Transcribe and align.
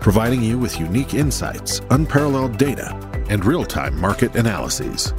providing 0.00 0.42
you 0.42 0.58
with 0.58 0.78
unique 0.78 1.14
insights, 1.14 1.80
unparalleled 1.90 2.56
data, 2.56 2.94
and 3.28 3.44
real 3.44 3.64
time 3.64 3.98
market 4.00 4.34
analyses. 4.36 5.12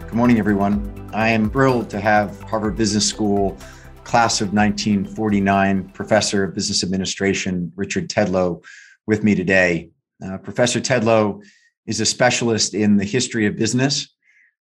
Good 0.00 0.14
morning, 0.14 0.38
everyone. 0.38 1.10
I 1.14 1.28
am 1.30 1.50
thrilled 1.50 1.90
to 1.90 2.00
have 2.00 2.40
Harvard 2.42 2.76
Business 2.76 3.08
School 3.08 3.56
class 4.04 4.40
of 4.40 4.52
1949 4.52 5.88
professor 5.90 6.44
of 6.44 6.54
business 6.54 6.82
administration, 6.82 7.72
Richard 7.76 8.08
Tedlow, 8.08 8.64
with 9.06 9.22
me 9.22 9.34
today. 9.34 9.90
Uh, 10.24 10.36
professor 10.38 10.80
Tedlow 10.80 11.42
is 11.86 12.00
a 12.00 12.06
specialist 12.06 12.74
in 12.74 12.96
the 12.96 13.04
history 13.04 13.46
of 13.46 13.56
business 13.56 14.12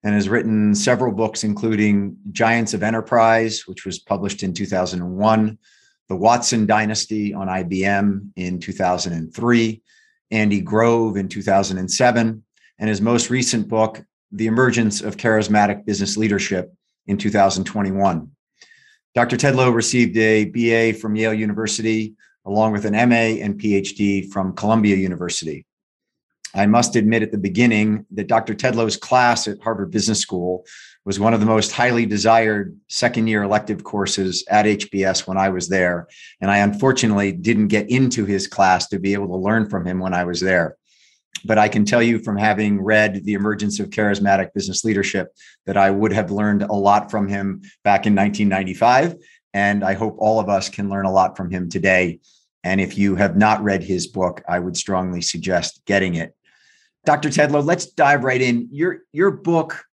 and 0.03 0.13
has 0.13 0.29
written 0.29 0.73
several 0.73 1.11
books, 1.11 1.43
including 1.43 2.15
Giants 2.31 2.73
of 2.73 2.83
Enterprise, 2.83 3.63
which 3.65 3.85
was 3.85 3.99
published 3.99 4.43
in 4.43 4.53
2001, 4.53 5.57
The 6.09 6.15
Watson 6.15 6.65
Dynasty 6.65 7.35
on 7.35 7.47
IBM 7.47 8.31
in 8.35 8.59
2003, 8.59 9.81
Andy 10.31 10.59
Grove 10.59 11.17
in 11.17 11.29
2007, 11.29 12.43
and 12.79 12.89
his 12.89 12.99
most 12.99 13.29
recent 13.29 13.67
book, 13.67 14.03
The 14.31 14.47
Emergence 14.47 15.01
of 15.01 15.17
Charismatic 15.17 15.85
Business 15.85 16.17
Leadership 16.17 16.73
in 17.05 17.19
2021. 17.19 18.31
Dr. 19.13 19.37
Tedlow 19.37 19.71
received 19.71 20.17
a 20.17 20.45
BA 20.45 20.97
from 20.97 21.15
Yale 21.15 21.33
University, 21.33 22.15
along 22.43 22.71
with 22.71 22.85
an 22.85 22.93
MA 22.93 23.43
and 23.43 23.61
PhD 23.61 24.31
from 24.31 24.55
Columbia 24.55 24.95
University. 24.95 25.67
I 26.55 26.65
must 26.65 26.95
admit 26.95 27.21
at 27.21 27.31
the 27.31 27.37
beginning 27.37 28.07
that 28.11 28.25
Dr. 28.25 28.55
Tedlow's 28.55 28.97
class 28.97 29.47
at 29.47 29.61
Harvard 29.61 29.91
Business 29.91 30.21
School 30.21 30.65
was 31.05 31.19
one 31.19 31.33
of 31.33 31.39
the 31.39 31.45
most 31.45 31.71
highly 31.71 32.05
desired 32.05 32.77
second 32.87 33.27
year 33.27 33.43
elective 33.43 33.83
courses 33.83 34.43
at 34.49 34.65
HBS 34.65 35.27
when 35.27 35.37
I 35.37 35.49
was 35.49 35.69
there. 35.69 36.07
And 36.41 36.51
I 36.51 36.57
unfortunately 36.57 37.31
didn't 37.31 37.67
get 37.67 37.89
into 37.89 38.25
his 38.25 38.47
class 38.47 38.87
to 38.89 38.99
be 38.99 39.13
able 39.13 39.27
to 39.27 39.35
learn 39.35 39.69
from 39.69 39.85
him 39.85 39.99
when 39.99 40.13
I 40.13 40.25
was 40.25 40.39
there. 40.39 40.75
But 41.45 41.57
I 41.57 41.69
can 41.69 41.85
tell 41.85 42.03
you 42.03 42.19
from 42.19 42.37
having 42.37 42.81
read 42.81 43.23
The 43.23 43.33
Emergence 43.33 43.79
of 43.79 43.89
Charismatic 43.89 44.53
Business 44.53 44.83
Leadership 44.83 45.29
that 45.65 45.77
I 45.77 45.89
would 45.89 46.11
have 46.11 46.31
learned 46.31 46.63
a 46.63 46.73
lot 46.73 47.09
from 47.09 47.27
him 47.27 47.61
back 47.83 48.05
in 48.05 48.15
1995. 48.15 49.15
And 49.53 49.83
I 49.83 49.93
hope 49.93 50.15
all 50.19 50.39
of 50.39 50.49
us 50.49 50.69
can 50.69 50.89
learn 50.89 51.05
a 51.05 51.11
lot 51.11 51.37
from 51.37 51.49
him 51.49 51.69
today. 51.69 52.19
And 52.63 52.81
if 52.81 52.97
you 52.97 53.15
have 53.15 53.37
not 53.37 53.63
read 53.63 53.83
his 53.83 54.07
book, 54.07 54.43
I 54.47 54.59
would 54.59 54.75
strongly 54.75 55.21
suggest 55.21 55.81
getting 55.85 56.15
it. 56.15 56.35
Dr. 57.05 57.29
Tedlow, 57.29 57.65
let's 57.65 57.85
dive 57.85 58.23
right 58.25 58.41
in. 58.41 58.67
Your, 58.71 58.99
your 59.13 59.31
book 59.31 59.85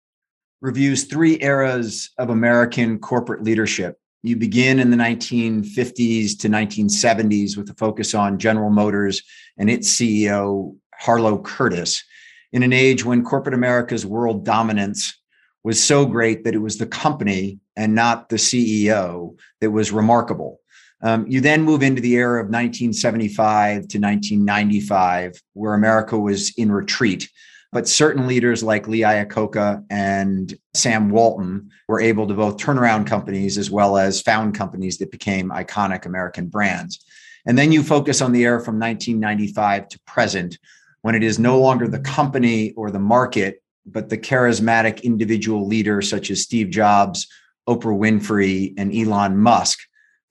reviews 0.61 1.03
three 1.03 1.37
eras 1.41 2.09
of 2.17 2.29
American 2.29 2.99
corporate 2.99 3.43
leadership. 3.43 3.99
You 4.23 4.35
begin 4.35 4.79
in 4.79 4.89
the 4.89 4.97
1950s 4.97 6.37
to 6.39 6.49
1970s 6.49 7.55
with 7.55 7.69
a 7.69 7.75
focus 7.75 8.13
on 8.13 8.39
General 8.39 8.71
Motors 8.71 9.21
and 9.57 9.69
its 9.69 9.93
CEO, 9.93 10.75
Harlow 10.95 11.39
Curtice, 11.39 12.03
in 12.51 12.63
an 12.63 12.73
age 12.73 13.05
when 13.05 13.23
corporate 13.23 13.53
America's 13.53 14.05
world 14.05 14.43
dominance 14.43 15.17
was 15.63 15.83
so 15.83 16.05
great 16.05 16.43
that 16.43 16.55
it 16.55 16.59
was 16.59 16.77
the 16.77 16.87
company 16.87 17.59
and 17.75 17.93
not 17.93 18.29
the 18.29 18.37
CEO 18.37 19.37
that 19.61 19.71
was 19.71 19.91
remarkable. 19.91 20.59
Um, 21.03 21.27
you 21.27 21.41
then 21.41 21.61
move 21.61 21.83
into 21.83 22.01
the 22.01 22.15
era 22.15 22.41
of 22.41 22.47
1975 22.47 23.87
to 23.89 23.99
1995, 23.99 25.41
where 25.53 25.75
America 25.75 26.17
was 26.17 26.51
in 26.57 26.71
retreat. 26.71 27.29
But 27.77 27.87
certain 27.87 28.25
leaders 28.25 28.63
like 28.63 28.87
Lee 28.87 29.01
Iacocca 29.01 29.85
and 29.91 30.51
Sam 30.73 31.11
Walton 31.11 31.69
were 31.87 32.01
able 32.01 32.25
to 32.25 32.33
both 32.33 32.57
turn 32.57 32.79
around 32.79 33.05
companies 33.05 33.55
as 33.55 33.69
well 33.69 33.97
as 33.97 34.19
found 34.19 34.55
companies 34.55 34.97
that 34.97 35.11
became 35.11 35.51
iconic 35.51 36.07
American 36.07 36.47
brands. 36.47 37.05
And 37.45 37.55
then 37.55 37.71
you 37.71 37.83
focus 37.83 38.19
on 38.19 38.31
the 38.31 38.45
era 38.45 38.59
from 38.59 38.79
1995 38.79 39.89
to 39.89 39.99
present, 40.07 40.57
when 41.03 41.13
it 41.13 41.21
is 41.21 41.37
no 41.37 41.59
longer 41.59 41.87
the 41.87 41.99
company 41.99 42.71
or 42.71 42.89
the 42.89 42.97
market, 42.97 43.61
but 43.85 44.09
the 44.09 44.17
charismatic 44.17 45.03
individual 45.03 45.67
leader 45.67 46.01
such 46.01 46.31
as 46.31 46.41
Steve 46.41 46.71
Jobs, 46.71 47.27
Oprah 47.69 47.95
Winfrey, 47.95 48.73
and 48.75 48.91
Elon 48.91 49.37
Musk 49.37 49.77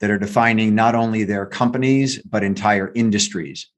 that 0.00 0.10
are 0.10 0.18
defining 0.18 0.74
not 0.74 0.96
only 0.96 1.22
their 1.22 1.46
companies, 1.46 2.20
but 2.22 2.42
entire 2.42 2.90
industries. 2.96 3.68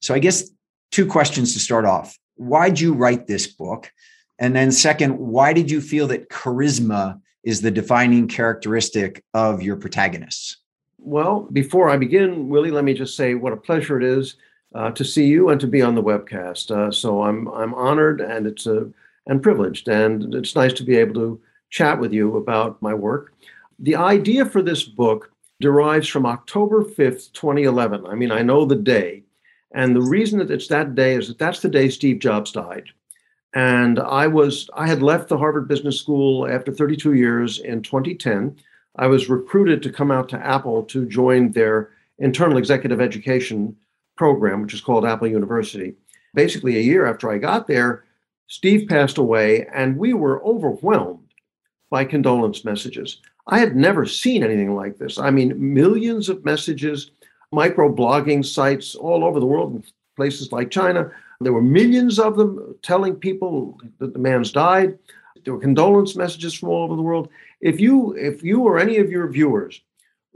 So, 0.00 0.14
I 0.14 0.20
guess 0.20 0.48
two 0.90 1.04
questions 1.04 1.52
to 1.52 1.58
start 1.58 1.84
off. 1.84 2.16
Why'd 2.40 2.80
you 2.80 2.94
write 2.94 3.26
this 3.26 3.46
book? 3.46 3.92
And 4.38 4.56
then, 4.56 4.72
second, 4.72 5.18
why 5.18 5.52
did 5.52 5.70
you 5.70 5.82
feel 5.82 6.06
that 6.06 6.30
charisma 6.30 7.20
is 7.44 7.60
the 7.60 7.70
defining 7.70 8.28
characteristic 8.28 9.22
of 9.34 9.62
your 9.62 9.76
protagonists? 9.76 10.56
Well, 10.98 11.48
before 11.52 11.90
I 11.90 11.98
begin, 11.98 12.48
Willie, 12.48 12.70
let 12.70 12.84
me 12.84 12.94
just 12.94 13.14
say 13.14 13.34
what 13.34 13.52
a 13.52 13.58
pleasure 13.58 14.00
it 14.00 14.04
is 14.04 14.36
uh, 14.74 14.90
to 14.92 15.04
see 15.04 15.26
you 15.26 15.50
and 15.50 15.60
to 15.60 15.66
be 15.66 15.82
on 15.82 15.94
the 15.94 16.02
webcast. 16.02 16.70
Uh, 16.70 16.90
so 16.90 17.22
I'm 17.22 17.46
I'm 17.48 17.74
honored 17.74 18.22
and 18.22 18.46
it's 18.46 18.66
a 18.66 18.90
and 19.26 19.42
privileged, 19.42 19.88
and 19.88 20.34
it's 20.34 20.56
nice 20.56 20.72
to 20.72 20.82
be 20.82 20.96
able 20.96 21.14
to 21.14 21.40
chat 21.68 22.00
with 22.00 22.12
you 22.12 22.38
about 22.38 22.80
my 22.80 22.94
work. 22.94 23.34
The 23.78 23.96
idea 23.96 24.46
for 24.46 24.62
this 24.62 24.82
book 24.82 25.30
derives 25.60 26.08
from 26.08 26.24
October 26.24 26.82
5th, 26.84 27.32
2011. 27.34 28.06
I 28.06 28.14
mean, 28.14 28.32
I 28.32 28.40
know 28.40 28.64
the 28.64 28.76
day. 28.76 29.24
And 29.72 29.94
the 29.94 30.02
reason 30.02 30.38
that 30.38 30.50
it's 30.50 30.68
that 30.68 30.94
day 30.94 31.14
is 31.14 31.28
that 31.28 31.38
that's 31.38 31.60
the 31.60 31.68
day 31.68 31.88
Steve 31.88 32.18
Jobs 32.18 32.52
died. 32.52 32.90
And 33.54 33.98
I 33.98 34.26
was 34.26 34.70
I 34.74 34.86
had 34.86 35.02
left 35.02 35.28
the 35.28 35.38
Harvard 35.38 35.68
Business 35.68 35.98
School 35.98 36.48
after 36.48 36.72
32 36.72 37.14
years 37.14 37.58
in 37.58 37.82
2010. 37.82 38.56
I 38.96 39.06
was 39.06 39.28
recruited 39.28 39.82
to 39.82 39.92
come 39.92 40.10
out 40.10 40.28
to 40.30 40.46
Apple 40.46 40.82
to 40.84 41.06
join 41.06 41.52
their 41.52 41.90
internal 42.18 42.58
executive 42.58 43.00
education 43.00 43.76
program, 44.16 44.62
which 44.62 44.74
is 44.74 44.80
called 44.80 45.04
Apple 45.04 45.28
University. 45.28 45.94
Basically, 46.34 46.76
a 46.76 46.82
year 46.82 47.06
after 47.06 47.30
I 47.30 47.38
got 47.38 47.66
there, 47.66 48.04
Steve 48.46 48.88
passed 48.88 49.18
away, 49.18 49.66
and 49.72 49.96
we 49.96 50.12
were 50.12 50.44
overwhelmed 50.44 51.26
by 51.88 52.04
condolence 52.04 52.64
messages. 52.64 53.20
I 53.46 53.58
had 53.58 53.74
never 53.74 54.06
seen 54.06 54.44
anything 54.44 54.74
like 54.74 54.98
this. 54.98 55.18
I 55.18 55.30
mean, 55.30 55.74
millions 55.74 56.28
of 56.28 56.44
messages, 56.44 57.10
micro 57.52 57.92
blogging 57.92 58.44
sites 58.44 58.94
all 58.94 59.24
over 59.24 59.40
the 59.40 59.46
world, 59.46 59.74
in 59.74 59.84
places 60.16 60.52
like 60.52 60.70
China. 60.70 61.10
There 61.40 61.52
were 61.52 61.62
millions 61.62 62.18
of 62.18 62.36
them 62.36 62.76
telling 62.82 63.14
people 63.14 63.80
that 63.98 64.12
the 64.12 64.18
man's 64.18 64.52
died. 64.52 64.98
There 65.44 65.54
were 65.54 65.60
condolence 65.60 66.14
messages 66.14 66.54
from 66.54 66.68
all 66.68 66.84
over 66.84 66.96
the 66.96 67.02
world. 67.02 67.28
If 67.60 67.80
you, 67.80 68.12
if 68.12 68.42
you 68.42 68.60
or 68.60 68.78
any 68.78 68.98
of 68.98 69.10
your 69.10 69.28
viewers 69.28 69.80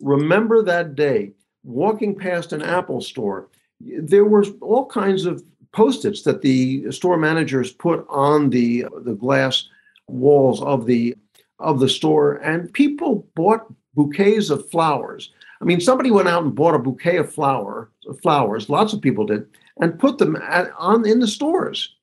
remember 0.01 0.63
that 0.63 0.95
day 0.95 1.33
walking 1.63 2.15
past 2.15 2.53
an 2.53 2.63
Apple 2.63 3.01
store, 3.01 3.49
there 3.81 4.25
were 4.25 4.45
all 4.61 4.87
kinds 4.87 5.25
of 5.27 5.43
post-its 5.73 6.23
that 6.23 6.43
the 6.43 6.91
store 6.91 7.17
managers 7.17 7.73
put 7.73 8.07
on 8.09 8.51
the 8.51 8.87
the 9.03 9.15
glass 9.15 9.69
walls 10.09 10.63
of 10.63 10.87
the 10.87 11.15
of 11.59 11.81
the 11.81 11.89
store, 11.89 12.35
and 12.37 12.73
people 12.73 13.27
bought 13.35 13.67
bouquets 13.95 14.51
of 14.51 14.69
flowers. 14.71 15.33
I 15.65 15.67
mean, 15.67 15.81
somebody 15.81 16.11
went 16.11 16.29
out 16.29 16.43
and 16.43 16.55
bought 16.55 16.75
a 16.75 16.79
bouquet 16.79 17.17
of 17.17 17.33
flower 17.33 17.91
flowers. 18.21 18.69
Lots 18.69 18.93
of 18.93 19.01
people 19.01 19.25
did, 19.25 19.47
and 19.81 19.99
put 19.99 20.19
them 20.19 20.37
at, 20.37 20.71
on 20.77 21.09
in 21.09 21.21
the 21.21 21.27
stores. 21.27 21.95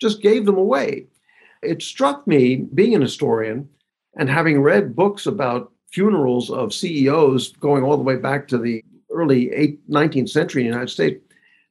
Just 0.00 0.22
gave 0.22 0.46
them 0.46 0.56
away. 0.56 1.06
It 1.60 1.82
struck 1.82 2.24
me, 2.28 2.68
being 2.74 2.94
an 2.94 3.02
historian 3.02 3.68
and 4.16 4.30
having 4.30 4.62
read 4.62 4.94
books 4.94 5.26
about 5.26 5.72
funerals 5.90 6.48
of 6.48 6.72
CEOs 6.72 7.54
going 7.54 7.82
all 7.82 7.96
the 7.96 8.04
way 8.04 8.14
back 8.14 8.46
to 8.48 8.58
the 8.58 8.84
early 9.10 9.80
19th 9.90 10.28
century 10.28 10.62
in 10.62 10.68
the 10.68 10.74
United 10.74 10.92
States, 10.92 11.20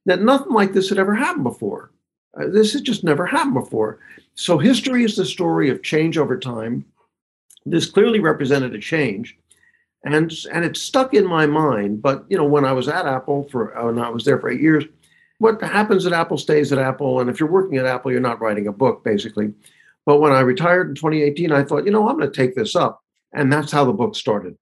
that 0.06 0.22
nothing 0.22 0.52
like 0.52 0.74
this 0.74 0.90
had 0.90 1.00
ever 1.00 1.16
happened 1.16 1.46
before. 1.46 1.92
Uh, 2.38 2.48
this 2.48 2.74
had 2.74 2.84
just 2.84 3.06
never 3.06 3.26
happened 3.26 3.54
before. 3.54 4.00
So 4.36 4.58
history 4.58 5.06
is 5.06 5.16
the 5.16 5.26
story 5.26 5.70
of 5.70 5.82
change 5.82 6.18
over 6.18 6.38
time 6.38 6.84
this 7.66 7.86
clearly 7.86 8.20
represented 8.20 8.74
a 8.76 8.80
change 8.80 9.38
and 10.08 10.32
and 10.52 10.64
it 10.64 10.78
stuck 10.78 11.14
in 11.14 11.26
my 11.26 11.46
mind 11.46 12.02
but 12.02 12.26
you 12.30 12.38
know 12.38 12.46
when 12.46 12.66
i 12.66 12.72
was 12.72 12.88
at 12.88 13.06
apple 13.06 13.48
for 13.52 13.78
uh, 13.78 13.86
when 13.86 14.00
i 14.00 14.10
was 14.10 14.24
there 14.26 14.40
for 14.40 14.50
eight 14.50 14.62
years 14.62 14.86
what 15.40 15.62
happens 15.62 16.06
at 16.06 16.14
apple 16.14 16.38
stays 16.38 16.72
at 16.72 16.80
apple 16.80 17.20
and 17.20 17.30
if 17.30 17.40
you're 17.40 17.52
working 17.52 17.78
at 17.78 17.86
apple 17.86 18.12
you're 18.12 18.20
not 18.20 18.42
writing 18.42 18.68
a 18.68 18.72
book 18.72 19.04
basically. 19.04 19.54
But 20.06 20.20
when 20.22 20.32
i 20.32 20.40
retired 20.40 20.90
in 20.90 20.96
2018 20.96 21.52
i 21.52 21.64
thought 21.64 21.86
you 21.86 21.92
know 21.92 22.08
i'm 22.08 22.18
going 22.18 22.32
to 22.32 22.36
take 22.36 22.56
this 22.56 22.76
up 22.76 23.04
and 23.34 23.52
that's 23.52 23.72
how 23.72 23.84
the 23.86 23.94
book 23.94 24.16
started. 24.16 24.58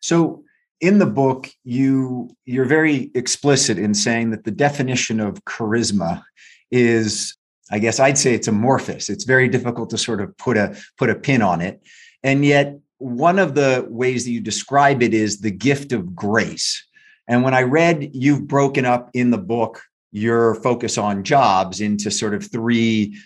So 0.00 0.44
in 0.80 0.98
the 0.98 1.06
book 1.06 1.50
you 1.64 2.30
you're 2.44 2.64
very 2.64 3.10
explicit 3.14 3.78
in 3.78 3.94
saying 3.94 4.30
that 4.30 4.44
the 4.44 4.50
definition 4.50 5.20
of 5.20 5.44
charisma 5.44 6.22
is 6.70 7.36
i 7.70 7.78
guess 7.78 8.00
i'd 8.00 8.18
say 8.18 8.34
it's 8.34 8.48
amorphous. 8.48 9.08
It's 9.08 9.24
very 9.24 9.48
difficult 9.48 9.90
to 9.90 9.98
sort 9.98 10.20
of 10.20 10.36
put 10.38 10.56
a 10.56 10.76
put 10.96 11.10
a 11.10 11.16
pin 11.16 11.42
on 11.42 11.60
it. 11.60 11.82
And 12.22 12.44
yet 12.44 12.78
one 13.02 13.38
of 13.38 13.54
the 13.54 13.86
ways 13.88 14.24
that 14.24 14.30
you 14.30 14.40
describe 14.40 15.02
it 15.02 15.12
is 15.12 15.40
the 15.40 15.50
gift 15.50 15.92
of 15.92 16.14
grace 16.14 16.84
and 17.28 17.42
when 17.42 17.54
i 17.54 17.62
read 17.62 18.10
you've 18.14 18.46
broken 18.46 18.84
up 18.84 19.10
in 19.14 19.30
the 19.30 19.38
book 19.38 19.82
your 20.12 20.54
focus 20.56 20.98
on 20.98 21.24
jobs 21.24 21.80
into 21.80 22.10
sort 22.10 22.34
of 22.34 22.50
three 22.50 23.16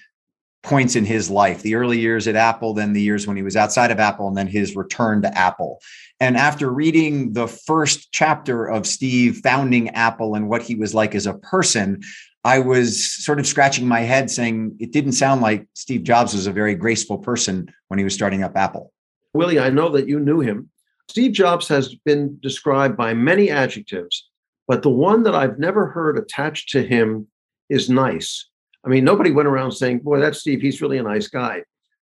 points 0.67 0.96
in 0.96 1.05
his 1.05 1.31
life 1.31 1.62
the 1.62 1.76
early 1.76 1.99
years 1.99 2.26
at 2.26 2.34
Apple, 2.34 2.75
then 2.75 2.93
the 2.93 3.00
years 3.00 3.26
when 3.26 3.37
he 3.37 3.43
was 3.43 3.56
outside 3.56 3.93
of 3.93 4.00
Apple, 4.00 4.26
and 4.26 4.37
then 4.37 4.49
his 4.49 4.75
return 4.75 5.23
to 5.23 5.38
Apple. 5.38 5.81
And 6.19 6.37
after 6.37 6.73
reading 6.73 7.34
the 7.34 7.46
first 7.46 8.11
chapter 8.11 8.67
of 8.67 8.87
Steve 8.87 9.40
founding 9.43 9.90
Apple 9.90 10.34
and 10.34 10.49
what 10.49 10.62
he 10.62 10.75
was 10.75 10.93
like 10.93 11.14
as 11.14 11.26
a 11.26 11.34
person, 11.34 12.02
I 12.43 12.58
was 12.58 13.05
sort 13.05 13.38
of 13.38 13.46
scratching 13.46 13.87
my 13.87 14.00
head 14.00 14.31
saying 14.31 14.76
it 14.81 14.93
didn't 14.93 15.12
sound 15.12 15.40
like 15.40 15.67
Steve 15.75 16.02
Jobs 16.02 16.34
was 16.34 16.46
a 16.46 16.52
very 16.52 16.75
graceful 16.75 17.19
person 17.19 17.73
when 17.88 17.99
he 17.99 18.05
was 18.05 18.14
starting 18.14 18.43
up 18.43 18.56
Apple. 18.56 18.93
Willie, 19.37 19.61
I 19.61 19.71
know 19.71 19.88
that 19.91 20.09
you 20.09 20.19
knew 20.19 20.41
him. 20.41 20.71
Steve 21.09 21.33
Jobs 21.33 21.69
has 21.69 21.94
been 21.94 22.38
described 22.43 22.97
by 22.97 23.15
many 23.15 23.50
adjectives, 23.50 24.29
but 24.67 24.83
the 24.83 24.91
one 24.91 25.23
that 25.23 25.35
I've 25.35 25.59
never 25.59 25.87
heard 25.87 26.19
attached 26.19 26.71
to 26.71 26.83
him 26.83 27.29
is 27.69 27.88
nice. 27.88 28.49
I 28.85 28.88
mean, 28.88 29.05
nobody 29.05 29.31
went 29.31 29.49
around 29.49 29.73
saying, 29.73 30.00
boy, 30.00 30.21
that's 30.21 30.41
Steve. 30.41 30.61
He's 30.61 30.81
really 30.81 30.99
a 30.99 31.03
nice 31.03 31.29
guy. 31.29 31.62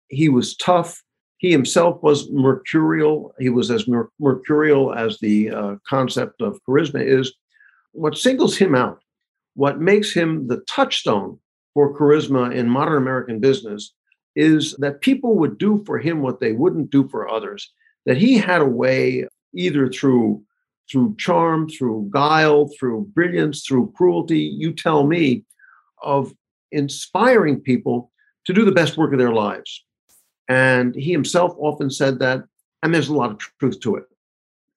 He 0.08 0.28
was 0.28 0.56
tough. 0.56 1.02
He 1.38 1.50
himself 1.50 2.02
was 2.02 2.30
mercurial. 2.30 3.34
He 3.38 3.48
was 3.50 3.70
as 3.70 3.86
mer- 3.86 4.10
mercurial 4.18 4.94
as 4.94 5.18
the 5.18 5.50
uh, 5.50 5.76
concept 5.88 6.40
of 6.40 6.60
charisma 6.68 7.02
is. 7.02 7.34
What 7.92 8.16
singles 8.16 8.56
him 8.56 8.74
out, 8.74 9.00
what 9.54 9.80
makes 9.80 10.12
him 10.12 10.48
the 10.48 10.58
touchstone 10.68 11.38
for 11.74 11.96
charisma 11.98 12.54
in 12.54 12.68
modern 12.68 12.98
American 12.98 13.40
business, 13.40 13.92
is 14.36 14.76
that 14.78 15.00
people 15.00 15.36
would 15.36 15.58
do 15.58 15.82
for 15.84 15.98
him 15.98 16.20
what 16.20 16.38
they 16.40 16.52
wouldn't 16.52 16.90
do 16.90 17.08
for 17.08 17.28
others. 17.28 17.72
That 18.04 18.18
he 18.18 18.36
had 18.38 18.60
a 18.60 18.66
way, 18.66 19.26
either 19.54 19.88
through 19.88 20.44
through 20.90 21.16
charm, 21.18 21.68
through 21.68 22.08
guile, 22.10 22.68
through 22.78 23.10
brilliance, 23.14 23.64
through 23.64 23.92
cruelty, 23.96 24.38
you 24.38 24.72
tell 24.72 25.06
me, 25.06 25.44
of 26.02 26.32
inspiring 26.72 27.60
people 27.60 28.10
to 28.44 28.52
do 28.52 28.64
the 28.64 28.72
best 28.72 28.96
work 28.96 29.12
of 29.12 29.18
their 29.18 29.32
lives. 29.32 29.84
And 30.48 30.94
he 30.94 31.10
himself 31.10 31.54
often 31.58 31.90
said 31.90 32.20
that, 32.20 32.44
and 32.82 32.94
there's 32.94 33.08
a 33.08 33.14
lot 33.14 33.32
of 33.32 33.38
truth 33.58 33.80
to 33.80 33.96
it. 33.96 34.04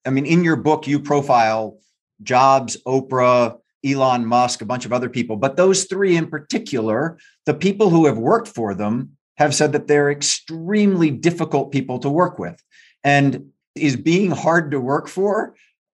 I 0.06 0.10
mean, 0.10 0.26
in 0.26 0.44
your 0.44 0.56
book, 0.56 0.88
you 0.88 1.00
profile 1.00 1.78
Jobs, 2.24 2.78
Oprah, 2.88 3.58
Elon 3.86 4.26
Musk, 4.26 4.62
a 4.62 4.66
bunch 4.66 4.86
of 4.86 4.92
other 4.92 5.10
people, 5.10 5.36
but 5.36 5.56
those 5.56 5.86
three 5.86 6.18
in 6.18 6.28
particular, 6.28 7.18
the 7.46 7.54
people 7.54 7.90
who 7.90 8.08
have 8.08 8.18
worked 8.18 8.48
for 8.48 8.74
them 8.74 9.12
have 9.40 9.56
said 9.56 9.72
that 9.72 9.88
they're 9.88 10.12
extremely 10.12 11.10
difficult 11.10 11.72
people 11.72 11.98
to 12.00 12.10
work 12.10 12.38
with. 12.38 12.62
And 13.04 13.52
is 13.74 13.96
being 13.96 14.32
hard 14.32 14.72
to 14.72 14.80
work 14.80 15.08
for 15.08 15.56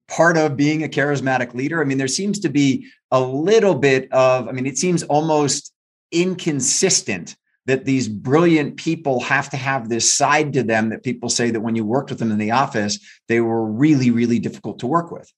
part 0.09 0.37
of 0.37 0.57
being 0.57 0.85
a 0.85 0.89
charismatic 0.89 1.55
leader? 1.55 1.81
I 1.81 1.85
mean, 1.85 1.99
there 1.99 2.09
seems 2.09 2.39
to 2.41 2.51
be 2.51 2.87
a 3.11 3.21
little 3.21 3.75
bit 3.75 4.13
of, 4.13 4.47
I 4.47 4.53
mean, 4.53 4.67
it 4.67 4.77
seems 4.77 5.03
almost 5.05 5.73
inconsistent 6.13 7.37
that 7.67 7.87
these 7.87 8.09
brilliant 8.09 8.77
people 8.77 9.21
have 9.21 9.49
to 9.51 9.57
have 9.57 9.89
this 9.89 10.15
side 10.15 10.53
to 10.53 10.63
them 10.63 10.91
that 10.91 11.03
people 11.03 11.31
say 11.31 11.51
that 11.51 11.61
when 11.61 11.77
you 11.77 11.85
worked 11.85 12.11
with 12.11 12.19
them 12.19 12.33
in 12.33 12.39
the 12.39 12.51
office, 12.51 12.99
they 13.29 13.41
were 13.41 13.65
really, 13.65 14.11
really 14.11 14.39
difficult 14.39 14.79
to 14.81 14.87
work 14.87 15.11
with. 15.11 15.33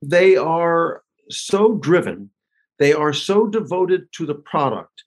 They 0.00 0.36
are 0.36 1.02
so 1.28 1.74
driven, 1.74 2.30
they 2.78 2.92
are 2.92 3.12
so 3.12 3.46
devoted 3.46 4.12
to 4.12 4.24
the 4.24 4.34
product. 4.34 5.04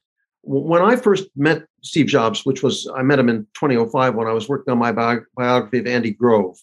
When 0.47 0.81
I 0.81 0.95
first 0.95 1.25
met 1.35 1.63
Steve 1.83 2.07
Jobs, 2.07 2.45
which 2.45 2.63
was, 2.63 2.89
I 2.95 3.01
met 3.01 3.19
him 3.19 3.29
in 3.29 3.45
2005 3.53 4.15
when 4.15 4.27
I 4.27 4.33
was 4.33 4.47
working 4.47 4.71
on 4.71 4.77
my 4.77 4.91
bi- 4.91 5.19
biography 5.35 5.79
of 5.79 5.87
Andy 5.87 6.11
Grove. 6.11 6.57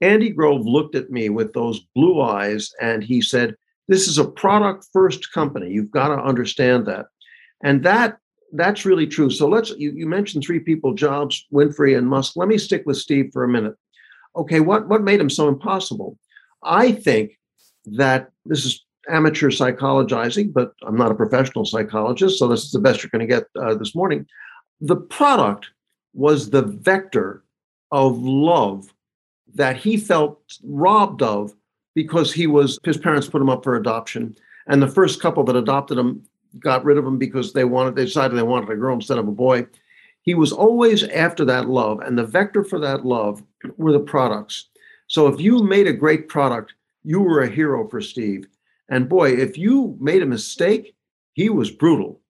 Andy 0.00 0.30
Grove 0.30 0.64
looked 0.64 0.94
at 0.94 1.10
me 1.10 1.28
with 1.28 1.52
those 1.52 1.80
blue 1.94 2.22
eyes 2.22 2.72
and 2.80 3.04
he 3.04 3.20
said, 3.20 3.54
This 3.88 4.08
is 4.08 4.16
a 4.16 4.24
product 4.24 4.86
first 4.92 5.30
company. 5.32 5.70
You've 5.70 5.90
got 5.90 6.08
to 6.08 6.22
understand 6.22 6.86
that 6.86 7.06
and 7.62 7.82
that 7.84 8.18
that's 8.52 8.84
really 8.84 9.06
true. 9.06 9.30
So 9.30 9.46
let's 9.46 9.70
you, 9.70 9.92
you 9.92 10.06
mentioned 10.06 10.44
three 10.44 10.60
people: 10.60 10.94
Jobs, 10.94 11.46
Winfrey, 11.52 11.96
and 11.96 12.06
Musk. 12.06 12.36
Let 12.36 12.48
me 12.48 12.58
stick 12.58 12.82
with 12.86 12.96
Steve 12.96 13.30
for 13.32 13.44
a 13.44 13.48
minute. 13.48 13.74
Okay, 14.36 14.60
what 14.60 14.88
what 14.88 15.02
made 15.02 15.20
him 15.20 15.30
so 15.30 15.48
impossible? 15.48 16.18
I 16.62 16.92
think 16.92 17.38
that 17.86 18.30
this 18.44 18.64
is 18.64 18.84
amateur 19.10 19.50
psychologizing, 19.50 20.52
but 20.52 20.72
I'm 20.86 20.96
not 20.96 21.10
a 21.10 21.14
professional 21.14 21.64
psychologist, 21.64 22.38
so 22.38 22.48
this 22.48 22.64
is 22.64 22.72
the 22.72 22.78
best 22.78 23.02
you're 23.02 23.10
going 23.10 23.26
to 23.26 23.34
get 23.34 23.44
uh, 23.60 23.74
this 23.74 23.94
morning. 23.94 24.26
The 24.80 24.96
product 24.96 25.70
was 26.14 26.50
the 26.50 26.62
vector 26.62 27.44
of 27.92 28.18
love 28.18 28.92
that 29.54 29.76
he 29.76 29.96
felt 29.96 30.40
robbed 30.62 31.22
of 31.22 31.54
because 31.94 32.32
he 32.32 32.46
was 32.46 32.78
his 32.84 32.96
parents 32.96 33.28
put 33.28 33.42
him 33.42 33.50
up 33.50 33.64
for 33.64 33.76
adoption 33.76 34.36
and 34.70 34.80
the 34.80 34.88
first 34.88 35.20
couple 35.20 35.42
that 35.44 35.56
adopted 35.56 35.98
him 35.98 36.22
got 36.58 36.84
rid 36.84 36.98
of 36.98 37.04
him 37.04 37.18
because 37.18 37.52
they 37.52 37.64
wanted 37.64 37.96
they 37.96 38.04
decided 38.04 38.36
they 38.36 38.42
wanted 38.42 38.70
a 38.70 38.76
girl 38.76 38.94
instead 38.94 39.18
of 39.18 39.28
a 39.28 39.32
boy. 39.32 39.66
He 40.22 40.34
was 40.34 40.52
always 40.52 41.02
after 41.04 41.44
that 41.46 41.68
love, 41.68 42.00
and 42.00 42.16
the 42.16 42.24
vector 42.24 42.62
for 42.62 42.78
that 42.78 43.04
love 43.04 43.42
were 43.76 43.92
the 43.92 44.00
products. 44.00 44.68
So 45.06 45.26
if 45.26 45.40
you 45.40 45.62
made 45.62 45.86
a 45.86 45.92
great 45.92 46.28
product, 46.28 46.74
you 47.02 47.20
were 47.20 47.40
a 47.40 47.50
hero 47.50 47.88
for 47.88 48.00
Steve. 48.00 48.46
And 48.90 49.08
boy, 49.08 49.30
if 49.30 49.56
you 49.56 49.96
made 50.00 50.22
a 50.22 50.26
mistake, 50.26 50.94
he 51.32 51.48
was 51.48 51.70
brutal. 51.70 52.20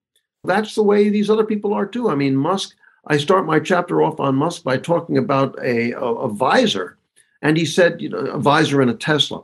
That's 0.43 0.75
the 0.75 0.83
way 0.83 1.09
these 1.09 1.29
other 1.29 1.43
people 1.43 1.73
are 1.73 1.85
too. 1.85 2.09
I 2.09 2.15
mean, 2.15 2.35
Musk, 2.35 2.75
I 3.07 3.17
start 3.17 3.45
my 3.45 3.59
chapter 3.59 4.01
off 4.01 4.19
on 4.19 4.35
Musk 4.35 4.63
by 4.63 4.77
talking 4.77 5.17
about 5.17 5.57
a, 5.61 5.91
a, 5.91 5.99
a 5.99 6.29
visor. 6.29 6.97
And 7.41 7.57
he 7.57 7.65
said, 7.65 8.01
you 8.01 8.09
know, 8.09 8.19
a 8.19 8.39
visor 8.39 8.81
in 8.81 8.89
a 8.89 8.93
Tesla. 8.93 9.41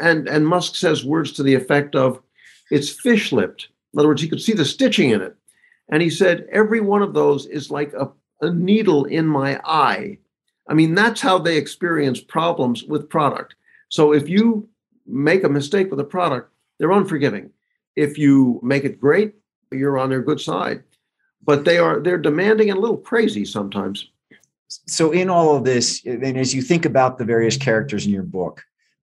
And, 0.00 0.28
and 0.28 0.46
Musk 0.46 0.76
says 0.76 1.04
words 1.04 1.32
to 1.32 1.42
the 1.42 1.54
effect 1.54 1.96
of, 1.96 2.20
it's 2.70 2.90
fish 2.90 3.32
lipped. 3.32 3.68
In 3.94 3.98
other 3.98 4.08
words, 4.08 4.20
he 4.20 4.28
could 4.28 4.42
see 4.42 4.52
the 4.52 4.64
stitching 4.64 5.10
in 5.10 5.22
it. 5.22 5.34
And 5.88 6.02
he 6.02 6.10
said, 6.10 6.46
every 6.52 6.80
one 6.80 7.00
of 7.00 7.14
those 7.14 7.46
is 7.46 7.70
like 7.70 7.94
a, 7.94 8.10
a 8.42 8.52
needle 8.52 9.06
in 9.06 9.26
my 9.26 9.58
eye. 9.64 10.18
I 10.68 10.74
mean, 10.74 10.94
that's 10.94 11.22
how 11.22 11.38
they 11.38 11.56
experience 11.56 12.20
problems 12.20 12.84
with 12.84 13.08
product. 13.08 13.54
So 13.88 14.12
if 14.12 14.28
you 14.28 14.68
make 15.06 15.44
a 15.44 15.48
mistake 15.48 15.90
with 15.90 15.98
a 15.98 16.04
product, 16.04 16.52
they're 16.78 16.92
unforgiving. 16.92 17.50
If 17.96 18.18
you 18.18 18.60
make 18.62 18.84
it 18.84 19.00
great, 19.00 19.34
you're 19.72 19.98
on 19.98 20.10
their 20.10 20.22
good 20.22 20.40
side. 20.40 20.82
But 21.44 21.64
they 21.64 21.78
are 21.78 22.00
they're 22.00 22.18
demanding 22.18 22.70
and 22.70 22.78
a 22.78 22.80
little 22.80 22.98
crazy 22.98 23.44
sometimes. 23.44 24.10
So 24.68 25.12
in 25.12 25.30
all 25.30 25.56
of 25.56 25.64
this, 25.64 26.04
and 26.04 26.36
as 26.36 26.54
you 26.54 26.60
think 26.60 26.84
about 26.84 27.16
the 27.16 27.24
various 27.24 27.56
characters 27.56 28.04
in 28.04 28.12
your 28.12 28.22
book, 28.22 28.62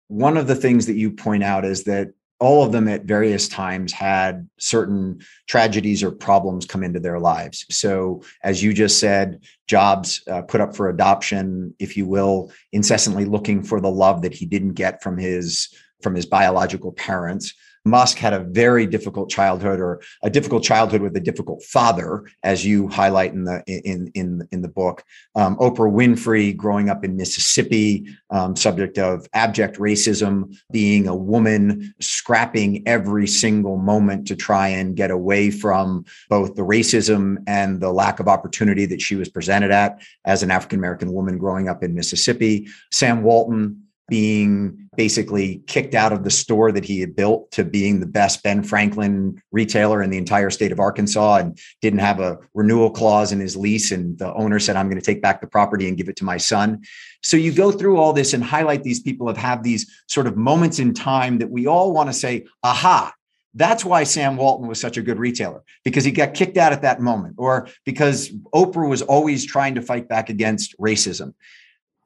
one 0.09 0.37
of 0.37 0.47
the 0.47 0.55
things 0.55 0.87
that 0.87 0.95
you 0.95 1.11
point 1.11 1.43
out 1.43 1.65
is 1.65 1.85
that 1.85 2.13
all 2.41 2.65
of 2.65 2.73
them 2.73 2.89
at 2.89 3.05
various 3.05 3.49
times 3.49 3.93
had 3.93 4.49
certain 4.59 5.21
tragedies 5.47 6.03
or 6.03 6.11
problems 6.11 6.67
come 6.67 6.83
into 6.83 7.01
their 7.01 7.19
lives. 7.19 7.65
So, 7.71 8.23
as 8.43 8.63
you 8.63 8.75
just 8.75 8.99
said, 8.99 9.41
Jobs 9.67 10.23
uh, 10.31 10.43
put 10.43 10.61
up 10.61 10.77
for 10.77 10.89
adoption, 10.89 11.75
if 11.79 11.97
you 11.97 12.07
will, 12.07 12.53
incessantly 12.73 13.25
looking 13.25 13.63
for 13.63 13.81
the 13.81 13.91
love 13.91 14.21
that 14.23 14.35
he 14.35 14.45
didn't 14.45 14.75
get 14.75 15.03
from 15.03 15.17
his 15.17 15.75
from 16.03 16.15
his 16.15 16.27
biological 16.27 16.93
parents. 16.93 17.55
Musk 17.85 18.19
had 18.19 18.33
a 18.33 18.41
very 18.41 18.87
difficult 18.87 19.29
childhood 19.29 19.79
or 19.79 20.01
a 20.23 20.31
difficult 20.31 20.63
childhood 20.63 21.03
with 21.03 21.17
a 21.17 21.21
difficult 21.21 21.63
father, 21.63 22.25
as 22.43 22.65
you 22.65 22.89
highlight 22.89 23.33
in 23.33 23.45
the 23.45 23.63
in 23.67 24.11
in 24.15 24.49
in 24.53 24.63
the 24.63 24.69
book. 24.69 25.05
Um, 25.35 25.57
Oprah 25.57 25.93
Winfrey, 25.93 26.57
growing 26.57 26.89
up 26.89 27.05
in 27.05 27.17
Mississippi, 27.17 28.07
um, 28.31 28.57
subject 28.57 28.99
of 28.99 29.27
abject 29.35 29.79
racism, 29.79 30.57
being 30.73 31.09
a 31.09 31.15
woman, 31.15 31.95
scrapping 32.01 32.87
every 32.89 33.27
single 33.27 33.77
moment 33.77 34.27
to 34.29 34.37
try 34.37 34.69
and 34.69 34.97
get 34.97 35.11
away 35.11 35.51
from 35.51 36.05
both 36.29 36.55
the 36.55 36.63
racism 36.63 37.37
and 37.47 37.81
the 37.81 37.93
lack 37.93 38.19
of 38.19 38.29
opportunity 38.29 38.87
that 38.87 39.03
she 39.03 39.15
was 39.15 39.29
presented 39.29 39.71
at 39.71 40.01
as 40.25 40.43
an 40.43 40.51
African 40.51 40.79
American 40.79 41.13
woman 41.13 41.39
growing 41.39 41.69
up 41.69 41.83
in 41.83 41.95
Mississippi. 41.95 42.69
Sam 42.91 43.23
Walton, 43.23 43.84
being 44.09 44.89
basically 44.97 45.63
kicked 45.67 45.95
out 45.95 46.13
of 46.13 46.25
the 46.25 46.31
store 46.31 46.71
that 46.71 46.85
he 46.85 47.01
had 47.01 47.17
built 47.17 47.51
to 47.51 47.65
being 47.65 48.01
the 48.01 48.07
best 48.07 48.43
Ben 48.43 48.63
Franklin 48.63 49.41
retailer 49.51 50.03
in 50.03 50.11
the 50.11 50.19
entire 50.19 50.51
state 50.51 50.73
of 50.73 50.79
Arkansas 50.79 51.37
and 51.37 51.59
didn't 51.81 52.01
have 52.01 52.21
a 52.21 52.39
renewal 52.53 52.91
clause 52.91 53.33
in 53.33 53.41
his 53.41 53.57
lease. 53.57 53.91
And 53.91 54.19
the 54.19 54.33
owner 54.35 54.59
said, 54.59 54.77
I'm 54.77 54.89
going 54.89 55.01
to 55.01 55.05
take 55.05 55.23
back 55.23 55.41
the 55.41 55.47
property 55.47 55.89
and 55.89 55.97
give 55.97 56.09
it 56.09 56.17
to 56.17 56.25
my 56.25 56.37
son. 56.37 56.83
So 57.23 57.37
you 57.37 57.53
go 57.53 57.73
through 57.73 57.97
all 57.97 58.13
this 58.13 58.35
and 58.35 58.45
highlight 58.45 58.83
these 58.83 59.01
people 59.01 59.27
that 59.29 59.39
have 59.39 59.63
these 59.63 59.91
sort 60.07 60.27
of 60.27 60.37
moments 60.37 60.79
in 60.79 60.93
time 60.93 61.39
that 61.39 61.51
we 61.51 61.67
all 61.67 61.93
want 61.93 62.11
to 62.11 62.13
say, 62.13 62.45
aha, 62.63 63.13
that's 63.55 63.85
why 63.85 64.05
Sam 64.05 64.37
Walton 64.37 64.69
was 64.69 64.81
such 64.81 64.97
a 64.97 65.03
good 65.03 65.19
retailer 65.19 65.63
because 65.85 66.05
he 66.05 66.11
got 66.11 66.35
kicked 66.35 66.57
out 66.57 66.73
at 66.73 66.83
that 66.83 67.01
moment, 67.01 67.37
or 67.39 67.69
because 67.85 68.31
Oprah 68.53 68.89
was 68.89 69.01
always 69.01 69.47
trying 69.47 69.77
to 69.77 69.83
fight 69.83 70.09
back 70.09 70.29
against 70.29 70.77
racism. 70.79 71.35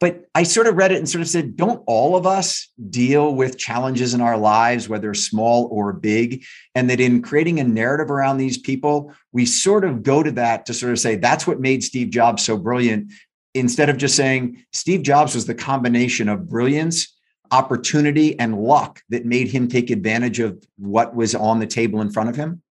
But 0.01 0.27
I 0.35 0.45
sort 0.45 0.69
of 0.69 0.77
read 0.77 0.93
it 0.93 0.99
and 0.99 1.09
sort 1.09 1.23
of 1.23 1.29
said, 1.29 1.57
don't 1.57 1.83
all 1.87 2.17
of 2.17 2.27
us 2.27 2.69
deal 2.89 3.35
with 3.35 3.59
challenges 3.59 4.15
in 4.15 4.21
our 4.21 4.37
lives, 4.37 4.89
whether 4.89 5.13
small 5.13 5.69
or 5.73 5.93
big? 5.93 6.45
And 6.75 6.89
that 6.89 7.01
in 7.01 7.21
creating 7.21 7.59
a 7.59 7.65
narrative 7.65 8.11
around 8.11 8.37
these 8.39 8.59
people, 8.59 9.13
we 9.33 9.45
sort 9.45 9.85
of 9.85 10.05
go 10.05 10.23
to 10.23 10.31
that 10.33 10.67
to 10.67 10.75
sort 10.75 10.93
of 10.93 11.01
say, 11.01 11.17
that's 11.17 11.47
what 11.47 11.61
made 11.61 11.83
Steve 11.83 12.11
Jobs 12.11 12.45
so 12.45 12.57
brilliant. 12.57 13.13
Instead 13.55 13.89
of 13.89 13.97
just 13.97 14.15
saying 14.15 14.63
Steve 14.73 15.03
Jobs 15.03 15.35
was 15.35 15.47
the 15.47 15.55
combination 15.55 16.29
of 16.29 16.49
brilliance, 16.49 17.17
opportunity, 17.51 18.39
and 18.39 18.63
luck 18.63 19.03
that 19.09 19.25
made 19.25 19.49
him 19.49 19.67
take 19.67 19.91
advantage 19.91 20.39
of 20.39 20.63
what 20.77 21.17
was 21.17 21.35
on 21.35 21.59
the 21.59 21.67
table 21.67 22.01
in 22.01 22.11
front 22.11 22.29
of 22.29 22.37
him? 22.37 22.63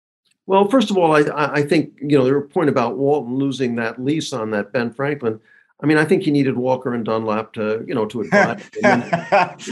Well, 0.45 0.69
first 0.69 0.91
of 0.91 0.97
all, 0.97 1.13
I, 1.13 1.25
I 1.35 1.61
think, 1.63 1.97
you 2.01 2.17
know, 2.17 2.25
a 2.25 2.41
point 2.41 2.69
about 2.69 2.95
Walton 2.95 3.35
losing 3.35 3.75
that 3.75 4.01
lease 4.01 4.31
on 4.31 4.51
that 4.51 4.71
Ben 4.71 4.93
Franklin. 4.93 5.41
I 5.79 5.85
mean, 5.85 5.99
I 5.99 6.05
think 6.05 6.23
he 6.23 6.31
needed 6.31 6.57
Walker 6.57 6.95
and 6.95 7.05
Dunlop 7.05 7.53
to, 7.53 7.85
you 7.87 7.93
know, 7.93 8.07
to 8.07 8.21
advise. 8.21 8.63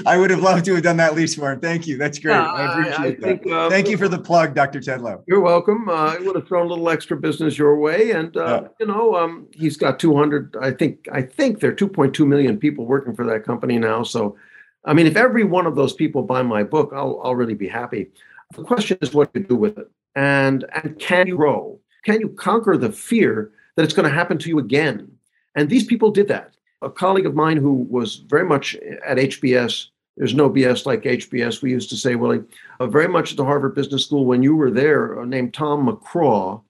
I 0.06 0.18
would 0.18 0.30
have 0.30 0.40
loved 0.40 0.66
to 0.66 0.76
have 0.76 0.84
done 0.84 0.98
that 0.98 1.16
lease 1.16 1.34
for 1.34 1.52
him. 1.52 1.60
Thank 1.60 1.88
you. 1.88 1.98
That's 1.98 2.20
great. 2.20 2.36
Yeah, 2.36 2.46
I 2.46 2.72
appreciate 2.72 3.00
I, 3.00 3.06
I 3.06 3.10
that. 3.10 3.22
Think, 3.22 3.52
uh, 3.52 3.70
Thank 3.72 3.90
you 3.90 3.98
for 3.98 4.08
the 4.08 4.20
plug, 4.20 4.54
Dr. 4.54 4.80
Tedlow. 4.80 5.24
You're 5.26 5.42
welcome. 5.42 5.90
Uh, 5.90 6.14
I 6.14 6.20
would 6.20 6.36
have 6.36 6.48
thrown 6.48 6.68
a 6.68 6.70
little 6.70 6.88
extra 6.92 7.18
business 7.18 7.58
your 7.58 7.80
way, 7.80 8.12
and 8.12 8.38
uh, 8.38 8.68
you 8.80 8.86
know, 8.86 9.16
um, 9.16 9.48
he's 9.52 9.78
got 9.78 9.98
200. 9.98 10.56
I 10.62 10.72
think 10.72 11.08
I 11.12 11.24
think 11.24 11.60
there 11.60 11.72
are 11.72 11.76
2.2 11.76 12.28
million 12.28 12.60
people 12.60 12.86
working 12.86 13.16
for 13.16 13.26
that 13.26 13.44
company 13.44 13.80
now. 13.80 14.04
So, 14.04 14.38
I 14.86 14.94
mean, 14.94 15.08
if 15.08 15.16
every 15.16 15.44
one 15.44 15.66
of 15.66 15.76
those 15.76 15.94
people 15.94 16.22
buy 16.22 16.44
my 16.44 16.62
book, 16.62 16.92
I'll 16.94 17.20
I'll 17.24 17.36
really 17.36 17.56
be 17.56 17.68
happy. 17.68 18.12
The 18.56 18.64
question 18.64 19.00
is 19.02 19.12
what 19.16 19.34
to 19.34 19.40
do 19.40 19.56
with 19.56 19.80
it, 19.80 19.90
and 20.16 20.66
and 20.84 21.00
can 21.00 21.26
you 21.26 21.38
grow? 21.38 21.80
Can 22.04 22.22
you 22.22 22.30
conquer 22.30 22.78
the 22.78 22.92
fear 22.92 23.52
that 23.76 23.84
it's 23.84 23.94
going 23.96 24.08
to 24.08 24.14
happen 24.14 24.38
to 24.38 24.50
you 24.50 24.60
again? 24.60 25.15
And 25.56 25.70
these 25.70 25.86
people 25.86 26.12
did 26.12 26.28
that. 26.28 26.56
A 26.82 26.90
colleague 26.90 27.26
of 27.26 27.34
mine 27.36 27.58
who 27.58 27.74
was 27.90 28.18
very 28.18 28.46
much 28.46 28.76
at 28.76 29.18
HBS, 29.18 29.88
there's 30.18 30.34
no 30.34 30.50
BS 30.50 30.86
like 30.86 31.04
HBS, 31.04 31.62
we 31.62 31.72
used 31.72 31.90
to 31.90 31.98
say, 31.98 32.16
Willie, 32.16 32.44
uh, 32.80 32.88
very 32.88 33.08
much 33.08 33.32
at 33.32 33.38
the 33.38 33.46
Harvard 33.46 33.76
Business 33.76 34.06
School 34.06 34.26
when 34.26 34.44
you 34.44 34.56
were 34.56 34.72
there, 34.72 35.20
uh, 35.20 35.26
named 35.26 35.54
Tom 35.54 35.88
McCraw, 35.88 36.62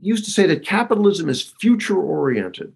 used 0.00 0.24
to 0.24 0.30
say 0.30 0.46
that 0.46 0.64
capitalism 0.64 1.28
is 1.28 1.42
future 1.60 1.98
oriented. 1.98 2.72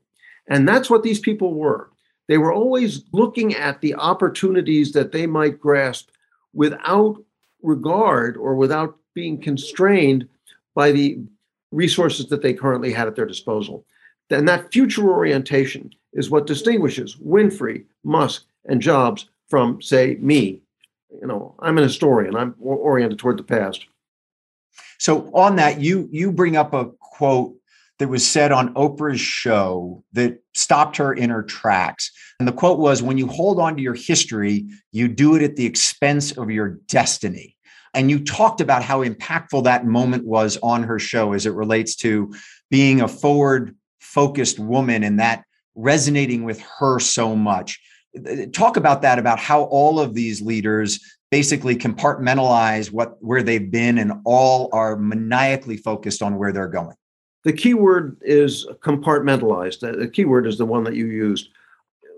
And 0.48 0.66
that's 0.66 0.88
what 0.88 1.02
these 1.02 1.20
people 1.20 1.54
were. 1.54 1.90
They 2.26 2.38
were 2.38 2.52
always 2.52 3.04
looking 3.12 3.54
at 3.54 3.80
the 3.80 3.94
opportunities 3.94 4.92
that 4.92 5.12
they 5.12 5.26
might 5.26 5.60
grasp 5.60 6.10
without 6.52 7.22
regard 7.62 8.36
or 8.36 8.54
without 8.54 8.96
being 9.14 9.40
constrained 9.40 10.28
by 10.74 10.92
the 10.92 11.18
resources 11.70 12.28
that 12.28 12.42
they 12.42 12.54
currently 12.54 12.92
had 12.92 13.08
at 13.08 13.16
their 13.16 13.26
disposal. 13.26 13.84
And 14.30 14.48
that 14.48 14.72
future 14.72 15.08
orientation 15.10 15.90
is 16.12 16.30
what 16.30 16.46
distinguishes 16.46 17.16
Winfrey, 17.16 17.84
Musk, 18.04 18.44
and 18.66 18.80
Jobs 18.80 19.28
from, 19.48 19.80
say, 19.80 20.16
me. 20.20 20.62
You 21.20 21.26
know, 21.26 21.54
I'm 21.60 21.78
an 21.78 21.84
historian. 21.84 22.36
I'm 22.36 22.54
oriented 22.60 23.18
toward 23.18 23.38
the 23.38 23.42
past. 23.42 23.86
So 24.98 25.30
on 25.34 25.56
that, 25.56 25.80
you 25.80 26.08
you 26.12 26.32
bring 26.32 26.56
up 26.56 26.74
a 26.74 26.90
quote 27.00 27.54
that 27.98 28.08
was 28.08 28.26
said 28.26 28.52
on 28.52 28.74
Oprah's 28.74 29.20
show 29.20 30.04
that 30.12 30.38
stopped 30.54 30.96
her 30.96 31.12
in 31.12 31.30
her 31.30 31.42
tracks. 31.42 32.10
And 32.38 32.46
the 32.46 32.52
quote 32.52 32.78
was 32.78 33.02
When 33.02 33.18
you 33.18 33.26
hold 33.26 33.58
on 33.58 33.76
to 33.76 33.82
your 33.82 33.94
history, 33.94 34.68
you 34.92 35.08
do 35.08 35.34
it 35.34 35.42
at 35.42 35.56
the 35.56 35.66
expense 35.66 36.36
of 36.36 36.50
your 36.50 36.78
destiny. 36.88 37.56
And 37.94 38.10
you 38.10 38.22
talked 38.22 38.60
about 38.60 38.82
how 38.82 39.02
impactful 39.02 39.64
that 39.64 39.86
moment 39.86 40.24
was 40.24 40.58
on 40.62 40.82
her 40.82 40.98
show 40.98 41.32
as 41.32 41.46
it 41.46 41.54
relates 41.54 41.96
to 41.96 42.32
being 42.70 43.00
a 43.00 43.08
forward 43.08 43.74
focused 44.14 44.58
woman 44.58 45.02
and 45.02 45.20
that 45.20 45.44
resonating 45.74 46.44
with 46.44 46.60
her 46.78 46.98
so 46.98 47.36
much. 47.36 47.80
Talk 48.52 48.76
about 48.76 49.02
that, 49.02 49.18
about 49.18 49.38
how 49.38 49.64
all 49.64 50.00
of 50.00 50.14
these 50.14 50.40
leaders 50.40 50.98
basically 51.30 51.76
compartmentalize 51.76 52.90
what 52.90 53.22
where 53.22 53.42
they've 53.42 53.70
been 53.70 53.98
and 53.98 54.12
all 54.24 54.70
are 54.72 54.96
maniacally 54.96 55.76
focused 55.76 56.22
on 56.22 56.38
where 56.38 56.52
they're 56.52 56.68
going. 56.68 56.96
The 57.44 57.52
key 57.52 57.74
word 57.74 58.16
is 58.22 58.66
compartmentalized. 58.80 59.80
The 59.80 60.08
key 60.08 60.24
word 60.24 60.46
is 60.46 60.58
the 60.58 60.66
one 60.66 60.84
that 60.84 60.96
you 60.96 61.06
used. 61.06 61.50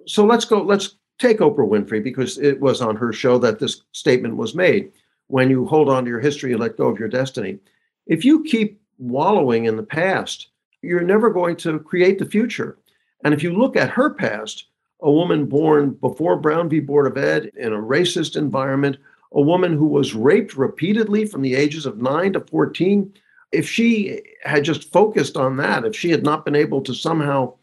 So 0.07 0.25
let's 0.25 0.45
go, 0.45 0.63
let's 0.63 0.97
take 1.19 1.39
Oprah 1.39 1.69
Winfrey 1.69 2.03
because 2.03 2.39
it 2.39 2.61
was 2.61 2.81
on 2.81 2.97
her 2.97 3.13
show 3.13 3.39
that 3.39 3.59
this 3.59 3.83
statement 3.93 4.37
was 4.37 4.55
made. 4.55 4.93
When 5.27 5.51
you 5.51 5.67
hold 5.67 5.89
on 5.89 6.05
to 6.05 6.11
your 6.11 6.21
history, 6.21 6.51
you 6.51 6.59
let 6.59 6.79
go 6.79 6.89
of 6.89 6.99
your 6.99 7.09
destiny. 7.09 7.59
If 8.07 8.25
you 8.25 8.43
keep 8.45 8.81
wallowing 8.99 9.67
in 9.67 9.77
the 9.77 9.83
past, 9.83 10.50
you're 10.83 11.03
never 11.03 11.31
going 11.31 11.57
to 11.57 11.79
create 11.79 12.19
the 12.19 12.27
future. 12.27 12.79
And 13.25 13.35
if 13.35 13.43
you 13.43 13.53
look 13.53 13.77
at 13.77 13.91
her 13.91 14.11
past, 14.11 14.67
a 15.03 15.11
woman 15.11 15.47
born 15.47 15.91
before 15.93 16.37
Brown 16.37 16.69
v. 16.69 16.81
Board 16.81 17.07
of 17.07 17.23
Ed 17.23 17.51
in 17.57 17.73
a 17.73 17.79
racist 17.79 18.37
environment, 18.37 18.97
a 19.33 19.41
woman 19.41 19.73
who 19.73 19.87
was 19.87 20.15
raped 20.15 20.57
repeatedly 20.57 21.25
from 21.25 21.43
the 21.43 21.55
ages 21.55 21.87
of 21.87 21.99
9 21.99 22.35
to 22.35 22.41
14, 22.41 23.13
if 23.53 23.69
she 23.69 24.21
had 24.43 24.65
just 24.65 24.93
focused 24.93 25.37
on 25.37 25.57
that, 25.57 25.85
if 25.85 25.97
she 25.97 26.11
had 26.11 26.23
not 26.23 26.45
been 26.45 26.57
able 26.57 26.81
to 26.83 26.95
somehow 26.95 27.55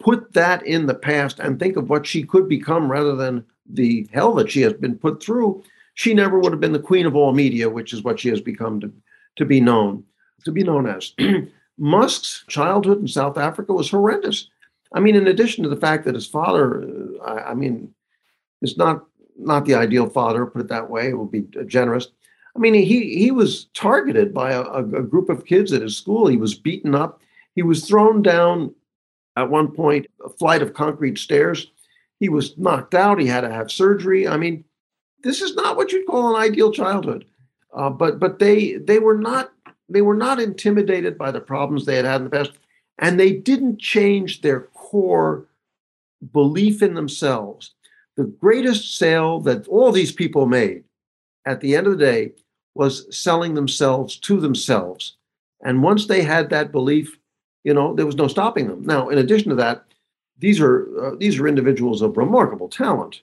put 0.00 0.32
that 0.32 0.64
in 0.66 0.86
the 0.86 0.94
past 0.94 1.38
and 1.38 1.58
think 1.58 1.76
of 1.76 1.88
what 1.88 2.06
she 2.06 2.22
could 2.22 2.48
become 2.48 2.90
rather 2.90 3.14
than 3.14 3.44
the 3.68 4.08
hell 4.12 4.34
that 4.34 4.50
she 4.50 4.60
has 4.60 4.72
been 4.74 4.96
put 4.96 5.22
through, 5.22 5.62
she 5.94 6.12
never 6.12 6.38
would 6.38 6.52
have 6.52 6.60
been 6.60 6.72
the 6.72 6.78
queen 6.78 7.06
of 7.06 7.16
all 7.16 7.32
media, 7.32 7.68
which 7.68 7.92
is 7.92 8.02
what 8.02 8.20
she 8.20 8.28
has 8.28 8.40
become 8.40 8.80
to, 8.80 8.92
to 9.36 9.44
be 9.44 9.60
known, 9.60 10.04
to 10.44 10.52
be 10.52 10.62
known 10.62 10.86
as. 10.86 11.14
Musk's 11.78 12.44
childhood 12.48 13.00
in 13.00 13.08
South 13.08 13.38
Africa 13.38 13.72
was 13.72 13.90
horrendous. 13.90 14.48
I 14.92 15.00
mean, 15.00 15.16
in 15.16 15.26
addition 15.26 15.64
to 15.64 15.70
the 15.70 15.76
fact 15.76 16.04
that 16.04 16.14
his 16.14 16.26
father, 16.26 16.82
uh, 16.82 17.24
I, 17.24 17.50
I, 17.50 17.54
mean, 17.54 17.92
is 18.62 18.76
not 18.76 19.04
not 19.36 19.64
the 19.64 19.74
ideal 19.74 20.08
father, 20.08 20.46
put 20.46 20.60
it 20.60 20.68
that 20.68 20.88
way. 20.88 21.08
It 21.08 21.18
would 21.18 21.32
be 21.32 21.46
generous. 21.66 22.08
I 22.54 22.60
mean, 22.60 22.74
he 22.74 23.16
he 23.18 23.30
was 23.32 23.64
targeted 23.74 24.32
by 24.32 24.52
a, 24.52 24.62
a 24.62 25.02
group 25.02 25.28
of 25.28 25.46
kids 25.46 25.72
at 25.72 25.82
his 25.82 25.96
school. 25.96 26.28
He 26.28 26.36
was 26.36 26.54
beaten 26.54 26.94
up. 26.94 27.20
He 27.56 27.62
was 27.62 27.86
thrown 27.86 28.22
down 28.22 28.74
at 29.36 29.50
one 29.50 29.72
point 29.72 30.06
a 30.24 30.28
flight 30.28 30.62
of 30.62 30.74
concrete 30.74 31.18
stairs. 31.18 31.72
He 32.20 32.28
was 32.28 32.56
knocked 32.56 32.94
out. 32.94 33.20
He 33.20 33.26
had 33.26 33.40
to 33.40 33.50
have 33.50 33.72
surgery. 33.72 34.28
I 34.28 34.36
mean, 34.36 34.64
this 35.24 35.42
is 35.42 35.56
not 35.56 35.76
what 35.76 35.90
you'd 35.90 36.06
call 36.06 36.34
an 36.34 36.40
ideal 36.40 36.70
childhood. 36.70 37.24
Uh, 37.72 37.90
but 37.90 38.20
but 38.20 38.38
they 38.38 38.74
they 38.74 39.00
were 39.00 39.18
not 39.18 39.52
they 39.88 40.02
were 40.02 40.16
not 40.16 40.40
intimidated 40.40 41.18
by 41.18 41.30
the 41.30 41.40
problems 41.40 41.84
they 41.84 41.96
had 41.96 42.04
had 42.04 42.20
in 42.20 42.24
the 42.24 42.30
past, 42.30 42.52
and 42.98 43.18
they 43.18 43.32
didn't 43.32 43.80
change 43.80 44.40
their 44.40 44.60
core 44.74 45.46
belief 46.32 46.82
in 46.82 46.94
themselves. 46.94 47.74
The 48.16 48.24
greatest 48.24 48.96
sale 48.96 49.40
that 49.40 49.66
all 49.68 49.92
these 49.92 50.12
people 50.12 50.46
made 50.46 50.84
at 51.44 51.60
the 51.60 51.76
end 51.76 51.86
of 51.86 51.98
the 51.98 52.04
day 52.04 52.32
was 52.74 53.06
selling 53.14 53.54
themselves 53.54 54.16
to 54.18 54.40
themselves. 54.40 55.16
And 55.62 55.82
once 55.82 56.06
they 56.06 56.22
had 56.22 56.50
that 56.50 56.72
belief, 56.72 57.18
you 57.64 57.74
know, 57.74 57.94
there 57.94 58.06
was 58.06 58.16
no 58.16 58.28
stopping 58.28 58.68
them. 58.68 58.84
Now, 58.84 59.08
in 59.08 59.18
addition 59.18 59.50
to 59.50 59.56
that, 59.56 59.84
these 60.38 60.60
are 60.60 60.88
uh, 61.00 61.16
these 61.16 61.38
are 61.38 61.46
individuals 61.46 62.02
of 62.02 62.16
remarkable 62.16 62.68
talent. 62.68 63.22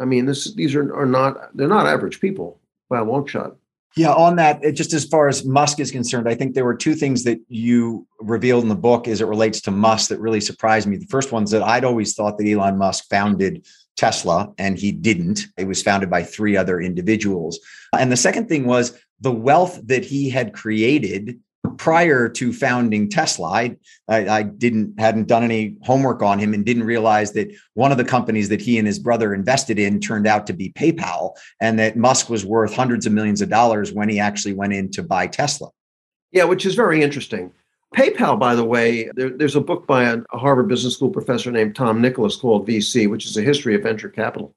I 0.00 0.04
mean, 0.04 0.26
this 0.26 0.52
these 0.54 0.74
are, 0.74 0.94
are 0.94 1.06
not 1.06 1.56
they're 1.56 1.68
not 1.68 1.86
average 1.86 2.20
people 2.20 2.60
by 2.88 2.98
a 2.98 3.04
long 3.04 3.26
shot. 3.26 3.56
Yeah, 3.96 4.12
on 4.12 4.36
that, 4.36 4.62
just 4.74 4.92
as 4.92 5.04
far 5.04 5.28
as 5.28 5.44
Musk 5.44 5.80
is 5.80 5.90
concerned, 5.90 6.28
I 6.28 6.34
think 6.34 6.54
there 6.54 6.64
were 6.64 6.76
two 6.76 6.94
things 6.94 7.24
that 7.24 7.40
you 7.48 8.06
revealed 8.20 8.62
in 8.62 8.68
the 8.68 8.76
book 8.76 9.08
as 9.08 9.20
it 9.20 9.26
relates 9.26 9.60
to 9.62 9.70
Musk 9.70 10.10
that 10.10 10.20
really 10.20 10.40
surprised 10.40 10.86
me. 10.86 10.96
The 10.96 11.06
first 11.06 11.32
one's 11.32 11.50
that 11.50 11.62
I'd 11.62 11.84
always 11.84 12.14
thought 12.14 12.38
that 12.38 12.48
Elon 12.48 12.78
Musk 12.78 13.08
founded 13.08 13.66
Tesla, 13.96 14.52
and 14.58 14.78
he 14.78 14.92
didn't. 14.92 15.46
It 15.56 15.66
was 15.66 15.82
founded 15.82 16.10
by 16.10 16.22
three 16.22 16.56
other 16.56 16.80
individuals. 16.80 17.58
And 17.92 18.12
the 18.12 18.16
second 18.16 18.48
thing 18.48 18.66
was 18.66 18.96
the 19.20 19.32
wealth 19.32 19.80
that 19.86 20.04
he 20.04 20.30
had 20.30 20.52
created 20.52 21.40
prior 21.78 22.28
to 22.28 22.52
founding 22.52 23.08
Tesla, 23.08 23.48
I, 23.48 23.76
I, 24.08 24.42
didn't 24.42 24.98
hadn't 24.98 25.28
done 25.28 25.44
any 25.44 25.76
homework 25.82 26.22
on 26.22 26.38
him 26.38 26.52
and 26.52 26.64
didn't 26.64 26.84
realize 26.84 27.32
that 27.32 27.48
one 27.74 27.92
of 27.92 27.98
the 27.98 28.04
companies 28.04 28.48
that 28.50 28.60
he 28.60 28.78
and 28.78 28.86
his 28.86 28.98
brother 28.98 29.32
invested 29.32 29.78
in 29.78 30.00
turned 30.00 30.26
out 30.26 30.46
to 30.48 30.52
be 30.52 30.72
PayPal, 30.72 31.32
and 31.60 31.78
that 31.78 31.96
Musk 31.96 32.28
was 32.28 32.44
worth 32.44 32.74
hundreds 32.74 33.06
of 33.06 33.12
millions 33.12 33.40
of 33.40 33.48
dollars 33.48 33.92
when 33.92 34.08
he 34.08 34.18
actually 34.18 34.54
went 34.54 34.72
in 34.72 34.90
to 34.90 35.02
buy 35.02 35.26
Tesla. 35.26 35.68
Yeah, 36.32 36.44
which 36.44 36.66
is 36.66 36.74
very 36.74 37.02
interesting. 37.02 37.52
PayPal, 37.94 38.38
by 38.38 38.54
the 38.54 38.64
way, 38.64 39.08
there, 39.14 39.30
there's 39.30 39.56
a 39.56 39.60
book 39.60 39.86
by 39.86 40.04
a, 40.04 40.18
a 40.32 40.38
Harvard 40.38 40.68
Business 40.68 40.94
School 40.94 41.10
professor 41.10 41.50
named 41.50 41.74
Tom 41.74 42.02
Nicholas 42.02 42.36
called 42.36 42.68
VC, 42.68 43.08
which 43.08 43.24
is 43.24 43.36
a 43.36 43.42
history 43.42 43.74
of 43.74 43.82
venture 43.82 44.10
capital. 44.10 44.54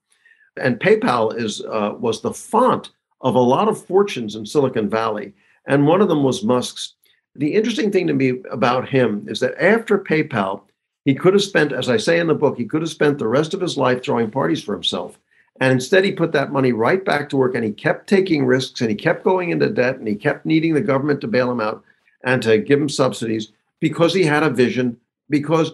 And 0.58 0.80
PayPal 0.80 1.34
is 1.40 1.62
uh, 1.62 1.94
was 1.98 2.22
the 2.22 2.34
font 2.34 2.92
of 3.22 3.36
a 3.36 3.40
lot 3.40 3.70
of 3.70 3.86
fortunes 3.86 4.36
in 4.36 4.46
Silicon 4.46 4.90
Valley, 4.90 5.34
and 5.68 5.88
one 5.88 6.02
of 6.02 6.10
them 6.10 6.24
was 6.24 6.44
Musk's 6.44 6.96
the 7.36 7.54
interesting 7.54 7.92
thing 7.92 8.08
to 8.08 8.14
me 8.14 8.42
about 8.52 8.90
him 8.90 9.26
is 9.28 9.40
that 9.40 9.62
after 9.62 9.98
PayPal, 9.98 10.64
he 11.06 11.16
could 11.16 11.34
have 11.34 11.42
spent, 11.42 11.72
as 11.72 11.90
I 11.90 11.98
say 11.98 12.20
in 12.20 12.28
the 12.28 12.36
book, 12.36 12.58
he 12.58 12.66
could 12.66 12.82
have 12.82 12.92
spent 12.92 13.18
the 13.18 13.28
rest 13.28 13.54
of 13.54 13.62
his 13.62 13.78
life 13.78 14.04
throwing 14.04 14.30
parties 14.30 14.64
for 14.64 14.74
himself. 14.74 15.18
And 15.60 15.72
instead, 15.72 16.04
he 16.04 16.12
put 16.12 16.32
that 16.34 16.52
money 16.52 16.72
right 16.72 17.04
back 17.04 17.30
to 17.30 17.38
work 17.38 17.56
and 17.56 17.64
he 17.64 17.72
kept 17.72 18.08
taking 18.08 18.46
risks 18.46 18.82
and 18.82 18.90
he 18.90 18.96
kept 18.96 19.24
going 19.24 19.50
into 19.50 19.70
debt 19.70 19.98
and 19.98 20.08
he 20.08 20.16
kept 20.16 20.46
needing 20.46 20.74
the 20.74 20.82
government 20.82 21.22
to 21.22 21.28
bail 21.28 21.52
him 21.52 21.60
out 21.60 21.84
and 22.24 22.42
to 22.44 22.58
give 22.58 22.80
him 22.80 22.90
subsidies 22.90 23.52
because 23.80 24.14
he 24.14 24.24
had 24.24 24.44
a 24.44 24.50
vision. 24.50 24.98
Because 25.30 25.74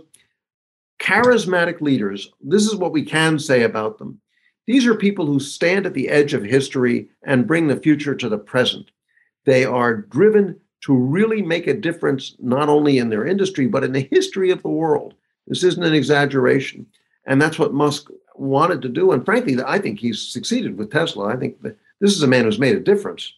charismatic 1.00 1.82
leaders, 1.82 2.32
this 2.42 2.66
is 2.66 2.76
what 2.76 2.92
we 2.92 3.04
can 3.04 3.40
say 3.40 3.64
about 3.64 3.98
them. 3.98 4.20
These 4.66 4.86
are 4.86 4.96
people 4.96 5.26
who 5.26 5.40
stand 5.40 5.86
at 5.86 5.94
the 5.94 6.10
edge 6.10 6.34
of 6.34 6.44
history 6.44 7.08
and 7.24 7.48
bring 7.48 7.68
the 7.68 7.78
future 7.78 8.16
to 8.16 8.30
the 8.30 8.38
present. 8.38 8.92
They 9.46 9.64
are 9.64 9.96
driven 9.96 10.60
to 10.82 10.94
really 10.94 11.42
make 11.42 11.68
a 11.68 11.74
difference, 11.74 12.36
not 12.40 12.70
only 12.70 12.98
in 12.98 13.10
their 13.10 13.26
industry, 13.26 13.68
but 13.68 13.84
in 13.84 13.92
the 13.92 14.08
history 14.12 14.52
of 14.52 14.62
the 14.62 14.70
world. 14.70 15.16
This 15.48 15.64
isn't 15.64 15.84
an 15.84 15.94
exaggeration. 15.94 16.86
And 17.26 17.42
that's 17.42 17.60
what 17.60 17.74
Musk 17.74 18.10
wanted 18.36 18.82
to 18.84 18.90
do. 18.90 19.12
And 19.12 19.26
frankly, 19.26 19.58
I 19.66 19.80
think 19.80 20.00
he's 20.00 20.22
succeeded 20.22 20.78
with 20.78 20.92
Tesla. 20.92 21.34
I 21.34 21.36
think 21.36 21.62
this 21.62 22.16
is 22.16 22.24
a 22.24 22.28
man 22.28 22.46
who's 22.46 22.60
made 22.60 22.76
a 22.76 22.82
difference. 22.82 23.34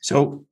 So 0.00 0.46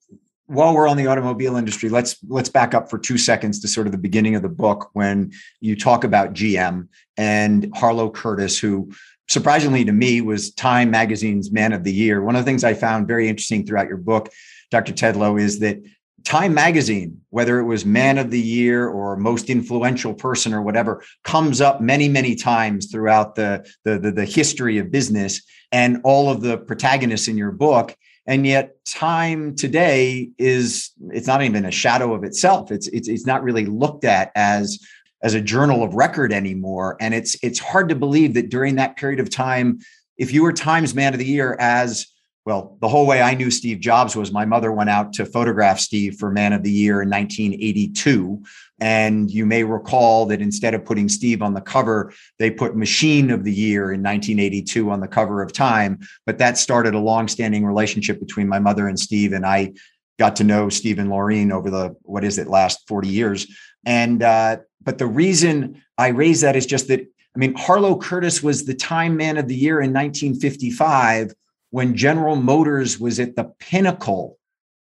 while 0.46 0.74
we're 0.74 0.88
on 0.88 0.96
the 0.96 1.06
automobile 1.06 1.56
industry, 1.56 1.88
let's 1.88 2.16
let's 2.28 2.48
back 2.48 2.74
up 2.74 2.88
for 2.88 2.98
two 2.98 3.18
seconds 3.18 3.60
to 3.60 3.68
sort 3.68 3.86
of 3.86 3.92
the 3.92 3.98
beginning 3.98 4.34
of 4.36 4.42
the 4.42 4.48
book 4.48 4.90
when 4.92 5.32
you 5.60 5.76
talk 5.76 6.04
about 6.04 6.34
GM 6.34 6.88
and 7.16 7.70
Harlow 7.74 8.10
Curtice, 8.10 8.58
who 8.58 8.90
surprisingly 9.28 9.84
to 9.84 9.92
me 9.92 10.20
was 10.20 10.52
Time 10.52 10.90
Magazine's 10.90 11.50
Man 11.50 11.72
of 11.72 11.82
the 11.82 11.92
Year. 11.92 12.22
One 12.22 12.36
of 12.36 12.44
the 12.44 12.48
things 12.48 12.62
I 12.62 12.74
found 12.74 13.08
very 13.08 13.28
interesting 13.28 13.66
throughout 13.66 13.88
your 13.88 13.96
book, 13.96 14.30
Dr. 14.70 14.92
Tedlow, 14.92 15.40
is 15.40 15.58
that 15.60 15.82
Time 16.24 16.54
Magazine, 16.54 17.20
whether 17.30 17.60
it 17.60 17.64
was 17.64 17.86
Man 17.86 18.18
of 18.18 18.30
the 18.32 18.40
Year 18.40 18.88
or 18.88 19.16
Most 19.16 19.48
Influential 19.48 20.12
Person 20.12 20.52
or 20.52 20.60
whatever, 20.60 21.04
comes 21.22 21.60
up 21.60 21.80
many, 21.80 22.08
many 22.08 22.34
times 22.34 22.90
throughout 22.90 23.36
the, 23.36 23.64
the, 23.84 23.98
the, 23.98 24.10
the 24.10 24.24
history 24.24 24.78
of 24.78 24.90
business 24.90 25.40
and 25.70 26.00
all 26.02 26.28
of 26.28 26.40
the 26.40 26.58
protagonists 26.58 27.28
in 27.28 27.36
your 27.36 27.52
book 27.52 27.96
and 28.26 28.46
yet 28.46 28.84
time 28.84 29.54
today 29.54 30.30
is 30.38 30.90
it's 31.10 31.26
not 31.26 31.42
even 31.42 31.64
a 31.64 31.70
shadow 31.70 32.14
of 32.14 32.24
itself 32.24 32.70
it's 32.70 32.88
it's, 32.88 33.08
it's 33.08 33.26
not 33.26 33.42
really 33.42 33.66
looked 33.66 34.04
at 34.04 34.30
as 34.34 34.78
as 35.22 35.34
a 35.34 35.40
journal 35.40 35.82
of 35.82 35.94
record 35.94 36.32
anymore 36.32 36.96
and 37.00 37.14
it's 37.14 37.36
it's 37.42 37.58
hard 37.58 37.88
to 37.88 37.94
believe 37.94 38.34
that 38.34 38.50
during 38.50 38.76
that 38.76 38.96
period 38.96 39.20
of 39.20 39.30
time 39.30 39.78
if 40.18 40.32
you 40.32 40.42
were 40.42 40.52
times 40.52 40.94
man 40.94 41.12
of 41.12 41.18
the 41.18 41.24
year 41.24 41.56
as 41.60 42.06
well 42.46 42.78
the 42.80 42.88
whole 42.88 43.06
way 43.06 43.20
i 43.20 43.34
knew 43.34 43.50
steve 43.50 43.80
jobs 43.80 44.16
was 44.16 44.32
my 44.32 44.46
mother 44.46 44.72
went 44.72 44.88
out 44.88 45.12
to 45.12 45.26
photograph 45.26 45.78
steve 45.78 46.16
for 46.18 46.30
man 46.30 46.54
of 46.54 46.62
the 46.62 46.70
year 46.70 47.02
in 47.02 47.10
1982 47.10 48.42
and 48.78 49.30
you 49.30 49.46
may 49.46 49.64
recall 49.64 50.26
that 50.26 50.42
instead 50.42 50.74
of 50.74 50.84
putting 50.84 51.08
Steve 51.08 51.40
on 51.40 51.54
the 51.54 51.60
cover, 51.60 52.12
they 52.38 52.50
put 52.50 52.76
Machine 52.76 53.30
of 53.30 53.42
the 53.42 53.52
Year 53.52 53.92
in 53.92 54.02
1982 54.02 54.90
on 54.90 55.00
the 55.00 55.08
cover 55.08 55.42
of 55.42 55.52
Time. 55.52 55.98
But 56.26 56.38
that 56.38 56.58
started 56.58 56.94
a 56.94 56.98
long-standing 56.98 57.64
relationship 57.64 58.20
between 58.20 58.48
my 58.48 58.58
mother 58.58 58.86
and 58.86 58.98
Steve, 58.98 59.32
and 59.32 59.46
I 59.46 59.72
got 60.18 60.36
to 60.36 60.44
know 60.44 60.68
Steve 60.68 60.98
and 60.98 61.10
Laurene 61.10 61.52
over 61.52 61.70
the 61.70 61.96
what 62.02 62.24
is 62.24 62.38
it 62.38 62.48
last 62.48 62.86
40 62.86 63.08
years. 63.08 63.46
And 63.84 64.22
uh, 64.22 64.58
but 64.82 64.98
the 64.98 65.06
reason 65.06 65.82
I 65.96 66.08
raise 66.08 66.42
that 66.42 66.56
is 66.56 66.66
just 66.66 66.88
that 66.88 67.00
I 67.00 67.38
mean 67.38 67.54
Harlow 67.54 67.96
Curtice 67.96 68.42
was 68.42 68.64
the 68.64 68.74
Time 68.74 69.16
Man 69.16 69.38
of 69.38 69.48
the 69.48 69.56
Year 69.56 69.80
in 69.80 69.92
1955 69.92 71.32
when 71.76 71.94
General 71.94 72.36
Motors 72.36 72.98
was 72.98 73.20
at 73.20 73.36
the 73.36 73.44
pinnacle 73.58 74.38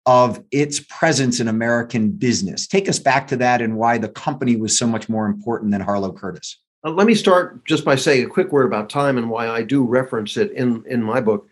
of 0.08 0.44
its 0.50 0.80
presence 0.80 1.40
in 1.40 1.48
American 1.48 2.10
business. 2.10 2.66
Take 2.66 2.90
us 2.90 2.98
back 2.98 3.28
to 3.28 3.36
that 3.36 3.62
and 3.62 3.78
why 3.78 4.00
the 4.00 4.10
company 4.10 4.56
was 4.56 4.76
so 4.76 4.88
much 4.88 5.08
more 5.08 5.28
important 5.28 5.70
than 5.70 5.82
Harlow 5.82 6.12
Curtice. 6.12 6.58
Uh, 6.84 6.90
let 6.90 7.06
me 7.06 7.14
start 7.14 7.64
just 7.66 7.86
by 7.86 7.96
saying 7.96 8.26
a 8.26 8.28
quick 8.28 8.52
word 8.52 8.66
about 8.66 8.90
time 8.90 9.20
and 9.20 9.30
why 9.30 9.48
I 9.48 9.62
do 9.62 9.84
reference 9.84 10.38
it 10.38 10.54
in, 10.54 10.84
in 10.88 11.04
my 11.04 11.22
book. 11.22 11.48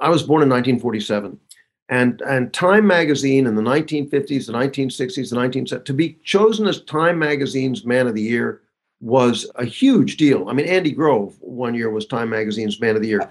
I 0.00 0.08
was 0.08 0.22
born 0.22 0.42
in 0.42 0.48
1947. 0.48 1.38
And, 1.90 2.22
and 2.22 2.50
Time 2.54 2.86
magazine 2.86 3.46
in 3.46 3.54
the 3.54 3.60
1950s, 3.60 4.46
the 4.46 4.54
1960s, 4.54 5.28
the 5.28 5.36
1970s, 5.36 5.84
to 5.84 5.92
be 5.92 6.18
chosen 6.24 6.66
as 6.66 6.80
Time 6.84 7.18
magazine's 7.18 7.84
Man 7.84 8.06
of 8.06 8.14
the 8.14 8.22
Year 8.22 8.62
was 9.02 9.50
a 9.56 9.66
huge 9.66 10.16
deal. 10.16 10.48
I 10.48 10.54
mean, 10.54 10.64
Andy 10.64 10.92
Grove 10.92 11.36
one 11.40 11.74
year 11.74 11.90
was 11.90 12.06
Time 12.06 12.30
magazine's 12.30 12.80
Man 12.80 12.96
of 12.96 13.02
the 13.02 13.08
Year 13.08 13.30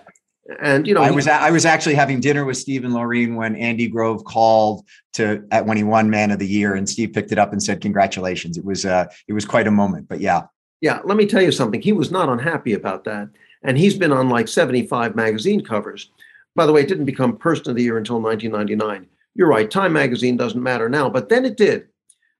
and 0.61 0.87
you 0.87 0.93
know, 0.93 1.01
I 1.01 1.11
was 1.11 1.27
I 1.27 1.51
was 1.51 1.65
actually 1.65 1.95
having 1.95 2.19
dinner 2.19 2.45
with 2.45 2.57
Steve 2.57 2.83
and 2.83 2.93
Laurene 2.93 3.35
when 3.35 3.55
Andy 3.55 3.87
Grove 3.87 4.23
called 4.25 4.85
to 5.13 5.45
at 5.51 5.65
when 5.65 5.77
he 5.77 5.83
won 5.83 6.09
Man 6.09 6.31
of 6.31 6.39
the 6.39 6.47
Year, 6.47 6.73
and 6.73 6.89
Steve 6.89 7.13
picked 7.13 7.31
it 7.31 7.37
up 7.37 7.51
and 7.51 7.61
said, 7.61 7.81
"Congratulations!" 7.81 8.57
It 8.57 8.65
was 8.65 8.85
uh, 8.85 9.05
it 9.27 9.33
was 9.33 9.45
quite 9.45 9.67
a 9.67 9.71
moment. 9.71 10.07
But 10.07 10.19
yeah, 10.19 10.43
yeah. 10.81 10.99
Let 11.03 11.17
me 11.17 11.27
tell 11.27 11.41
you 11.41 11.51
something. 11.51 11.81
He 11.81 11.93
was 11.93 12.11
not 12.11 12.29
unhappy 12.29 12.73
about 12.73 13.03
that, 13.03 13.29
and 13.63 13.77
he's 13.77 13.97
been 13.97 14.11
on 14.11 14.29
like 14.29 14.47
seventy 14.47 14.87
five 14.87 15.15
magazine 15.15 15.63
covers. 15.63 16.09
By 16.55 16.65
the 16.65 16.73
way, 16.73 16.81
it 16.81 16.87
didn't 16.87 17.05
become 17.05 17.37
Person 17.37 17.69
of 17.69 17.77
the 17.77 17.83
Year 17.83 17.97
until 17.97 18.19
1999. 18.19 19.07
You're 19.35 19.47
right. 19.47 19.71
Time 19.71 19.93
magazine 19.93 20.35
doesn't 20.35 20.61
matter 20.61 20.89
now, 20.89 21.09
but 21.09 21.29
then 21.29 21.45
it 21.45 21.55
did. 21.55 21.87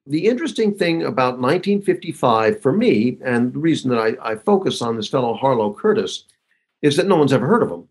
The 0.08 0.28
interesting 0.28 0.74
thing 0.74 1.04
about 1.04 1.40
1955 1.40 2.62
for 2.62 2.74
me, 2.74 3.18
and 3.24 3.54
the 3.54 3.60
reason 3.60 3.90
that 3.92 4.00
I, 4.00 4.32
I 4.32 4.36
focus 4.36 4.82
on 4.82 4.98
this 4.98 5.08
fellow 5.08 5.34
Harlow 5.36 5.74
Curtice, 5.74 6.26
is 6.82 6.98
that 6.98 7.08
no 7.08 7.16
one's 7.16 7.32
ever 7.32 7.48
heard 7.48 7.64
of 7.64 7.72
him. 7.72 7.88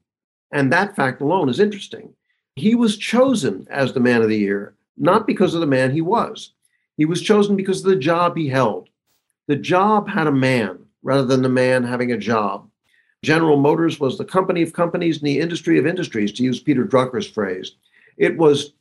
And 0.53 0.73
that 0.73 0.97
fact 0.97 1.21
alone 1.21 1.49
is 1.49 1.61
interesting. 1.61 2.13
He 2.57 2.75
was 2.75 2.97
chosen 2.97 3.67
as 3.71 3.93
the 3.93 4.01
man 4.01 4.23
of 4.23 4.29
the 4.29 4.39
year, 4.39 4.75
not 4.97 5.27
because 5.27 5.55
of 5.55 5.61
the 5.61 5.67
man 5.67 5.93
he 5.93 6.01
was. 6.01 6.53
He 6.97 7.05
was 7.05 7.23
chosen 7.23 7.57
because 7.57 7.85
of 7.85 7.91
the 7.91 7.97
job 7.97 8.37
he 8.37 8.49
held. 8.49 8.89
The 9.47 9.57
job 9.57 10.09
had 10.09 10.27
a 10.27 10.33
man 10.33 10.79
rather 11.03 11.25
than 11.25 11.43
the 11.43 11.49
man 11.49 11.83
having 11.83 12.13
a 12.13 12.19
job. 12.19 12.69
General 13.23 13.57
Motors 13.57 14.01
was 14.01 14.19
the 14.19 14.25
company 14.25 14.63
of 14.63 14.73
companies 14.73 15.19
and 15.19 15.27
the 15.27 15.41
industry 15.41 15.79
of 15.79 15.87
industries, 15.87 16.33
to 16.33 16.43
use 16.43 16.61
Peter 16.61 16.85
Drucker's 16.85 17.29
phrase. 17.29 17.73
It 18.17 18.37
was, 18.37 18.73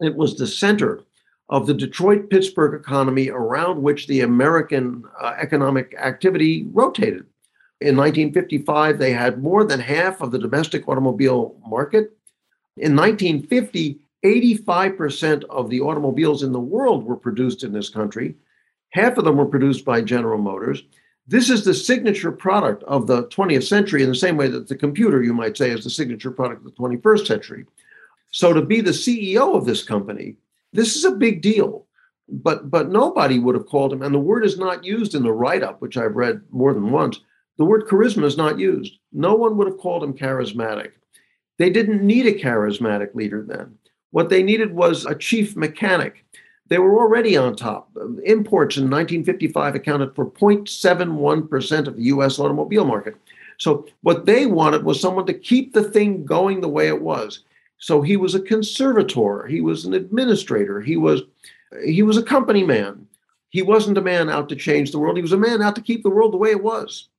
it 0.00 0.16
was 0.16 0.36
the 0.36 0.46
center 0.46 1.02
of 1.48 1.66
the 1.66 1.74
Detroit 1.74 2.30
Pittsburgh 2.30 2.78
economy 2.78 3.28
around 3.28 3.82
which 3.82 4.06
the 4.06 4.20
American 4.20 5.04
uh, 5.20 5.34
economic 5.36 5.94
activity 5.98 6.66
rotated. 6.72 7.26
In 7.80 7.96
1955, 7.96 8.98
they 8.98 9.12
had 9.12 9.42
more 9.42 9.64
than 9.64 9.80
half 9.80 10.20
of 10.20 10.30
the 10.30 10.38
domestic 10.38 10.86
automobile 10.86 11.56
market. 11.66 12.16
In 12.76 12.94
1950, 12.94 13.98
85% 14.22 15.44
of 15.44 15.70
the 15.70 15.80
automobiles 15.80 16.42
in 16.42 16.52
the 16.52 16.60
world 16.60 17.04
were 17.04 17.16
produced 17.16 17.64
in 17.64 17.72
this 17.72 17.88
country. 17.88 18.34
Half 18.90 19.16
of 19.16 19.24
them 19.24 19.36
were 19.36 19.46
produced 19.46 19.84
by 19.84 20.02
General 20.02 20.38
Motors. 20.38 20.82
This 21.26 21.48
is 21.48 21.64
the 21.64 21.72
signature 21.72 22.32
product 22.32 22.82
of 22.84 23.06
the 23.06 23.24
20th 23.28 23.66
century, 23.66 24.02
in 24.02 24.08
the 24.08 24.14
same 24.14 24.36
way 24.36 24.48
that 24.48 24.68
the 24.68 24.76
computer, 24.76 25.22
you 25.22 25.32
might 25.32 25.56
say, 25.56 25.70
is 25.70 25.84
the 25.84 25.90
signature 25.90 26.30
product 26.30 26.66
of 26.66 26.74
the 26.74 26.82
21st 26.82 27.26
century. 27.26 27.64
So 28.30 28.52
to 28.52 28.62
be 28.62 28.80
the 28.80 28.90
CEO 28.90 29.56
of 29.56 29.64
this 29.64 29.84
company, 29.84 30.36
this 30.72 30.96
is 30.96 31.04
a 31.04 31.12
big 31.12 31.40
deal. 31.40 31.86
But 32.28 32.70
but 32.70 32.90
nobody 32.90 33.38
would 33.38 33.56
have 33.56 33.66
called 33.66 33.92
him, 33.92 34.02
and 34.02 34.14
the 34.14 34.18
word 34.18 34.44
is 34.44 34.58
not 34.58 34.84
used 34.84 35.14
in 35.14 35.22
the 35.22 35.32
write-up, 35.32 35.80
which 35.80 35.96
I've 35.96 36.14
read 36.14 36.42
more 36.50 36.72
than 36.72 36.90
once. 36.90 37.20
The 37.60 37.66
word 37.66 37.88
charisma 37.88 38.24
is 38.24 38.38
not 38.38 38.58
used. 38.58 38.96
No 39.12 39.34
one 39.34 39.58
would 39.58 39.66
have 39.66 39.76
called 39.76 40.02
him 40.02 40.14
charismatic. 40.14 40.92
They 41.58 41.68
didn't 41.68 42.02
need 42.02 42.24
a 42.24 42.32
charismatic 42.32 43.14
leader 43.14 43.44
then. 43.46 43.76
What 44.12 44.30
they 44.30 44.42
needed 44.42 44.74
was 44.74 45.04
a 45.04 45.14
chief 45.14 45.56
mechanic. 45.56 46.24
They 46.68 46.78
were 46.78 46.98
already 46.98 47.36
on 47.36 47.54
top. 47.54 47.90
Um, 48.00 48.18
imports 48.24 48.78
in 48.78 48.84
1955 48.84 49.74
accounted 49.74 50.14
for 50.14 50.30
0.71% 50.30 51.86
of 51.86 51.96
the 51.96 52.04
US 52.04 52.38
automobile 52.38 52.86
market. 52.86 53.16
So, 53.58 53.86
what 54.00 54.24
they 54.24 54.46
wanted 54.46 54.84
was 54.84 54.98
someone 54.98 55.26
to 55.26 55.34
keep 55.34 55.74
the 55.74 55.84
thing 55.84 56.24
going 56.24 56.62
the 56.62 56.68
way 56.68 56.88
it 56.88 57.02
was. 57.02 57.44
So, 57.76 58.00
he 58.00 58.16
was 58.16 58.34
a 58.34 58.40
conservator, 58.40 59.46
he 59.46 59.60
was 59.60 59.84
an 59.84 59.92
administrator, 59.92 60.80
he 60.80 60.96
was, 60.96 61.24
he 61.84 62.02
was 62.02 62.16
a 62.16 62.22
company 62.22 62.64
man. 62.64 63.06
He 63.50 63.60
wasn't 63.60 63.98
a 63.98 64.00
man 64.00 64.30
out 64.30 64.48
to 64.48 64.56
change 64.56 64.92
the 64.92 64.98
world, 64.98 65.16
he 65.16 65.22
was 65.22 65.32
a 65.32 65.36
man 65.36 65.60
out 65.60 65.74
to 65.74 65.82
keep 65.82 66.02
the 66.02 66.08
world 66.08 66.32
the 66.32 66.38
way 66.38 66.52
it 66.52 66.62
was. 66.62 67.10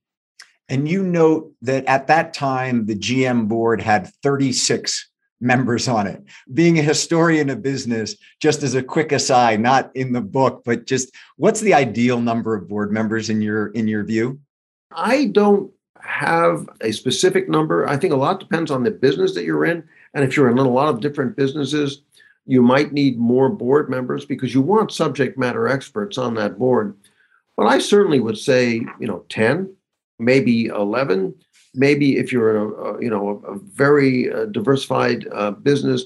And 0.71 0.87
you 0.87 1.03
note 1.03 1.51
that 1.63 1.85
at 1.85 2.07
that 2.07 2.33
time, 2.33 2.85
the 2.85 2.95
GM 2.95 3.49
board 3.49 3.81
had 3.81 4.07
36 4.23 5.09
members 5.41 5.89
on 5.89 6.07
it. 6.07 6.23
Being 6.53 6.79
a 6.79 6.81
historian 6.81 7.49
of 7.49 7.61
business, 7.61 8.15
just 8.39 8.63
as 8.63 8.73
a 8.73 8.81
quick 8.81 9.11
aside, 9.11 9.59
not 9.59 9.93
in 9.95 10.13
the 10.13 10.21
book, 10.21 10.61
but 10.63 10.85
just 10.85 11.13
what's 11.35 11.59
the 11.59 11.73
ideal 11.73 12.21
number 12.21 12.55
of 12.55 12.69
board 12.69 12.89
members 12.89 13.29
in 13.29 13.41
your 13.41 13.67
in 13.67 13.89
your 13.89 14.05
view? 14.05 14.39
I 14.95 15.25
don't 15.25 15.69
have 15.99 16.69
a 16.79 16.93
specific 16.93 17.49
number. 17.49 17.85
I 17.85 17.97
think 17.97 18.13
a 18.13 18.17
lot 18.17 18.39
depends 18.39 18.71
on 18.71 18.85
the 18.85 18.91
business 18.91 19.33
that 19.35 19.43
you're 19.43 19.65
in. 19.65 19.83
And 20.13 20.23
if 20.23 20.37
you're 20.37 20.49
in 20.49 20.57
a 20.57 20.69
lot 20.69 20.87
of 20.87 21.01
different 21.01 21.35
businesses, 21.35 22.01
you 22.45 22.61
might 22.61 22.93
need 22.93 23.19
more 23.19 23.49
board 23.49 23.89
members 23.89 24.23
because 24.23 24.53
you 24.53 24.61
want 24.61 24.93
subject 24.93 25.37
matter 25.37 25.67
experts 25.67 26.17
on 26.17 26.35
that 26.35 26.57
board. 26.57 26.95
But 27.57 27.65
I 27.65 27.79
certainly 27.79 28.21
would 28.21 28.37
say, 28.37 28.75
you 29.01 29.07
know, 29.07 29.25
10 29.27 29.75
maybe 30.21 30.67
11 30.67 31.33
maybe 31.73 32.17
if 32.17 32.31
you're 32.31 32.57
a, 32.57 32.95
a 32.95 33.03
you 33.03 33.09
know 33.09 33.43
a, 33.45 33.53
a 33.53 33.59
very 33.59 34.31
uh, 34.31 34.45
diversified 34.45 35.27
uh, 35.33 35.51
business 35.51 36.05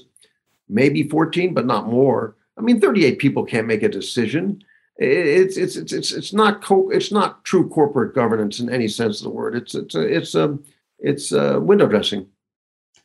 maybe 0.68 1.02
14 1.08 1.54
but 1.54 1.66
not 1.66 1.86
more. 1.86 2.36
I 2.58 2.62
mean 2.62 2.80
38 2.80 3.18
people 3.18 3.44
can't 3.44 3.66
make 3.66 3.82
a 3.82 3.88
decision. 3.88 4.62
It's 4.98 5.56
it's 5.56 5.76
it's 5.76 5.92
it's, 5.92 6.12
it's 6.12 6.32
not 6.32 6.62
co- 6.62 6.90
it's 6.90 7.12
not 7.12 7.44
true 7.44 7.68
corporate 7.68 8.14
governance 8.14 8.60
in 8.60 8.70
any 8.70 8.88
sense 8.88 9.20
of 9.20 9.24
the 9.24 9.30
word. 9.30 9.54
It's 9.54 9.74
it's 9.74 9.94
a, 9.94 10.00
it's 10.00 10.34
a, 10.34 10.44
um, 10.44 10.64
it's 10.98 11.32
a 11.32 11.60
window 11.60 11.86
dressing. 11.86 12.26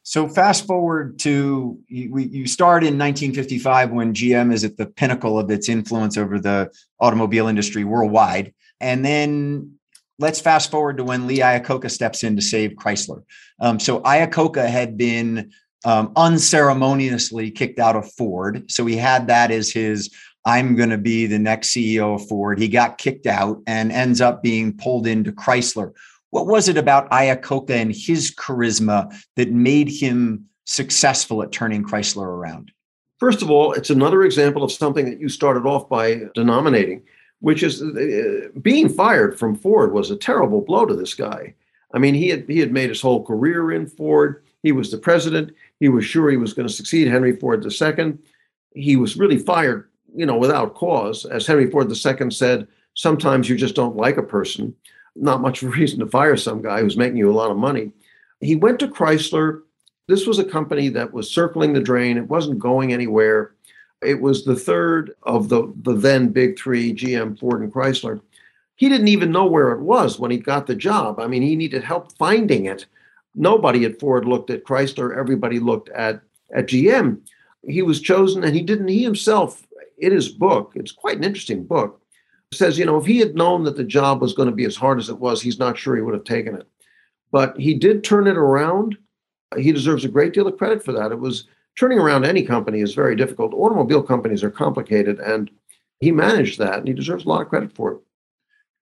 So 0.03 0.27
fast 0.27 0.65
forward 0.65 1.19
to 1.19 1.77
you 1.87 2.47
start 2.47 2.83
in 2.83 2.97
1955 2.97 3.91
when 3.91 4.13
GM 4.13 4.51
is 4.53 4.63
at 4.63 4.77
the 4.77 4.85
pinnacle 4.85 5.37
of 5.37 5.51
its 5.51 5.69
influence 5.69 6.17
over 6.17 6.39
the 6.39 6.71
automobile 6.99 7.47
industry 7.47 7.83
worldwide, 7.83 8.53
and 8.79 9.05
then 9.05 9.73
let's 10.21 10.39
fast 10.39 10.71
forward 10.71 10.97
to 10.97 11.03
when 11.03 11.27
Lee 11.27 11.39
Iacocca 11.39 11.89
steps 11.91 12.23
in 12.23 12.35
to 12.35 12.41
save 12.41 12.71
Chrysler. 12.71 13.23
Um, 13.59 13.79
so 13.79 13.99
Iacocca 14.01 14.67
had 14.67 14.97
been 14.97 15.51
um, 15.83 16.13
unceremoniously 16.15 17.51
kicked 17.51 17.79
out 17.79 17.95
of 17.95 18.11
Ford, 18.13 18.69
so 18.71 18.85
he 18.85 18.95
had 18.95 19.27
that 19.27 19.51
as 19.51 19.71
his 19.71 20.09
I'm 20.45 20.75
going 20.75 20.89
to 20.89 20.97
be 20.97 21.27
the 21.27 21.39
next 21.39 21.69
CEO 21.69 22.15
of 22.15 22.27
Ford. 22.27 22.59
He 22.59 22.67
got 22.67 22.97
kicked 22.97 23.27
out 23.27 23.61
and 23.67 23.91
ends 23.91 24.21
up 24.21 24.41
being 24.41 24.75
pulled 24.75 25.05
into 25.05 25.31
Chrysler. 25.31 25.91
What 26.31 26.47
was 26.47 26.67
it 26.67 26.77
about 26.77 27.11
Iacocca 27.11 27.69
and 27.71 27.93
his 27.93 28.33
charisma 28.33 29.13
that 29.35 29.51
made 29.51 29.89
him 29.89 30.45
successful 30.65 31.43
at 31.43 31.51
turning 31.51 31.83
Chrysler 31.83 32.25
around? 32.25 32.71
First 33.19 33.43
of 33.43 33.51
all, 33.51 33.73
it's 33.73 33.91
another 33.91 34.23
example 34.23 34.63
of 34.63 34.71
something 34.71 35.05
that 35.05 35.19
you 35.19 35.29
started 35.29 35.67
off 35.67 35.87
by 35.87 36.21
denominating, 36.33 37.03
which 37.41 37.63
is 37.63 37.81
uh, 37.81 38.47
being 38.61 38.89
fired 38.89 39.37
from 39.37 39.55
Ford 39.55 39.93
was 39.93 40.09
a 40.09 40.15
terrible 40.15 40.61
blow 40.61 40.85
to 40.85 40.95
this 40.95 41.13
guy. 41.13 41.53
I 41.93 41.99
mean, 41.99 42.13
he 42.13 42.29
had 42.29 42.47
he 42.47 42.59
had 42.59 42.71
made 42.71 42.89
his 42.89 43.01
whole 43.01 43.23
career 43.23 43.71
in 43.71 43.85
Ford. 43.85 44.43
He 44.63 44.71
was 44.71 44.89
the 44.89 44.97
president. 44.97 45.51
He 45.79 45.89
was 45.89 46.05
sure 46.05 46.29
he 46.29 46.37
was 46.37 46.53
going 46.53 46.67
to 46.67 46.73
succeed 46.73 47.07
Henry 47.07 47.35
Ford 47.35 47.65
II. 47.65 48.17
He 48.73 48.95
was 48.95 49.17
really 49.17 49.37
fired, 49.37 49.89
you 50.15 50.25
know, 50.25 50.37
without 50.37 50.75
cause. 50.75 51.25
As 51.25 51.45
Henry 51.45 51.69
Ford 51.69 51.91
II 51.91 52.31
said, 52.31 52.67
sometimes 52.93 53.49
you 53.49 53.57
just 53.57 53.75
don't 53.75 53.97
like 53.97 54.17
a 54.17 54.23
person 54.23 54.73
not 55.15 55.41
much 55.41 55.61
reason 55.63 55.99
to 55.99 56.07
fire 56.07 56.37
some 56.37 56.61
guy 56.61 56.81
who's 56.81 56.97
making 56.97 57.17
you 57.17 57.31
a 57.31 57.33
lot 57.33 57.51
of 57.51 57.57
money. 57.57 57.91
He 58.39 58.55
went 58.55 58.79
to 58.79 58.87
Chrysler. 58.87 59.61
This 60.07 60.25
was 60.25 60.39
a 60.39 60.43
company 60.43 60.89
that 60.89 61.13
was 61.13 61.31
circling 61.31 61.73
the 61.73 61.81
drain. 61.81 62.17
It 62.17 62.27
wasn't 62.27 62.59
going 62.59 62.91
anywhere. 62.91 63.53
It 64.01 64.19
was 64.19 64.43
the 64.43 64.55
third 64.55 65.13
of 65.23 65.49
the, 65.49 65.71
the 65.83 65.93
then 65.93 66.29
big 66.29 66.57
three 66.57 66.93
GM, 66.93 67.39
Ford, 67.39 67.61
and 67.61 67.71
Chrysler. 67.71 68.21
He 68.75 68.89
didn't 68.89 69.09
even 69.09 69.31
know 69.31 69.45
where 69.45 69.71
it 69.71 69.81
was 69.81 70.17
when 70.17 70.31
he 70.31 70.37
got 70.37 70.65
the 70.65 70.75
job. 70.75 71.19
I 71.19 71.27
mean, 71.27 71.43
he 71.43 71.55
needed 71.55 71.83
help 71.83 72.11
finding 72.17 72.65
it. 72.65 72.87
Nobody 73.35 73.85
at 73.85 73.99
Ford 73.99 74.25
looked 74.25 74.49
at 74.49 74.63
Chrysler, 74.63 75.15
everybody 75.15 75.59
looked 75.59 75.89
at, 75.89 76.21
at 76.53 76.67
GM. 76.67 77.19
He 77.67 77.83
was 77.83 78.01
chosen, 78.01 78.43
and 78.43 78.55
he 78.55 78.61
didn't, 78.61 78.87
he 78.87 79.03
himself, 79.03 79.67
in 79.99 80.11
his 80.11 80.29
book, 80.29 80.73
it's 80.75 80.91
quite 80.91 81.17
an 81.17 81.23
interesting 81.23 81.63
book, 81.63 82.01
says, 82.53 82.77
you 82.77 82.85
know, 82.85 82.97
if 82.97 83.05
he 83.05 83.19
had 83.19 83.35
known 83.35 83.63
that 83.63 83.77
the 83.77 83.83
job 83.83 84.19
was 84.19 84.33
going 84.33 84.49
to 84.49 84.55
be 84.55 84.65
as 84.65 84.75
hard 84.75 84.99
as 84.99 85.09
it 85.09 85.19
was, 85.19 85.41
he's 85.41 85.59
not 85.59 85.77
sure 85.77 85.95
he 85.95 86.01
would 86.01 86.15
have 86.15 86.23
taken 86.23 86.55
it. 86.55 86.67
But 87.31 87.57
he 87.57 87.75
did 87.75 88.03
turn 88.03 88.27
it 88.27 88.35
around. 88.35 88.97
He 89.57 89.71
deserves 89.71 90.03
a 90.03 90.09
great 90.09 90.33
deal 90.33 90.47
of 90.47 90.57
credit 90.57 90.83
for 90.83 90.91
that. 90.91 91.11
It 91.11 91.19
was 91.19 91.47
turning 91.77 91.99
around 91.99 92.25
any 92.25 92.43
company 92.43 92.81
is 92.81 92.93
very 92.93 93.15
difficult. 93.15 93.53
Automobile 93.53 94.03
companies 94.03 94.43
are 94.43 94.51
complicated, 94.51 95.19
and 95.19 95.49
he 95.99 96.11
managed 96.11 96.59
that, 96.59 96.79
and 96.79 96.87
he 96.87 96.93
deserves 96.93 97.25
a 97.25 97.29
lot 97.29 97.41
of 97.41 97.49
credit 97.49 97.73
for 97.73 97.93
it. 97.93 97.99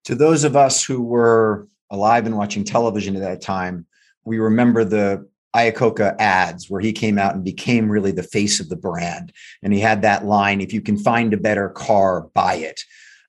To 0.05 0.15
those 0.15 0.43
of 0.43 0.55
us 0.55 0.83
who 0.83 1.01
were 1.01 1.67
alive 1.91 2.25
and 2.25 2.37
watching 2.37 2.63
television 2.63 3.15
at 3.15 3.21
that 3.21 3.41
time, 3.41 3.85
we 4.23 4.39
remember 4.39 4.83
the 4.83 5.27
Iacocca 5.55 6.15
ads 6.19 6.69
where 6.69 6.81
he 6.81 6.93
came 6.93 7.17
out 7.17 7.35
and 7.35 7.43
became 7.43 7.89
really 7.89 8.11
the 8.11 8.23
face 8.23 8.59
of 8.59 8.69
the 8.69 8.75
brand. 8.75 9.33
And 9.63 9.73
he 9.73 9.79
had 9.79 10.01
that 10.03 10.25
line 10.25 10.61
if 10.61 10.73
you 10.73 10.81
can 10.81 10.97
find 10.97 11.33
a 11.33 11.37
better 11.37 11.69
car, 11.69 12.29
buy 12.33 12.55
it. 12.55 12.81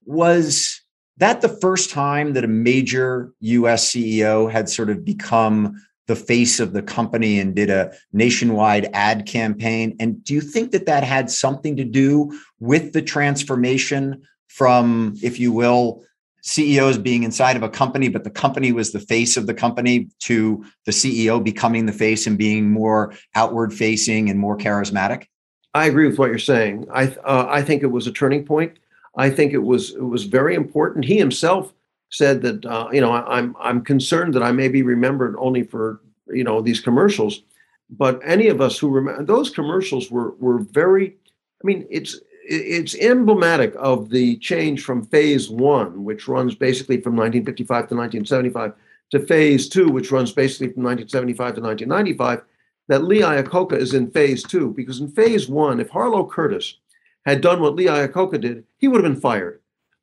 Was 0.04 0.82
that 1.16 1.40
the 1.40 1.48
first 1.48 1.90
time 1.90 2.34
that 2.34 2.44
a 2.44 2.48
major 2.48 3.32
US 3.40 3.90
CEO 3.90 4.50
had 4.50 4.68
sort 4.68 4.90
of 4.90 5.04
become 5.04 5.80
the 6.10 6.16
face 6.16 6.58
of 6.58 6.72
the 6.72 6.82
company 6.82 7.38
and 7.38 7.54
did 7.54 7.70
a 7.70 7.92
nationwide 8.12 8.90
ad 8.92 9.26
campaign? 9.26 9.96
And 10.00 10.24
do 10.24 10.34
you 10.34 10.40
think 10.40 10.72
that 10.72 10.86
that 10.86 11.04
had 11.04 11.30
something 11.30 11.76
to 11.76 11.84
do 11.84 12.36
with 12.58 12.92
the 12.92 13.00
transformation 13.00 14.20
from, 14.48 15.14
if 15.22 15.38
you 15.38 15.52
will, 15.52 16.02
CEOs 16.42 16.98
being 16.98 17.22
inside 17.22 17.54
of 17.54 17.62
a 17.62 17.68
company, 17.68 18.08
but 18.08 18.24
the 18.24 18.30
company 18.30 18.72
was 18.72 18.90
the 18.90 18.98
face 18.98 19.36
of 19.36 19.46
the 19.46 19.54
company 19.54 20.08
to 20.18 20.64
the 20.84 20.90
CEO 20.90 21.42
becoming 21.44 21.86
the 21.86 21.92
face 21.92 22.26
and 22.26 22.36
being 22.36 22.68
more 22.68 23.14
outward 23.36 23.72
facing 23.72 24.28
and 24.28 24.40
more 24.40 24.58
charismatic? 24.58 25.26
I 25.74 25.86
agree 25.86 26.08
with 26.08 26.18
what 26.18 26.30
you're 26.30 26.40
saying. 26.40 26.88
I 26.92 27.04
uh, 27.24 27.46
I 27.48 27.62
think 27.62 27.84
it 27.84 27.92
was 27.92 28.08
a 28.08 28.12
turning 28.12 28.44
point. 28.44 28.80
I 29.16 29.30
think 29.30 29.52
it 29.52 29.62
was 29.62 29.94
it 29.94 30.02
was 30.02 30.24
very 30.24 30.56
important. 30.56 31.04
He 31.04 31.18
himself 31.18 31.72
said 32.10 32.42
that 32.42 32.66
uh, 32.66 32.88
you 32.92 33.00
know 33.00 33.12
I, 33.12 33.38
I'm 33.38 33.56
I'm 33.58 33.82
concerned 33.82 34.34
that 34.34 34.42
I 34.42 34.52
may 34.52 34.68
be 34.68 34.82
remembered 34.82 35.36
only 35.38 35.62
for 35.62 36.00
you 36.28 36.44
know 36.44 36.60
these 36.60 36.80
commercials, 36.80 37.42
but 37.88 38.20
any 38.24 38.48
of 38.48 38.60
us 38.60 38.78
who 38.78 38.90
remember 38.90 39.24
those 39.24 39.50
commercials 39.50 40.10
were 40.10 40.32
were 40.32 40.58
very. 40.58 41.16
I 41.62 41.66
mean, 41.66 41.86
it's 41.90 42.20
it's 42.44 42.96
emblematic 42.96 43.74
of 43.78 44.10
the 44.10 44.36
change 44.38 44.82
from 44.82 45.06
phase 45.06 45.48
one, 45.48 46.04
which 46.04 46.26
runs 46.26 46.54
basically 46.54 47.00
from 47.00 47.14
1955 47.14 47.68
to 47.88 47.94
1975, 47.94 48.72
to 49.10 49.20
phase 49.20 49.68
two, 49.68 49.88
which 49.88 50.10
runs 50.10 50.32
basically 50.32 50.68
from 50.68 50.82
1975 50.82 51.54
to 51.54 51.60
1995. 51.60 52.42
That 52.88 53.04
Lee 53.04 53.20
Iacocca 53.20 53.76
is 53.76 53.94
in 53.94 54.10
phase 54.10 54.42
two 54.42 54.72
because 54.72 55.00
in 55.00 55.08
phase 55.12 55.48
one, 55.48 55.78
if 55.78 55.90
Harlow 55.90 56.26
Curtice 56.26 56.78
had 57.24 57.40
done 57.40 57.60
what 57.60 57.76
Lee 57.76 57.86
Iacocca 57.86 58.40
did, 58.40 58.64
he 58.78 58.88
would 58.88 59.04
have 59.04 59.12
been 59.12 59.20
fired. 59.20 59.60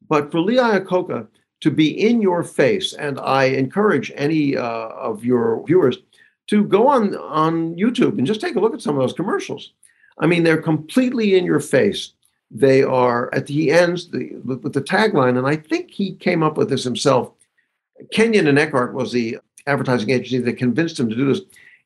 But 0.08 0.32
for 0.32 0.40
Lee 0.40 0.56
Iacocca 0.56 1.28
to 1.62 1.72
be 1.72 2.08
in 2.08 2.22
your 2.22 2.44
face, 2.44 2.94
and 2.94 3.20
I 3.20 3.46
encourage 3.46 4.12
any 4.16 4.56
uh, 4.56 4.90
of 4.90 5.26
your 5.26 5.64
viewers 5.66 5.98
to 6.48 6.64
go 6.64 6.88
on 6.88 7.16
on 7.16 7.76
YouTube 7.76 8.18
and 8.18 8.28
just 8.28 8.42
take 8.42 8.56
a 8.56 8.60
look 8.60 8.74
at 8.74 8.82
some 8.82 8.96
of 8.96 9.02
those 9.02 9.14
commercials. 9.14 9.74
I 10.20 10.28
mean, 10.28 10.44
they're 10.44 10.62
completely 10.62 11.36
in 11.36 11.46
your 11.46 11.60
face. 11.60 12.14
They 12.50 12.82
are 12.82 13.34
at 13.34 13.48
the 13.48 13.72
ends 13.72 14.10
the, 14.10 14.36
with 14.44 14.74
the 14.74 14.82
tagline, 14.82 15.38
and 15.38 15.48
I 15.48 15.58
think 15.58 15.92
he 15.92 16.16
came 16.16 16.44
up 16.44 16.58
with 16.58 16.70
this 16.70 16.84
himself. 16.84 17.32
Kenyon 18.12 18.48
and 18.48 18.60
Eckhardt 18.60 18.94
was 18.94 19.12
the 19.12 19.40
advertising 19.66 20.12
agency 20.12 20.40
that 20.40 20.54
convinced 20.54 21.00
him 21.00 21.10
to 21.10 21.16
do 21.16 21.34
this. 21.34 21.42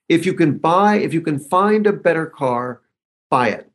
If 0.07 0.25
you 0.25 0.33
can 0.33 0.57
buy, 0.57 0.97
if 0.97 1.13
you 1.13 1.21
can 1.21 1.39
find 1.39 1.87
a 1.87 1.93
better 1.93 2.25
car, 2.25 2.81
buy 3.29 3.49
it. 3.49 3.71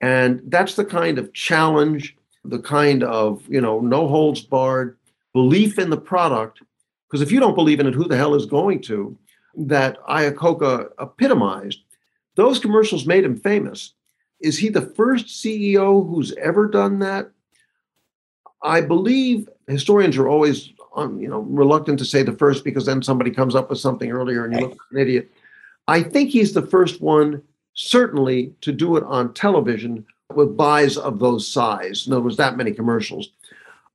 And 0.00 0.42
that's 0.46 0.74
the 0.74 0.84
kind 0.84 1.18
of 1.18 1.32
challenge, 1.32 2.16
the 2.44 2.58
kind 2.58 3.04
of, 3.04 3.46
you 3.48 3.60
know, 3.60 3.80
no 3.80 4.08
holds 4.08 4.40
barred 4.40 4.96
belief 5.34 5.78
in 5.78 5.90
the 5.90 5.98
product. 5.98 6.62
Because 7.06 7.20
if 7.20 7.30
you 7.30 7.40
don't 7.40 7.54
believe 7.54 7.80
in 7.80 7.86
it, 7.86 7.94
who 7.94 8.08
the 8.08 8.16
hell 8.16 8.34
is 8.34 8.46
going 8.46 8.80
to? 8.82 9.16
That 9.54 10.02
Iacocca 10.06 10.90
epitomized. 10.98 11.80
Those 12.36 12.58
commercials 12.58 13.06
made 13.06 13.24
him 13.24 13.36
famous. 13.36 13.92
Is 14.40 14.58
he 14.58 14.68
the 14.68 14.80
first 14.80 15.26
CEO 15.26 16.08
who's 16.08 16.32
ever 16.34 16.66
done 16.66 17.00
that? 17.00 17.30
I 18.62 18.80
believe 18.80 19.48
historians 19.68 20.16
are 20.16 20.28
always, 20.28 20.72
um, 20.96 21.20
you 21.20 21.28
know, 21.28 21.40
reluctant 21.40 21.98
to 21.98 22.04
say 22.04 22.22
the 22.22 22.32
first 22.32 22.64
because 22.64 22.86
then 22.86 23.02
somebody 23.02 23.30
comes 23.30 23.54
up 23.54 23.68
with 23.68 23.78
something 23.78 24.10
earlier 24.10 24.44
and 24.44 24.54
you 24.54 24.60
look 24.60 24.70
like 24.70 24.78
an 24.92 24.98
idiot. 24.98 25.30
I 25.86 26.02
think 26.02 26.30
he's 26.30 26.54
the 26.54 26.66
first 26.66 27.00
one 27.00 27.42
certainly 27.74 28.54
to 28.62 28.72
do 28.72 28.96
it 28.96 29.04
on 29.04 29.34
television 29.34 30.06
with 30.34 30.56
buys 30.56 30.96
of 30.96 31.18
those 31.18 31.46
size. 31.46 32.06
In 32.06 32.12
other 32.12 32.22
words, 32.22 32.36
that 32.38 32.56
many 32.56 32.72
commercials. 32.72 33.28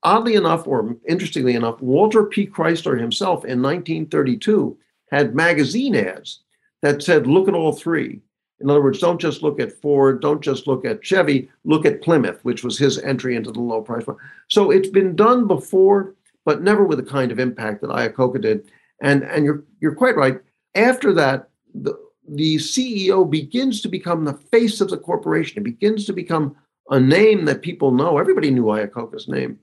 Oddly 0.03 0.35
enough, 0.35 0.65
or 0.65 0.95
interestingly 1.07 1.55
enough, 1.55 1.81
Walter 1.81 2.23
P. 2.23 2.47
Chrysler 2.47 2.99
himself 2.99 3.43
in 3.43 3.61
1932 3.61 4.77
had 5.11 5.35
magazine 5.35 5.95
ads 5.95 6.41
that 6.81 7.03
said, 7.03 7.27
look 7.27 7.47
at 7.47 7.53
all 7.53 7.73
three. 7.73 8.21
In 8.61 8.69
other 8.69 8.81
words, 8.81 8.99
don't 8.99 9.19
just 9.19 9.41
look 9.41 9.59
at 9.59 9.81
Ford, 9.81 10.21
don't 10.21 10.41
just 10.41 10.67
look 10.67 10.85
at 10.85 11.03
Chevy, 11.03 11.49
look 11.63 11.85
at 11.85 12.01
Plymouth, 12.01 12.43
which 12.43 12.63
was 12.63 12.77
his 12.77 12.99
entry 12.99 13.35
into 13.35 13.51
the 13.51 13.59
low 13.59 13.81
price 13.81 14.03
point. 14.03 14.17
So 14.49 14.71
it's 14.71 14.89
been 14.89 15.15
done 15.15 15.47
before, 15.47 16.15
but 16.45 16.61
never 16.61 16.85
with 16.85 16.97
the 16.97 17.09
kind 17.09 17.31
of 17.31 17.39
impact 17.39 17.81
that 17.81 17.89
Iacocca 17.89 18.41
did. 18.41 18.69
And 19.01 19.23
and 19.23 19.45
you're 19.45 19.63
you're 19.79 19.95
quite 19.95 20.17
right. 20.17 20.41
After 20.75 21.13
that, 21.13 21.49
the, 21.73 21.97
the 22.27 22.57
CEO 22.57 23.29
begins 23.29 23.81
to 23.81 23.87
become 23.87 24.25
the 24.25 24.33
face 24.33 24.81
of 24.81 24.89
the 24.89 24.97
corporation. 24.97 25.59
It 25.59 25.63
begins 25.63 26.05
to 26.05 26.13
become 26.13 26.55
a 26.89 26.99
name 26.99 27.45
that 27.45 27.61
people 27.61 27.91
know. 27.91 28.17
Everybody 28.17 28.51
knew 28.51 28.65
Iacocca's 28.65 29.29
name. 29.29 29.57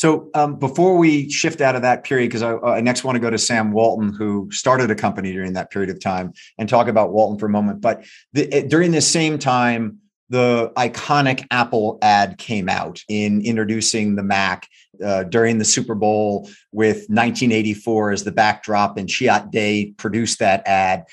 So 0.00 0.30
um, 0.32 0.56
before 0.56 0.96
we 0.96 1.28
shift 1.28 1.60
out 1.60 1.76
of 1.76 1.82
that 1.82 2.04
period, 2.04 2.28
because 2.28 2.42
I, 2.42 2.56
I, 2.56 2.80
next 2.80 3.04
want 3.04 3.16
to 3.16 3.20
go 3.20 3.28
to 3.28 3.36
Sam 3.36 3.70
Walton, 3.70 4.14
who 4.14 4.48
started 4.50 4.90
a 4.90 4.94
company 4.94 5.30
during 5.30 5.52
that 5.52 5.70
period 5.70 5.90
of 5.90 6.00
time, 6.00 6.32
and 6.56 6.66
talk 6.66 6.88
about 6.88 7.12
Walton 7.12 7.38
for 7.38 7.44
a 7.44 7.50
moment. 7.50 7.82
But 7.82 8.06
the, 8.32 8.64
during 8.66 8.92
this 8.92 9.06
same 9.06 9.38
time, 9.38 9.98
the 10.30 10.72
iconic 10.74 11.46
Apple 11.50 11.98
ad 12.00 12.38
came 12.38 12.66
out 12.66 13.02
in 13.10 13.42
introducing 13.42 14.16
the 14.16 14.22
Mac 14.22 14.66
uh, 15.04 15.24
during 15.24 15.58
the 15.58 15.66
Super 15.66 15.94
Bowl 15.94 16.48
with 16.72 17.04
1984 17.10 18.12
as 18.12 18.24
the 18.24 18.32
backdrop, 18.32 18.96
and 18.96 19.06
Chiat 19.06 19.50
Day 19.50 19.92
produced 19.98 20.38
that 20.38 20.66
ad. 20.66 21.04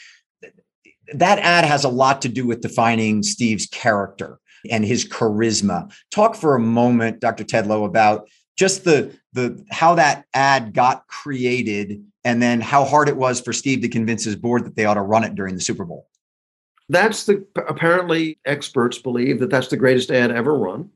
That 1.13 1.39
ad 1.39 1.65
has 1.65 1.83
a 1.83 1.89
lot 1.89 2.21
to 2.21 2.29
do 2.29 2.47
with 2.47 2.61
defining 2.61 3.21
Steve's 3.21 3.65
character 3.65 4.39
and 4.71 4.85
his 4.85 5.05
charisma. 5.05 5.93
Talk 6.09 6.35
for 6.35 6.55
a 6.55 6.59
moment, 6.61 7.19
Dr. 7.19 7.43
Tedlow, 7.43 7.85
about 7.85 8.29
just 8.57 8.83
the 8.83 9.15
the 9.33 9.63
how 9.69 9.95
that 9.95 10.25
ad 10.33 10.73
got 10.73 11.07
created 11.07 12.03
and 12.25 12.41
then 12.41 12.59
how 12.59 12.83
hard 12.83 13.07
it 13.07 13.15
was 13.15 13.39
for 13.39 13.53
Steve 13.53 13.81
to 13.81 13.87
convince 13.87 14.25
his 14.25 14.35
board 14.35 14.65
that 14.65 14.75
they 14.75 14.83
ought 14.83 14.95
to 14.95 15.01
run 15.01 15.23
it 15.23 15.35
during 15.35 15.55
the 15.55 15.61
Super 15.61 15.85
Bowl. 15.85 16.07
That's 16.89 17.25
the 17.25 17.45
apparently 17.55 18.39
experts 18.45 18.97
believe 18.97 19.39
that 19.39 19.49
that's 19.49 19.67
the 19.67 19.77
greatest 19.77 20.11
ad 20.11 20.31
ever 20.31 20.57
run. 20.57 20.89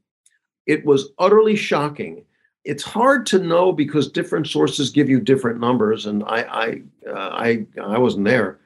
It 0.65 0.85
was 0.85 1.09
utterly 1.19 1.55
shocking. 1.55 2.25
It's 2.63 2.83
hard 2.83 3.25
to 3.27 3.39
know 3.39 3.71
because 3.71 4.11
different 4.11 4.47
sources 4.47 4.89
give 4.89 5.09
you 5.09 5.19
different 5.19 5.59
numbers, 5.59 6.05
and 6.05 6.23
I 6.23 6.41
I 6.41 6.81
uh, 7.09 7.29
I 7.31 7.65
I 7.81 7.97
wasn't 7.97 8.25
there, 8.25 8.59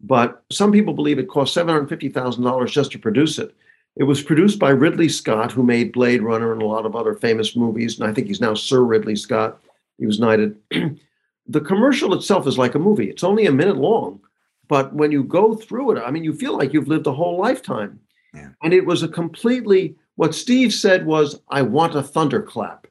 but 0.00 0.42
some 0.50 0.72
people 0.72 0.94
believe 0.94 1.18
it 1.18 1.28
cost 1.28 1.54
seven 1.54 1.72
hundred 1.72 1.88
fifty 1.88 2.08
thousand 2.08 2.44
dollars 2.44 2.72
just 2.72 2.92
to 2.92 2.98
produce 2.98 3.38
it. 3.38 3.54
It 3.96 4.04
was 4.04 4.22
produced 4.22 4.58
by 4.58 4.70
Ridley 4.70 5.08
Scott, 5.08 5.52
who 5.52 5.62
made 5.62 5.92
Blade 5.92 6.22
Runner 6.22 6.52
and 6.52 6.62
a 6.62 6.66
lot 6.66 6.86
of 6.86 6.96
other 6.96 7.14
famous 7.14 7.54
movies, 7.54 7.98
and 7.98 8.08
I 8.08 8.12
think 8.12 8.26
he's 8.26 8.40
now 8.40 8.54
Sir 8.54 8.82
Ridley 8.82 9.16
Scott. 9.16 9.60
He 9.98 10.06
was 10.06 10.18
knighted. 10.18 10.56
the 11.46 11.60
commercial 11.60 12.14
itself 12.14 12.46
is 12.46 12.56
like 12.56 12.74
a 12.74 12.78
movie. 12.78 13.10
It's 13.10 13.24
only 13.24 13.46
a 13.46 13.52
minute 13.52 13.76
long, 13.76 14.20
but 14.68 14.94
when 14.94 15.12
you 15.12 15.24
go 15.24 15.54
through 15.54 15.92
it, 15.92 16.02
I 16.02 16.10
mean, 16.10 16.24
you 16.24 16.32
feel 16.32 16.56
like 16.56 16.72
you've 16.72 16.88
lived 16.88 17.06
a 17.06 17.12
whole 17.12 17.38
lifetime. 17.38 18.00
Yeah. 18.34 18.48
And 18.62 18.72
it 18.72 18.86
was 18.86 19.02
a 19.02 19.08
completely, 19.08 19.94
what 20.16 20.34
Steve 20.34 20.72
said 20.72 21.04
was, 21.04 21.40
I 21.50 21.60
want 21.60 21.94
a 21.94 22.02
thunderclap. 22.02 22.86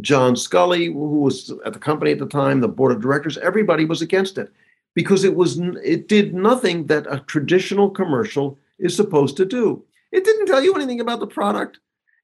John 0.00 0.34
Sculley, 0.34 0.86
who 0.86 1.20
was 1.20 1.52
at 1.66 1.72
the 1.72 1.78
company 1.78 2.12
at 2.12 2.18
the 2.18 2.26
time, 2.26 2.60
the 2.60 2.68
board 2.68 2.92
of 2.92 3.02
directors, 3.02 3.36
everybody 3.38 3.84
was 3.84 4.00
against 4.00 4.38
it 4.38 4.52
because 4.94 5.24
it 5.24 5.34
was 5.34 5.58
it 5.82 6.08
did 6.08 6.34
nothing 6.34 6.86
that 6.86 7.06
a 7.08 7.20
traditional 7.20 7.90
commercial 7.90 8.58
is 8.78 8.96
supposed 8.96 9.36
to 9.36 9.44
do. 9.44 9.84
It 10.12 10.24
didn't 10.24 10.46
tell 10.46 10.62
you 10.62 10.74
anything 10.74 11.00
about 11.00 11.20
the 11.20 11.26
product. 11.26 11.80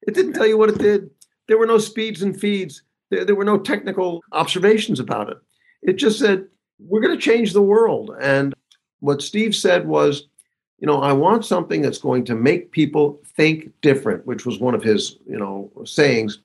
It 0.07 0.15
didn't 0.15 0.35
tell 0.35 0.47
you 0.47 0.59
what 0.59 0.69
it 0.69 0.79
did. 0.79 1.11
There 1.49 1.59
were 1.59 1.67
no 1.67 1.79
speeds 1.79 2.23
and 2.23 2.39
feeds. 2.39 2.83
There, 3.11 3.25
there 3.25 3.35
were 3.35 3.45
no 3.45 3.59
technical 3.59 4.23
observations 4.33 5.01
about 5.01 5.31
it. 5.31 5.39
It 5.83 5.95
just 5.95 6.19
said, 6.19 6.47
we're 6.79 7.01
going 7.01 7.17
to 7.17 7.23
change 7.23 7.53
the 7.53 7.63
world. 7.63 8.15
And 8.21 8.55
what 9.01 9.23
Steve 9.23 9.57
said 9.57 9.87
was, 9.87 10.29
you 10.79 10.87
know, 10.87 11.01
I 11.01 11.13
want 11.13 11.45
something 11.45 11.83
that's 11.83 11.99
going 11.99 12.25
to 12.27 12.35
make 12.35 12.71
people 12.71 13.21
think 13.37 13.73
different, 13.81 14.27
which 14.27 14.47
was 14.47 14.61
one 14.61 14.75
of 14.75 14.83
his, 14.83 15.17
you 15.27 15.39
know, 15.39 15.73
sayings. 15.85 16.39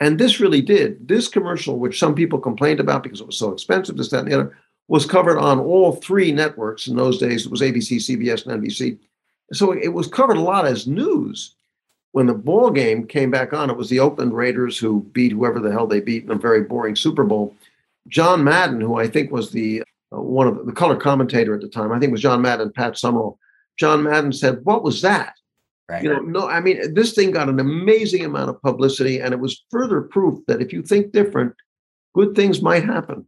And 0.00 0.18
this 0.18 0.40
really 0.40 0.62
did. 0.62 1.08
This 1.08 1.28
commercial, 1.28 1.78
which 1.78 1.98
some 1.98 2.14
people 2.14 2.38
complained 2.38 2.80
about 2.80 3.02
because 3.02 3.20
it 3.20 3.26
was 3.26 3.38
so 3.38 3.52
expensive, 3.52 3.96
this, 3.96 4.10
that, 4.10 4.20
and 4.20 4.30
the 4.30 4.38
other, 4.38 4.58
was 4.88 5.06
covered 5.06 5.38
on 5.38 5.58
all 5.58 5.92
three 5.92 6.32
networks. 6.32 6.86
In 6.86 6.96
those 6.96 7.18
days, 7.18 7.46
it 7.46 7.50
was 7.50 7.60
ABC, 7.60 7.96
CBS, 7.96 8.46
and 8.46 8.62
NBC. 8.62 8.98
So 9.52 9.72
it 9.72 9.88
was 9.88 10.06
covered 10.06 10.36
a 10.36 10.40
lot 10.40 10.66
as 10.66 10.86
news. 10.86 11.54
When 12.12 12.26
the 12.26 12.34
ball 12.34 12.70
game 12.70 13.06
came 13.06 13.30
back 13.30 13.52
on, 13.52 13.70
it 13.70 13.76
was 13.76 13.88
the 13.88 14.00
Oakland 14.00 14.34
Raiders 14.34 14.78
who 14.78 15.02
beat 15.12 15.32
whoever 15.32 15.60
the 15.60 15.72
hell 15.72 15.86
they 15.86 16.00
beat 16.00 16.24
in 16.24 16.30
a 16.30 16.34
very 16.34 16.62
boring 16.62 16.94
Super 16.94 17.24
Bowl. 17.24 17.54
John 18.08 18.44
Madden, 18.44 18.80
who 18.80 18.98
I 18.98 19.06
think 19.06 19.30
was 19.30 19.50
the 19.50 19.82
uh, 20.12 20.20
one 20.20 20.46
of 20.46 20.58
the, 20.58 20.64
the 20.64 20.72
color 20.72 20.96
commentator 20.96 21.54
at 21.54 21.60
the 21.60 21.68
time, 21.68 21.90
I 21.92 21.98
think 21.98 22.10
it 22.10 22.12
was 22.12 22.20
John 22.20 22.42
Madden, 22.42 22.72
Pat 22.72 22.98
Summerall. 22.98 23.38
John 23.78 24.02
Madden 24.02 24.32
said, 24.32 24.64
"What 24.64 24.82
was 24.82 25.00
that?" 25.02 25.34
Right. 25.88 26.02
You 26.02 26.10
know, 26.10 26.20
no, 26.20 26.48
I 26.48 26.60
mean, 26.60 26.94
this 26.94 27.12
thing 27.12 27.32
got 27.32 27.48
an 27.48 27.60
amazing 27.60 28.24
amount 28.24 28.50
of 28.50 28.60
publicity, 28.62 29.20
and 29.20 29.32
it 29.32 29.40
was 29.40 29.64
further 29.70 30.02
proof 30.02 30.44
that 30.46 30.60
if 30.60 30.72
you 30.72 30.82
think 30.82 31.12
different, 31.12 31.54
good 32.14 32.34
things 32.34 32.62
might 32.62 32.84
happen. 32.84 33.26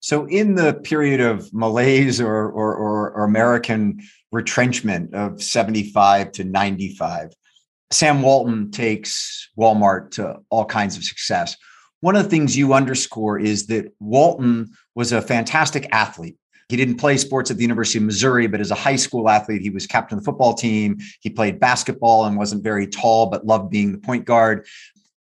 So, 0.00 0.26
in 0.26 0.54
the 0.54 0.74
period 0.74 1.20
of 1.20 1.52
malaise 1.52 2.20
or, 2.20 2.48
or, 2.50 2.74
or, 2.74 3.10
or 3.10 3.24
American 3.24 4.00
retrenchment 4.32 5.14
of 5.14 5.42
75 5.42 6.32
to 6.32 6.44
95, 6.44 7.32
Sam 7.90 8.22
Walton 8.22 8.70
takes 8.70 9.48
Walmart 9.58 10.12
to 10.12 10.40
all 10.50 10.64
kinds 10.64 10.96
of 10.96 11.04
success 11.04 11.56
one 12.00 12.14
of 12.14 12.22
the 12.22 12.30
things 12.30 12.56
you 12.56 12.74
underscore 12.74 13.38
is 13.38 13.66
that 13.66 13.92
Walton 14.00 14.70
was 14.94 15.12
a 15.12 15.20
fantastic 15.20 15.88
athlete. 15.92 16.36
He 16.68 16.76
didn't 16.76 16.98
play 16.98 17.16
sports 17.16 17.50
at 17.50 17.56
the 17.56 17.62
University 17.62 17.98
of 17.98 18.04
Missouri, 18.04 18.46
but 18.46 18.60
as 18.60 18.70
a 18.70 18.76
high 18.76 18.96
school 18.96 19.28
athlete, 19.28 19.62
he 19.62 19.70
was 19.70 19.86
captain 19.86 20.18
of 20.18 20.24
the 20.24 20.30
football 20.30 20.54
team. 20.54 20.98
He 21.20 21.30
played 21.30 21.58
basketball 21.58 22.26
and 22.26 22.36
wasn't 22.36 22.62
very 22.62 22.86
tall, 22.86 23.26
but 23.26 23.46
loved 23.46 23.70
being 23.70 23.92
the 23.92 23.98
point 23.98 24.26
guard. 24.26 24.66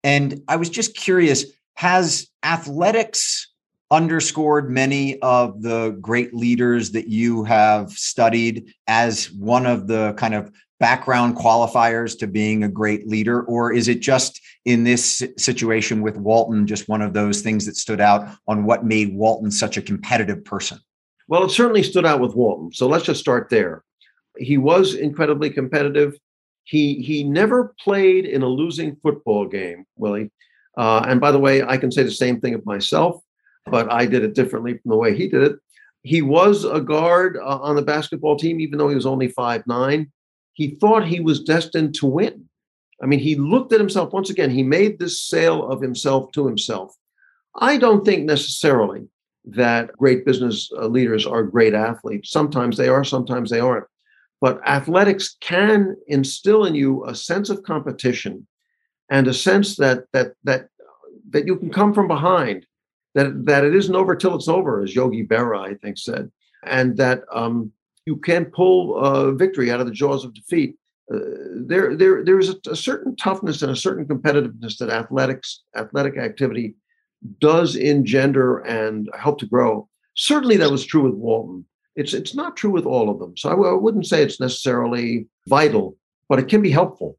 And 0.03 0.43
I 0.49 0.57
was 0.57 0.69
just 0.69 0.97
curious 0.97 1.45
has 1.75 2.29
athletics 2.43 3.53
underscored 3.91 4.71
many 4.71 5.21
of 5.21 5.63
the 5.63 5.97
great 6.01 6.35
leaders 6.35 6.91
that 6.93 7.09
you 7.09 7.45
have 7.45 7.91
studied 7.91 8.73
as 8.87 9.31
one 9.33 9.67
of 9.67 9.87
the 9.87 10.13
kind 10.15 10.35
of 10.35 10.51
background 10.79 11.37
qualifiers 11.37 12.19
to 12.19 12.27
being 12.27 12.65
a 12.65 12.69
great 12.69 13.07
leader? 13.07 13.43
Or 13.43 13.73
is 13.73 13.89
it 13.89 14.01
just 14.01 14.41
in 14.65 14.85
this 14.85 15.23
situation 15.39 16.03
with 16.03 16.17
Walton, 16.17 16.67
just 16.67 16.89
one 16.89 17.03
of 17.03 17.13
those 17.13 17.41
things 17.43 17.67
that 17.67 17.77
stood 17.77 18.01
out 18.01 18.29
on 18.47 18.65
what 18.65 18.85
made 18.85 19.15
Walton 19.15 19.51
such 19.51 19.77
a 19.77 19.83
competitive 19.83 20.45
person? 20.45 20.79
Well, 21.29 21.45
it 21.45 21.51
certainly 21.51 21.83
stood 21.83 22.07
out 22.07 22.21
with 22.21 22.35
Walton. 22.35 22.73
So 22.73 22.87
let's 22.87 23.05
just 23.05 23.21
start 23.21 23.49
there. 23.51 23.83
He 24.39 24.59
was 24.59 24.95
incredibly 24.95 25.51
competitive. 25.51 26.17
He 26.65 27.01
he 27.01 27.25
never 27.25 27.75
played 27.81 28.27
in 28.27 28.43
a 28.43 28.49
losing 28.49 28.97
football 28.97 29.47
game, 29.47 29.87
Willie. 29.97 30.31
Uh, 30.77 31.05
and 31.09 31.21
by 31.21 31.33
the 31.33 31.39
way, 31.39 31.63
I 31.63 31.79
can 31.79 31.91
say 31.91 32.03
the 32.03 32.11
same 32.11 32.41
thing 32.41 32.55
of 32.55 32.67
myself, 32.67 33.23
but 33.67 33.93
I 33.93 34.07
did 34.07 34.25
it 34.25 34.35
differently 34.35 34.79
from 34.79 34.91
the 34.91 34.97
way 34.97 35.17
he 35.17 35.29
did 35.29 35.43
it. 35.43 35.59
He 36.03 36.23
was 36.23 36.65
a 36.65 36.81
guard 36.81 37.37
uh, 37.37 37.59
on 37.59 37.77
the 37.77 37.83
basketball 37.83 38.37
team, 38.37 38.61
even 38.61 38.79
though 38.79 38.89
he 38.89 38.95
was 38.95 39.07
only 39.07 39.29
five 39.29 39.67
nine 39.67 40.11
he 40.57 40.71
thought 40.71 41.07
he 41.07 41.21
was 41.21 41.43
destined 41.43 41.95
to 41.97 42.07
win. 42.07 42.49
I 43.03 43.07
mean, 43.07 43.19
he 43.19 43.37
looked 43.37 43.75
at 43.75 43.81
himself 43.81 44.15
once 44.15 44.31
again, 44.31 44.49
he 44.51 44.63
made 44.63 44.99
this 44.99 45.21
sale 45.21 45.71
of 45.71 45.83
himself 45.83 46.33
to 46.33 46.47
himself. 46.47 46.97
I 47.55 47.77
don't 47.77 48.07
think 48.07 48.25
necessarily 48.25 49.07
that 49.45 49.93
great 49.99 50.25
business 50.25 50.71
uh, 50.79 50.87
leaders 50.87 51.27
are 51.27 51.43
great 51.43 51.75
athletes. 51.75 52.31
Sometimes 52.31 52.79
they 52.79 52.89
are, 52.89 53.05
sometimes 53.05 53.51
they 53.51 53.61
aren't. 53.61 53.85
But 54.41 54.67
athletics 54.67 55.37
can 55.43 55.95
instill 56.09 56.65
in 56.65 56.75
you 56.75 57.05
a 57.05 57.15
sense 57.15 57.51
of 57.51 57.63
competition 57.63 58.47
and 59.11 59.29
a 59.29 59.35
sense 59.35 59.77
that 59.77 60.05
that 60.15 60.33
that 60.45 60.69
that 61.31 61.47
you 61.47 61.57
can 61.57 61.71
come 61.71 61.93
from 61.93 62.09
behind, 62.09 62.65
that 63.17 63.47
that 63.47 63.65
it 63.65 63.75
isn't 63.75 63.97
over 63.97 64.15
till 64.15 64.37
it's 64.37 64.47
over, 64.47 64.83
as 64.83 64.95
Yogi 64.95 65.27
Berra 65.27 65.59
I 65.59 65.75
think 65.75 65.99
said, 65.99 66.31
and 66.65 66.97
that 66.99 67.23
um, 67.33 67.73
you 68.05 68.17
can't 68.17 68.53
pull 68.53 69.03
uh, 69.03 69.33
victory 69.33 69.71
out 69.71 69.81
of 69.81 69.87
the 69.87 69.93
jaws 69.93 70.25
of 70.25 70.35
defeat. 70.35 70.77
Uh, 71.13 71.19
there, 71.55 71.97
there, 71.97 72.25
there 72.25 72.39
is 72.39 72.51
a, 72.51 72.71
a, 72.71 72.77
certain 72.77 73.15
toughness 73.15 73.63
and 73.63 73.71
a 73.71 73.77
certain 73.77 74.05
competitiveness 74.05 74.77
that 74.77 74.91
athletics, 74.91 75.63
athletic 75.77 76.19
activity, 76.19 76.75
does 77.41 77.77
engender 77.77 78.59
and 78.59 79.09
help 79.17 79.39
to 79.39 79.47
grow. 79.47 79.89
Certainly, 80.17 80.57
that 80.59 80.71
was 80.71 80.85
true 80.85 81.03
with 81.03 81.15
Walton. 81.15 81.65
It's 81.95 82.13
it's 82.13 82.35
not 82.35 82.57
true 82.57 82.71
with 82.71 82.85
all 82.85 83.09
of 83.09 83.19
them. 83.19 83.37
So 83.37 83.49
I 83.49 83.53
w- 83.53 83.71
I 83.71 83.75
wouldn't 83.75 84.07
say 84.07 84.23
it's 84.23 84.41
necessarily 84.41 85.27
vital, 85.49 85.97
but 86.29 86.39
it 86.39 86.49
can 86.49 86.61
be 86.61 86.71
helpful. 86.71 87.17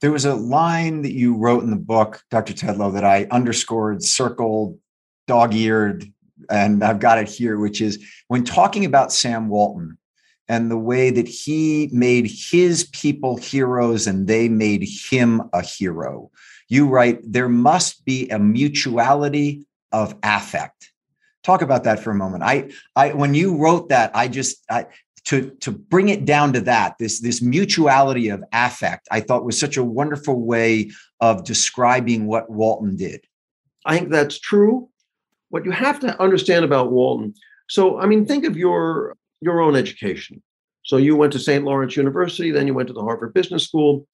There 0.00 0.12
was 0.12 0.24
a 0.24 0.34
line 0.34 1.02
that 1.02 1.12
you 1.12 1.36
wrote 1.36 1.62
in 1.62 1.70
the 1.70 1.76
book, 1.76 2.22
Dr. 2.30 2.54
Tedlow, 2.54 2.94
that 2.94 3.04
I 3.04 3.26
underscored, 3.30 4.02
circled, 4.02 4.78
dog-eared, 5.26 6.10
and 6.48 6.82
I've 6.82 7.00
got 7.00 7.18
it 7.18 7.28
here, 7.28 7.58
which 7.58 7.80
is 7.80 8.02
when 8.28 8.44
talking 8.44 8.84
about 8.84 9.12
Sam 9.12 9.48
Walton 9.48 9.98
and 10.48 10.70
the 10.70 10.78
way 10.78 11.10
that 11.10 11.28
he 11.28 11.90
made 11.92 12.28
his 12.28 12.84
people 12.88 13.36
heroes 13.36 14.06
and 14.06 14.26
they 14.26 14.48
made 14.48 14.82
him 14.82 15.42
a 15.52 15.62
hero. 15.62 16.30
You 16.68 16.88
write, 16.88 17.20
there 17.22 17.48
must 17.48 18.04
be 18.04 18.28
a 18.30 18.38
mutuality 18.38 19.66
of 19.92 20.16
affect. 20.22 20.92
Talk 21.44 21.62
about 21.62 21.84
that 21.84 22.00
for 22.00 22.10
a 22.10 22.14
moment. 22.14 22.42
I, 22.42 22.70
I, 22.96 23.12
when 23.12 23.34
you 23.34 23.56
wrote 23.58 23.90
that, 23.90 24.10
I 24.14 24.28
just, 24.28 24.64
I, 24.70 24.86
to 25.24 25.50
to 25.60 25.70
bring 25.70 26.08
it 26.08 26.24
down 26.24 26.52
to 26.52 26.60
that 26.60 26.94
this 26.98 27.20
this 27.20 27.42
mutuality 27.42 28.28
of 28.28 28.42
affect 28.52 29.08
i 29.10 29.20
thought 29.20 29.44
was 29.44 29.58
such 29.58 29.76
a 29.76 29.84
wonderful 29.84 30.40
way 30.40 30.90
of 31.20 31.44
describing 31.44 32.26
what 32.26 32.50
walton 32.50 32.96
did 32.96 33.24
i 33.84 33.96
think 33.96 34.10
that's 34.10 34.38
true 34.38 34.90
what 35.50 35.64
you 35.64 35.72
have 35.72 36.00
to 36.00 36.20
understand 36.20 36.64
about 36.64 36.90
Walton. 36.90 37.34
So, 37.68 38.00
I 38.00 38.06
mean, 38.06 38.24
think 38.24 38.44
of 38.44 38.56
your 38.56 39.16
your 39.42 39.60
own 39.60 39.76
education. 39.76 40.42
So 40.82 40.96
you 40.96 41.14
went 41.14 41.32
to 41.34 41.38
St. 41.38 41.64
Lawrence 41.64 41.96
University, 41.96 42.50
then 42.50 42.66
you 42.66 42.74
went 42.74 42.88
to 42.88 42.94
the 42.94 43.02
Harvard 43.02 43.34
Business 43.34 43.64
School. 43.64 44.06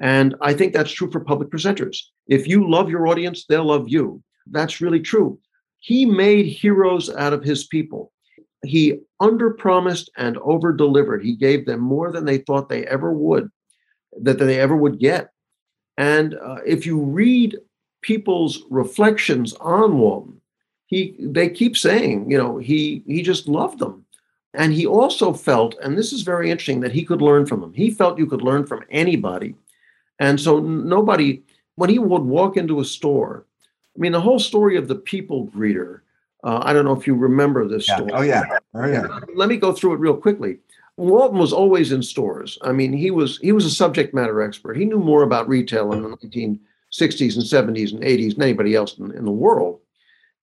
And 0.00 0.34
I 0.40 0.54
think 0.54 0.72
that's 0.72 0.92
true 0.92 1.10
for 1.10 1.20
public 1.20 1.50
presenters. 1.50 1.98
If 2.26 2.46
you 2.46 2.68
love 2.68 2.90
your 2.90 3.06
audience, 3.06 3.44
they'll 3.46 3.64
love 3.64 3.88
you. 3.88 4.22
That's 4.50 4.80
really 4.80 5.00
true. 5.00 5.38
He 5.80 6.06
made 6.06 6.46
heroes 6.46 7.10
out 7.10 7.32
of 7.32 7.44
his 7.44 7.66
people. 7.66 8.12
He 8.64 9.00
underpromised 9.20 10.08
and 10.16 10.38
over-delivered. 10.38 11.22
He 11.22 11.34
gave 11.34 11.66
them 11.66 11.80
more 11.80 12.12
than 12.12 12.24
they 12.24 12.38
thought 12.38 12.68
they 12.68 12.86
ever 12.86 13.12
would, 13.12 13.50
that 14.20 14.38
they 14.38 14.60
ever 14.60 14.76
would 14.76 14.98
get. 14.98 15.32
And 15.96 16.34
uh, 16.34 16.58
if 16.66 16.86
you 16.86 17.00
read 17.00 17.58
people's 18.02 18.62
reflections 18.70 19.54
on 19.54 19.98
Walton, 19.98 20.40
he 20.86 21.14
they 21.18 21.48
keep 21.48 21.76
saying, 21.76 22.30
you 22.30 22.38
know, 22.38 22.58
he 22.58 23.02
he 23.06 23.22
just 23.22 23.48
loved 23.48 23.78
them. 23.78 24.04
And 24.54 24.72
he 24.72 24.86
also 24.86 25.32
felt, 25.32 25.76
and 25.82 25.96
this 25.96 26.12
is 26.12 26.22
very 26.22 26.50
interesting, 26.50 26.80
that 26.80 26.92
he 26.92 27.04
could 27.04 27.22
learn 27.22 27.46
from 27.46 27.60
them. 27.60 27.72
He 27.72 27.90
felt 27.90 28.18
you 28.18 28.26
could 28.26 28.42
learn 28.42 28.66
from 28.66 28.84
anybody. 28.90 29.54
And 30.18 30.38
so 30.38 30.60
nobody, 30.60 31.42
when 31.76 31.88
he 31.88 31.98
would 31.98 32.22
walk 32.22 32.58
into 32.58 32.80
a 32.80 32.84
store, 32.84 33.46
I 33.96 33.98
mean, 33.98 34.12
the 34.12 34.20
whole 34.20 34.38
story 34.38 34.76
of 34.76 34.88
the 34.88 34.96
people 34.96 35.46
greeter, 35.46 36.00
Uh, 36.44 36.60
I 36.62 36.72
don't 36.72 36.84
know 36.84 36.96
if 36.96 37.06
you 37.06 37.14
remember 37.14 37.66
this 37.66 37.88
yeah. 37.88 37.96
story. 37.96 38.12
Oh 38.12 38.22
yeah. 38.22 38.44
Oh 38.74 38.86
yeah. 38.86 39.06
Let 39.34 39.48
me 39.48 39.56
go 39.56 39.72
through 39.72 39.94
it 39.94 40.00
real 40.00 40.16
quickly. 40.16 40.58
Walton 40.96 41.38
was 41.38 41.52
always 41.52 41.92
in 41.92 42.02
stores. 42.02 42.58
I 42.62 42.72
mean, 42.72 42.92
he 42.92 43.10
was 43.10 43.38
he 43.38 43.52
was 43.52 43.64
a 43.64 43.70
subject 43.70 44.12
matter 44.12 44.42
expert. 44.42 44.76
He 44.76 44.84
knew 44.84 44.98
more 44.98 45.22
about 45.22 45.48
retail 45.48 45.92
in 45.92 46.02
the 46.02 46.08
1960s 46.08 47.34
and 47.34 47.76
70s 47.76 47.92
and 47.92 48.02
80s 48.02 48.34
than 48.34 48.42
anybody 48.42 48.74
else 48.74 48.98
in, 48.98 49.10
in 49.12 49.24
the 49.24 49.30
world. 49.30 49.80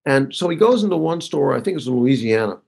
And 0.05 0.33
so 0.33 0.49
he 0.49 0.55
goes 0.55 0.83
into 0.83 0.97
one 0.97 1.21
store, 1.21 1.55
I 1.55 1.61
think 1.61 1.77
it's 1.77 1.85
in 1.85 1.95
Louisiana, 1.95 2.59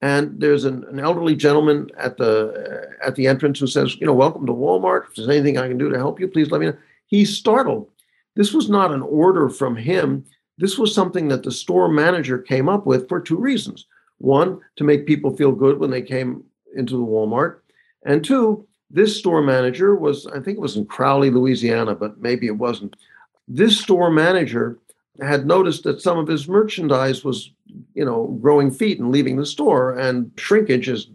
and 0.00 0.40
there's 0.40 0.64
an, 0.64 0.84
an 0.90 0.98
elderly 0.98 1.36
gentleman 1.36 1.90
at 1.96 2.16
the 2.16 2.88
uh, 3.02 3.06
at 3.06 3.14
the 3.14 3.28
entrance 3.28 3.60
who 3.60 3.66
says, 3.66 3.96
you 4.00 4.06
know, 4.06 4.14
welcome 4.14 4.46
to 4.46 4.52
Walmart. 4.52 5.08
If 5.08 5.14
there's 5.14 5.28
anything 5.28 5.58
I 5.58 5.68
can 5.68 5.78
do 5.78 5.90
to 5.90 5.98
help 5.98 6.18
you, 6.18 6.26
please 6.26 6.50
let 6.50 6.60
me 6.60 6.66
know. 6.66 6.76
He's 7.06 7.36
startled. 7.36 7.88
This 8.34 8.52
was 8.52 8.68
not 8.68 8.90
an 8.90 9.02
order 9.02 9.48
from 9.48 9.76
him. 9.76 10.24
This 10.62 10.78
was 10.78 10.94
something 10.94 11.26
that 11.26 11.42
the 11.42 11.50
store 11.50 11.88
manager 11.88 12.38
came 12.38 12.68
up 12.68 12.86
with 12.86 13.08
for 13.08 13.20
two 13.20 13.36
reasons. 13.36 13.86
One, 14.18 14.60
to 14.76 14.84
make 14.84 15.08
people 15.08 15.36
feel 15.36 15.50
good 15.50 15.80
when 15.80 15.90
they 15.90 16.02
came 16.02 16.44
into 16.76 16.96
the 16.96 17.04
Walmart. 17.04 17.58
And 18.06 18.24
two, 18.24 18.64
this 18.88 19.16
store 19.16 19.42
manager 19.42 19.96
was, 19.96 20.24
I 20.28 20.38
think 20.38 20.58
it 20.58 20.60
was 20.60 20.76
in 20.76 20.86
Crowley, 20.86 21.30
Louisiana, 21.30 21.96
but 21.96 22.20
maybe 22.20 22.46
it 22.46 22.58
wasn't. 22.58 22.94
This 23.48 23.76
store 23.76 24.12
manager 24.12 24.78
had 25.20 25.46
noticed 25.48 25.82
that 25.82 26.00
some 26.00 26.16
of 26.16 26.28
his 26.28 26.46
merchandise 26.46 27.24
was, 27.24 27.50
you 27.94 28.04
know, 28.04 28.38
growing 28.40 28.70
feet 28.70 29.00
and 29.00 29.10
leaving 29.10 29.38
the 29.38 29.46
store, 29.46 29.98
and 29.98 30.30
shrinkage 30.36 30.88
is 30.88 31.08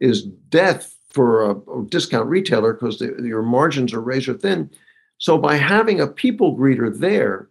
is 0.00 0.24
death 0.48 0.96
for 1.10 1.48
a, 1.48 1.54
discount 1.88 2.28
retailer 2.28 2.72
because 2.72 3.00
your 3.00 3.42
margins 3.42 3.94
are 3.94 4.00
razor 4.00 4.34
thin. 4.34 4.68
So 5.18 5.38
by 5.38 5.54
having 5.54 6.00
a 6.00 6.08
people 6.08 6.58
greeter 6.58 6.92
there, 6.98 7.49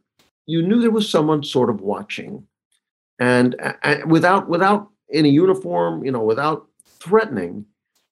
you 0.50 0.62
knew 0.62 0.82
there 0.82 0.92
was 0.92 1.10
someone 1.10 1.44
sort 1.44 1.70
of 1.70 1.82
watching, 1.82 2.46
and, 3.20 3.56
and 3.84 4.10
without 4.12 4.50
without 4.50 4.90
in 5.10 5.26
a 5.26 5.30
uniform, 5.30 6.04
you 6.04 6.12
know, 6.12 6.24
without 6.24 6.68
threatening, 6.86 7.66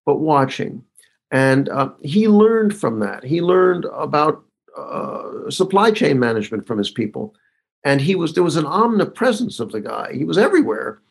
but 0.06 0.19
watching. 0.19 0.84
And 1.32 1.67
uh, 1.69 1.89
he 2.02 2.28
learned 2.28 2.78
from 2.78 3.00
that. 3.00 3.23
He 3.23 3.41
learned 3.41 3.86
about 3.93 4.43
uh, 4.78 5.50
supply 5.50 5.91
chain 5.91 6.19
management 6.19 6.65
from 6.65 6.78
his 6.78 6.91
people. 6.91 7.36
And 7.84 8.02
he 8.02 8.15
was 8.15 8.34
there 8.34 8.43
was 8.43 8.56
an 8.56 8.65
omnipresence 8.65 9.60
of 9.60 9.71
the 9.71 9.82
guy. 9.82 10.13
He 10.13 10.23
was 10.23 10.38
everywhere. 10.38 11.02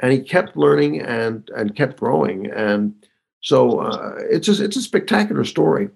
And 0.00 0.12
he 0.12 0.20
kept 0.20 0.56
learning 0.56 1.00
and 1.00 1.50
and 1.56 1.76
kept 1.76 1.98
growing. 1.98 2.46
And 2.46 2.94
so 3.40 3.80
uh, 3.80 4.14
it's 4.30 4.48
a, 4.48 4.64
it's 4.64 4.76
a 4.76 4.82
spectacular 4.82 5.44
story 5.44 5.88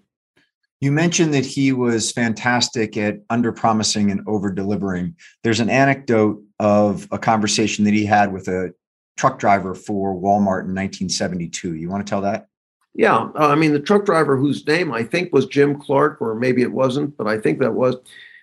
you 0.81 0.90
mentioned 0.90 1.35
that 1.35 1.45
he 1.45 1.73
was 1.73 2.11
fantastic 2.11 2.97
at 2.97 3.21
under 3.29 3.53
promising 3.53 4.11
and 4.11 4.23
over 4.27 4.51
delivering 4.51 5.14
there's 5.43 5.61
an 5.61 5.71
anecdote 5.71 6.43
of 6.59 7.07
a 7.12 7.19
conversation 7.19 7.85
that 7.85 7.95
he 7.95 8.05
had 8.05 8.33
with 8.33 8.49
a 8.49 8.73
truck 9.16 9.38
driver 9.38 9.75
for 9.75 10.14
walmart 10.14 10.64
in 10.64 10.75
1972 10.75 11.75
you 11.75 11.88
want 11.88 12.05
to 12.05 12.11
tell 12.11 12.23
that? 12.23 12.49
Yeah 12.95 13.29
uh, 13.38 13.49
i 13.49 13.55
mean 13.55 13.73
the 13.73 13.81
truck 13.81 14.05
driver 14.05 14.37
whose 14.37 14.66
name 14.66 14.93
i 14.93 15.03
think 15.03 15.33
was 15.33 15.47
jim 15.47 15.79
clark 15.79 16.21
or 16.21 16.35
maybe 16.35 16.62
it 16.62 16.73
wasn't 16.73 17.16
but 17.16 17.27
i 17.27 17.38
think 17.38 17.59
that 17.61 17.75
was. 17.75 17.97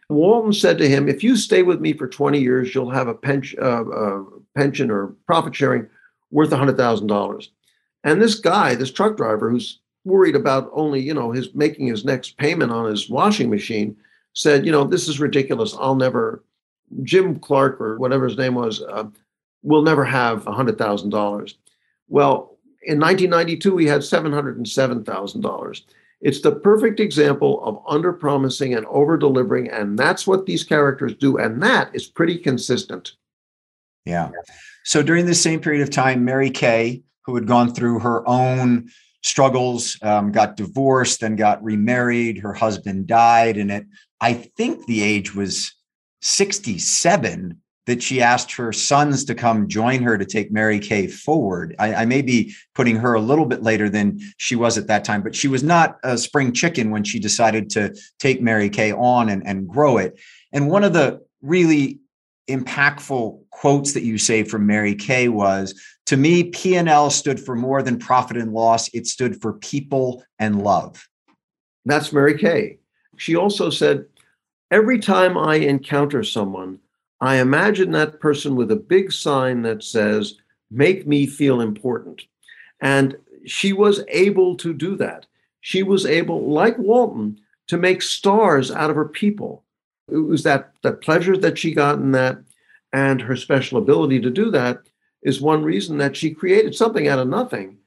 Walton 0.10 0.54
said 0.54 0.78
to 0.78 0.88
him, 0.88 1.10
"If 1.10 1.24
you 1.24 1.36
stay 1.36 1.64
with 1.64 1.82
me 1.82 1.94
for 1.94 2.08
20 2.08 2.40
years, 2.40 2.74
you'll 2.74 2.92
have 2.92 3.10
a 3.10 3.18
uh, 3.62 3.84
uh, 3.84 4.24
pension 4.56 4.90
or 4.90 5.08
profit 5.26 5.54
sharing 5.54 5.88
worth 6.32 6.50
$100,000." 6.50 7.48
And 8.04 8.22
this 8.22 8.36
guy, 8.36 8.76
this 8.76 8.92
truck 8.92 9.18
driver, 9.18 9.50
who's 9.50 9.80
worried 10.08 10.36
about 10.36 10.72
only 10.74 11.02
you 11.02 11.14
know 11.14 11.32
his 11.32 11.54
making 11.54 11.88
his 11.88 12.06
next 12.06 12.38
payment 12.38 12.72
on 12.72 12.90
his 12.90 13.10
washing 13.10 13.50
machine, 13.50 13.96
said, 14.34 14.66
"You 14.66 14.72
know, 14.72 14.84
this 14.84 15.08
is 15.08 15.20
ridiculous. 15.20 15.76
I'll 15.80 15.96
never." 15.96 16.44
Jim 17.04 17.38
Clark 17.38 17.82
or 17.82 17.98
whatever 17.98 18.30
his 18.30 18.38
name 18.38 18.56
was 18.56 18.82
uh, 18.82 19.04
will 19.62 19.82
never 19.82 20.06
have 20.06 20.46
$100,000. 20.46 21.54
Well, 22.08 22.58
in 22.84 23.00
1992, 23.00 23.78
he 23.78 23.86
had 23.86 24.02
$707,000. 24.02 25.82
It's 26.22 26.42
the 26.42 26.56
perfect 26.56 27.00
example 27.00 27.64
of 27.64 27.84
under 27.88 28.14
promising 28.14 28.74
and 28.74 28.86
over 28.88 29.18
delivering. 29.18 29.70
And 29.70 30.00
that's 30.00 30.26
what 30.26 30.46
these 30.46 30.64
characters 30.64 31.14
do. 31.16 31.38
And 31.38 31.62
that 31.62 31.94
is 31.94 32.08
pretty 32.08 32.38
consistent. 32.38 33.12
Yeah. 34.06 34.32
So 34.84 35.04
during 35.04 35.26
the 35.26 35.36
same 35.36 35.60
period 35.60 35.84
of 35.84 35.92
time, 35.92 36.24
Mary 36.24 36.50
Kay, 36.50 37.04
who 37.26 37.36
had 37.36 37.46
gone 37.46 37.74
through 37.74 38.00
her 38.00 38.28
own 38.28 38.90
struggles, 39.28 39.98
um, 40.02 40.32
got 40.32 40.56
divorced, 40.56 41.22
then 41.22 41.36
got 41.36 41.64
remarried. 41.64 42.40
Her 42.40 42.54
husband 42.54 43.08
died. 43.08 43.58
And 43.58 43.72
at, 43.72 43.84
I 44.22 44.34
think 44.34 44.86
the 44.86 45.04
age 45.04 45.36
was 45.36 45.74
67 46.22 47.62
that 47.86 48.04
she 48.04 48.22
asked 48.22 48.52
her 48.52 48.74
sons 48.74 49.24
to 49.26 49.34
come 49.34 49.68
join 49.68 50.04
her 50.04 50.18
to 50.18 50.26
take 50.26 50.52
Mary 50.52 50.78
Kay 50.78 51.08
forward. 51.08 51.74
I, 51.80 51.96
I, 51.96 52.06
may 52.06 52.22
be 52.22 52.54
putting 52.76 52.98
her 52.98 53.14
a 53.14 53.22
little 53.22 53.46
bit 53.46 53.64
later 53.64 53.90
than 53.90 54.20
she 54.36 54.58
was 54.58 54.78
at 54.78 54.88
that 54.88 55.06
time, 55.06 55.24
but 55.24 55.34
she 55.34 55.48
was 55.48 55.64
not 55.64 55.98
a 56.04 56.18
spring 56.18 56.52
chicken 56.52 56.92
when 56.92 57.06
she 57.06 57.18
decided 57.18 57.70
to 57.72 57.96
take 58.20 58.42
Mary 58.42 58.70
Kay 58.70 58.92
on 58.92 59.30
and, 59.30 59.46
and 59.48 59.70
grow 59.70 59.98
it. 59.98 60.20
And 60.52 60.70
one 60.70 60.84
of 60.84 60.92
the 60.92 61.22
really 61.42 62.00
impactful 62.48 63.40
quotes 63.50 63.94
that 63.94 64.04
you 64.04 64.18
say 64.18 64.44
from 64.44 64.66
Mary 64.66 64.96
Kay 64.96 65.28
was, 65.28 65.80
to 66.06 66.18
me, 66.18 66.46
P&L 66.46 67.10
stood 67.10 67.40
for 67.40 67.56
more 67.56 67.84
than 67.84 68.00
profit 68.00 68.38
and 68.38 68.54
loss. 68.54 68.88
It 68.94 69.08
stood 69.08 69.42
for 69.42 69.54
people 69.54 70.24
and 70.40 70.64
love. 70.64 71.08
That's 71.86 72.14
Mary 72.14 72.38
Kay. 72.38 72.80
She 73.18 73.36
also 73.36 73.70
said, 73.70 74.06
every 74.72 75.00
time 75.00 75.38
I 75.38 75.56
encounter 75.56 76.24
someone 76.24 76.80
I 77.20 77.38
imagine 77.38 77.92
that 77.92 78.20
person 78.20 78.56
with 78.56 78.72
a 78.72 78.76
big 78.76 79.12
sign 79.12 79.64
that 79.64 79.84
says, 79.84 80.36
Make 80.70 81.08
me 81.08 81.26
feel 81.26 81.62
important. 81.62 82.24
And 82.82 83.18
she 83.46 83.72
was 83.72 84.04
able 84.10 84.58
to 84.58 84.74
do 84.74 84.98
that. 84.98 85.26
She 85.62 85.82
was 85.82 86.06
able, 86.06 86.52
like 86.52 86.78
Walton, 86.78 87.40
to 87.68 87.78
make 87.78 88.02
stars 88.02 88.70
out 88.70 88.90
of 88.90 88.96
her 88.98 89.08
people. 89.08 89.64
It 90.10 90.18
was 90.18 90.44
that, 90.44 90.72
that 90.84 91.02
pleasure 91.02 91.38
that 91.38 91.58
she 91.58 91.74
got 91.74 91.96
in 91.96 92.12
that, 92.14 92.38
and 92.94 93.22
her 93.22 93.36
special 93.36 93.78
ability 93.78 94.22
to 94.22 94.30
do 94.30 94.50
that 94.52 94.80
is 95.24 95.42
one 95.42 95.64
reason 95.64 95.98
that 95.98 96.16
she 96.16 96.34
created 96.34 96.76
something 96.76 97.08
out 97.08 97.20
of 97.20 97.28
nothing. 97.28 97.78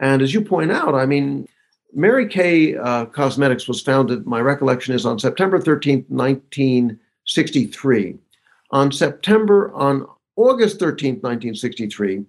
And 0.00 0.22
as 0.22 0.34
you 0.34 0.42
point 0.42 0.72
out, 0.72 0.94
I 0.94 1.06
mean, 1.06 1.46
Mary 1.92 2.28
Kay 2.28 2.76
uh, 2.76 3.06
Cosmetics 3.06 3.66
was 3.66 3.82
founded, 3.82 4.26
my 4.26 4.40
recollection 4.40 4.94
is 4.94 5.06
on 5.06 5.18
September 5.18 5.58
13th, 5.58 6.08
1963. 6.08 8.18
On 8.72 8.92
September, 8.92 9.72
on 9.74 10.06
August 10.36 10.78
13th, 10.78 11.22
1963, 11.22 12.24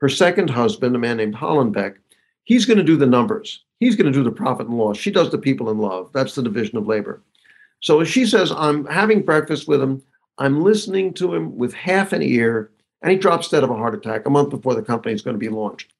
her 0.00 0.08
second 0.08 0.50
husband, 0.50 0.96
a 0.96 0.98
man 0.98 1.18
named 1.18 1.34
Hallenbeck, 1.34 1.96
he's 2.44 2.66
going 2.66 2.78
to 2.78 2.84
do 2.84 2.96
the 2.96 3.06
numbers. 3.06 3.64
He's 3.78 3.96
going 3.96 4.12
to 4.12 4.18
do 4.18 4.24
the 4.24 4.32
profit 4.32 4.66
and 4.66 4.76
loss. 4.76 4.96
She 4.96 5.10
does 5.10 5.30
the 5.30 5.38
people 5.38 5.70
in 5.70 5.78
love. 5.78 6.10
That's 6.12 6.34
the 6.34 6.42
division 6.42 6.78
of 6.78 6.86
labor. 6.86 7.22
So 7.84 8.02
she 8.02 8.24
says, 8.24 8.50
I'm 8.50 8.86
having 8.86 9.20
breakfast 9.20 9.68
with 9.68 9.82
him. 9.82 10.02
I'm 10.38 10.62
listening 10.62 11.12
to 11.14 11.34
him 11.34 11.54
with 11.54 11.74
half 11.74 12.14
an 12.14 12.22
ear, 12.22 12.70
and 13.02 13.12
he 13.12 13.18
drops 13.18 13.50
dead 13.50 13.62
of 13.62 13.68
a 13.68 13.76
heart 13.76 13.94
attack 13.94 14.24
a 14.24 14.30
month 14.30 14.48
before 14.48 14.74
the 14.74 14.80
company 14.80 15.14
is 15.14 15.20
going 15.20 15.34
to 15.34 15.38
be 15.38 15.50
launched. 15.50 15.92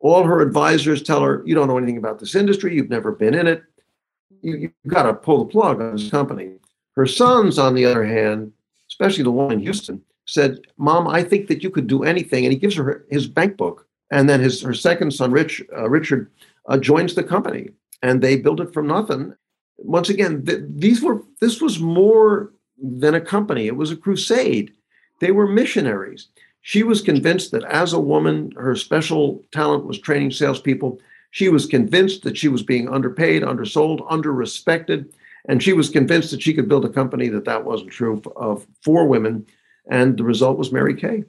All 0.00 0.24
her 0.24 0.40
advisors 0.40 1.02
tell 1.02 1.20
her, 1.20 1.42
You 1.44 1.54
don't 1.54 1.68
know 1.68 1.76
anything 1.76 1.98
about 1.98 2.18
this 2.18 2.34
industry. 2.34 2.74
You've 2.74 2.88
never 2.88 3.12
been 3.12 3.34
in 3.34 3.46
it. 3.46 3.62
You, 4.40 4.72
have 4.84 4.90
got 4.90 5.02
to 5.02 5.12
pull 5.12 5.44
the 5.44 5.50
plug 5.50 5.82
on 5.82 5.96
this 5.96 6.10
company. 6.10 6.52
Her 6.96 7.06
sons, 7.06 7.58
on 7.58 7.74
the 7.74 7.84
other 7.84 8.06
hand, 8.06 8.50
especially 8.88 9.24
the 9.24 9.32
one 9.32 9.52
in 9.52 9.60
Houston, 9.60 10.00
said, 10.24 10.60
"Mom, 10.78 11.06
I 11.06 11.22
think 11.22 11.46
that 11.48 11.62
you 11.62 11.68
could 11.68 11.88
do 11.88 12.04
anything." 12.04 12.46
And 12.46 12.54
he 12.54 12.58
gives 12.58 12.76
her 12.76 13.04
his 13.10 13.26
bank 13.26 13.58
book, 13.58 13.86
and 14.10 14.30
then 14.30 14.40
his 14.40 14.62
her 14.62 14.72
second 14.72 15.10
son, 15.10 15.30
Rich 15.30 15.62
uh, 15.76 15.90
Richard, 15.90 16.30
uh, 16.70 16.78
joins 16.78 17.14
the 17.14 17.22
company, 17.22 17.68
and 18.00 18.22
they 18.22 18.36
build 18.36 18.62
it 18.62 18.72
from 18.72 18.86
nothing. 18.86 19.34
Once 19.78 20.08
again, 20.08 20.44
th- 20.44 20.62
these 20.68 21.02
were 21.02 21.22
this 21.40 21.60
was 21.60 21.78
more 21.78 22.52
than 22.82 23.14
a 23.14 23.20
company; 23.20 23.66
it 23.66 23.76
was 23.76 23.90
a 23.90 23.96
crusade. 23.96 24.72
They 25.20 25.30
were 25.30 25.46
missionaries. 25.46 26.28
She 26.62 26.82
was 26.82 27.02
convinced 27.02 27.50
that 27.50 27.64
as 27.64 27.92
a 27.92 28.00
woman, 28.00 28.52
her 28.56 28.76
special 28.76 29.44
talent 29.52 29.84
was 29.84 29.98
training 29.98 30.30
salespeople. 30.30 31.00
She 31.30 31.48
was 31.48 31.66
convinced 31.66 32.22
that 32.22 32.36
she 32.36 32.48
was 32.48 32.62
being 32.62 32.88
underpaid, 32.88 33.42
undersold, 33.42 34.00
underrespected 34.08 35.08
and 35.46 35.62
she 35.62 35.72
was 35.72 35.88
convinced 35.88 36.30
that 36.30 36.42
she 36.42 36.54
could 36.54 36.68
build 36.68 36.84
a 36.84 36.90
company 36.90 37.28
that 37.28 37.44
that 37.44 37.64
wasn't 37.64 37.90
true 37.90 38.22
of 38.36 38.66
for 38.80 39.06
women. 39.06 39.46
And 39.90 40.16
the 40.16 40.24
result 40.24 40.58
was 40.58 40.72
Mary 40.72 40.94
Kay. 40.94 41.24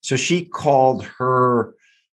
So 0.00 0.16
she 0.16 0.44
called 0.44 1.04
her 1.04 1.74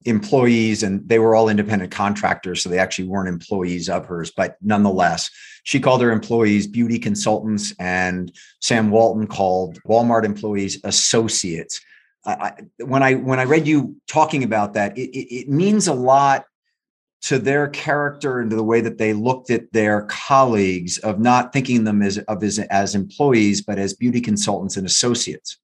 employees, 0.09 0.83
and 0.83 1.07
they 1.09 1.19
were 1.19 1.35
all 1.35 1.49
independent 1.49 1.91
contractors. 1.91 2.63
So 2.63 2.69
they 2.69 2.79
actually 2.79 3.09
weren't 3.09 3.29
employees 3.29 3.89
of 3.89 4.07
hers, 4.07 4.31
but 4.31 4.57
nonetheless, 4.63 5.31
she 5.65 5.81
called 5.81 6.03
her 6.03 6.11
employees 6.11 6.67
beauty 6.67 6.99
consultants, 6.99 7.75
and 7.79 8.33
Sam 8.61 8.91
Walton 8.91 9.27
called 9.27 9.81
Walmart 9.85 10.25
employees 10.25 10.81
associates. 10.85 11.81
I, 12.25 12.53
when 12.79 13.03
I 13.03 13.15
when 13.15 13.39
I 13.39 13.45
read 13.45 13.67
you 13.67 13.97
talking 14.07 14.45
about 14.45 14.75
that, 14.75 14.97
it, 14.99 15.11
it, 15.11 15.35
it 15.35 15.49
means 15.49 15.87
a 15.87 15.95
lot 15.95 16.45
to 17.21 17.39
their 17.39 17.69
character 17.69 18.41
and 18.41 18.51
to 18.51 18.57
the 18.57 18.65
way 18.65 18.81
that 18.81 18.99
they 18.99 19.13
looked 19.13 19.51
at 19.51 19.73
their 19.73 20.03
colleagues 20.03 20.99
of 20.99 21.19
not 21.19 21.53
thinking 21.53 21.85
them 21.85 22.03
as 22.03 22.19
of 22.19 22.45
as, 22.45 22.59
as 22.59 22.95
employees 22.95 23.61
but 23.61 23.79
as 23.79 23.93
beauty 23.93 24.21
consultants 24.21 24.77
and 24.77 24.87
associates 24.87 25.59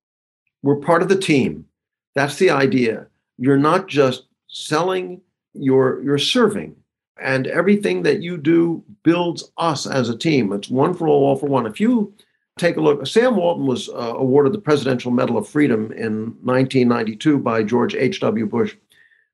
we're 0.64 0.76
part 0.76 1.02
of 1.02 1.08
the 1.10 1.16
team. 1.16 1.66
That's 2.14 2.38
the 2.38 2.50
idea. 2.50 3.08
You're 3.36 3.58
not 3.58 3.86
just 3.86 4.24
selling, 4.54 5.20
you're 5.52 6.02
you're 6.02 6.18
serving. 6.18 6.76
And 7.20 7.46
everything 7.46 8.02
that 8.02 8.22
you 8.22 8.36
do 8.36 8.82
builds 9.04 9.52
us 9.56 9.86
as 9.86 10.08
a 10.08 10.18
team. 10.18 10.52
It's 10.52 10.68
one 10.68 10.94
for 10.94 11.06
all, 11.06 11.26
all 11.26 11.36
for 11.36 11.46
one. 11.46 11.64
If 11.64 11.80
you 11.80 12.12
take 12.58 12.76
a 12.76 12.80
look, 12.80 13.06
Sam 13.06 13.36
Walton 13.36 13.66
was 13.66 13.88
uh, 13.88 14.14
awarded 14.16 14.52
the 14.52 14.58
Presidential 14.58 15.12
Medal 15.12 15.36
of 15.36 15.48
Freedom 15.48 15.92
in 15.92 16.34
1992 16.42 17.38
by 17.38 17.62
George 17.62 17.94
H.W. 17.94 18.46
Bush, 18.46 18.74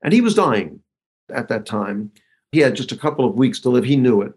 and 0.02 0.12
he 0.12 0.20
was 0.20 0.34
dying 0.34 0.80
at 1.30 1.48
that 1.48 1.64
time. 1.64 2.10
He 2.52 2.60
had 2.60 2.76
just 2.76 2.92
a 2.92 2.96
couple 2.96 3.24
of 3.24 3.34
weeks 3.34 3.60
to 3.60 3.70
live. 3.70 3.84
He 3.84 3.96
knew 3.96 4.22
it. 4.22 4.32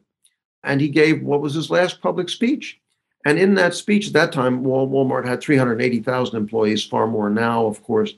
And 0.63 0.79
he 0.79 0.87
gave 0.87 1.23
what 1.23 1.41
was 1.41 1.53
his 1.53 1.69
last 1.69 2.01
public 2.01 2.29
speech. 2.29 2.79
And 3.25 3.39
in 3.39 3.55
that 3.55 3.73
speech, 3.73 4.07
at 4.07 4.13
that 4.13 4.31
time, 4.31 4.63
Walmart 4.63 5.25
had 5.25 5.41
380,000 5.41 6.35
employees, 6.35 6.85
far 6.85 7.07
more 7.07 7.29
now, 7.29 7.65
of 7.65 7.81
course. 7.83 8.13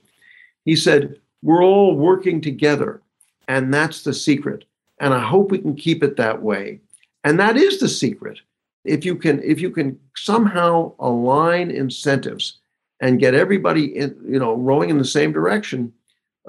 He 0.65 0.75
said, 0.75 1.19
We're 1.45 1.63
all 1.63 1.95
working 1.95 2.41
together. 2.41 3.03
And 3.47 3.71
that's 3.71 4.01
the 4.01 4.15
secret. 4.15 4.65
And 4.99 5.13
I 5.13 5.19
hope 5.19 5.51
we 5.51 5.59
can 5.59 5.75
keep 5.75 6.03
it 6.03 6.17
that 6.17 6.41
way. 6.41 6.79
And 7.23 7.39
that 7.39 7.55
is 7.55 7.79
the 7.79 7.87
secret. 7.87 8.39
If 8.83 9.05
you 9.05 9.15
can, 9.15 9.43
if 9.43 9.61
you 9.61 9.69
can 9.69 9.99
somehow 10.15 10.93
align 10.97 11.69
incentives 11.69 12.57
and 12.99 13.19
get 13.19 13.35
everybody 13.35 13.95
in, 13.95 14.17
you 14.27 14.39
know, 14.39 14.55
rowing 14.55 14.89
in 14.89 14.97
the 14.97 15.05
same 15.05 15.31
direction, 15.31 15.93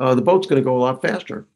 uh, 0.01 0.15
the 0.15 0.23
boat's 0.23 0.47
going 0.47 0.63
to 0.63 0.65
go 0.65 0.79
a 0.79 0.81
lot 0.81 1.03
faster. 1.03 1.47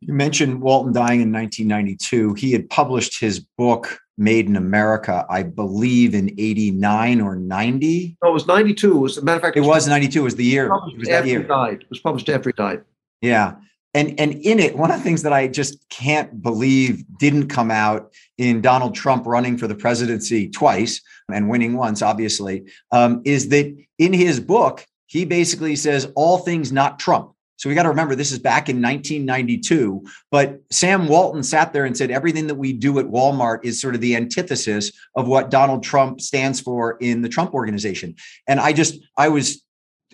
You 0.00 0.14
mentioned 0.14 0.60
Walton 0.60 0.92
dying 0.92 1.22
in 1.22 1.32
1992. 1.32 2.34
He 2.34 2.52
had 2.52 2.70
published 2.70 3.18
his 3.18 3.40
book 3.40 3.98
Made 4.18 4.46
in 4.46 4.56
America, 4.56 5.24
I 5.28 5.42
believe, 5.42 6.14
in 6.14 6.30
89 6.38 7.20
or 7.20 7.34
90. 7.36 8.16
No, 8.22 8.30
it 8.30 8.32
was 8.32 8.46
92. 8.46 8.90
It 8.90 8.98
was, 8.98 9.18
a 9.18 9.24
matter 9.24 9.36
of 9.36 9.42
fact, 9.42 9.56
it, 9.56 9.64
it 9.64 9.66
was, 9.66 9.88
92. 9.88 10.20
It 10.20 10.22
was 10.22 10.36
the 10.36 10.44
year. 10.44 10.66
It 10.66 10.98
was 10.98 11.08
that 11.08 11.26
year. 11.26 11.40
He 11.40 11.46
died. 11.46 11.82
It 11.82 11.90
was 11.90 12.00
published 12.00 12.28
after 12.28 12.50
he 12.50 12.52
died. 12.52 12.82
Yeah. 13.20 13.54
And, 13.94 14.18
and 14.18 14.32
in 14.32 14.58
it, 14.58 14.76
one 14.76 14.90
of 14.90 14.98
the 14.98 15.02
things 15.02 15.22
that 15.22 15.32
I 15.32 15.48
just 15.48 15.88
can't 15.90 16.42
believe 16.42 17.04
didn't 17.18 17.48
come 17.48 17.70
out 17.70 18.12
in 18.38 18.62
Donald 18.62 18.94
Trump 18.94 19.26
running 19.26 19.58
for 19.58 19.66
the 19.66 19.74
presidency 19.74 20.48
twice 20.48 21.02
and 21.30 21.48
winning 21.48 21.76
once, 21.76 22.00
obviously, 22.00 22.64
um, 22.90 23.20
is 23.24 23.48
that 23.50 23.76
in 23.98 24.12
his 24.12 24.40
book, 24.40 24.86
he 25.06 25.26
basically 25.26 25.76
says 25.76 26.10
all 26.16 26.38
things 26.38 26.72
not 26.72 26.98
Trump. 26.98 27.31
So 27.62 27.68
we 27.68 27.76
got 27.76 27.84
to 27.84 27.90
remember 27.90 28.16
this 28.16 28.32
is 28.32 28.40
back 28.40 28.68
in 28.68 28.82
1992. 28.82 30.04
But 30.32 30.60
Sam 30.72 31.06
Walton 31.06 31.44
sat 31.44 31.72
there 31.72 31.84
and 31.84 31.96
said 31.96 32.10
everything 32.10 32.48
that 32.48 32.56
we 32.56 32.72
do 32.72 32.98
at 32.98 33.06
Walmart 33.06 33.60
is 33.62 33.80
sort 33.80 33.94
of 33.94 34.00
the 34.00 34.16
antithesis 34.16 34.90
of 35.14 35.28
what 35.28 35.48
Donald 35.48 35.84
Trump 35.84 36.20
stands 36.20 36.58
for 36.58 36.96
in 36.98 37.22
the 37.22 37.28
Trump 37.28 37.54
organization. 37.54 38.16
And 38.48 38.58
I 38.58 38.72
just, 38.72 38.98
I 39.16 39.28
was 39.28 39.62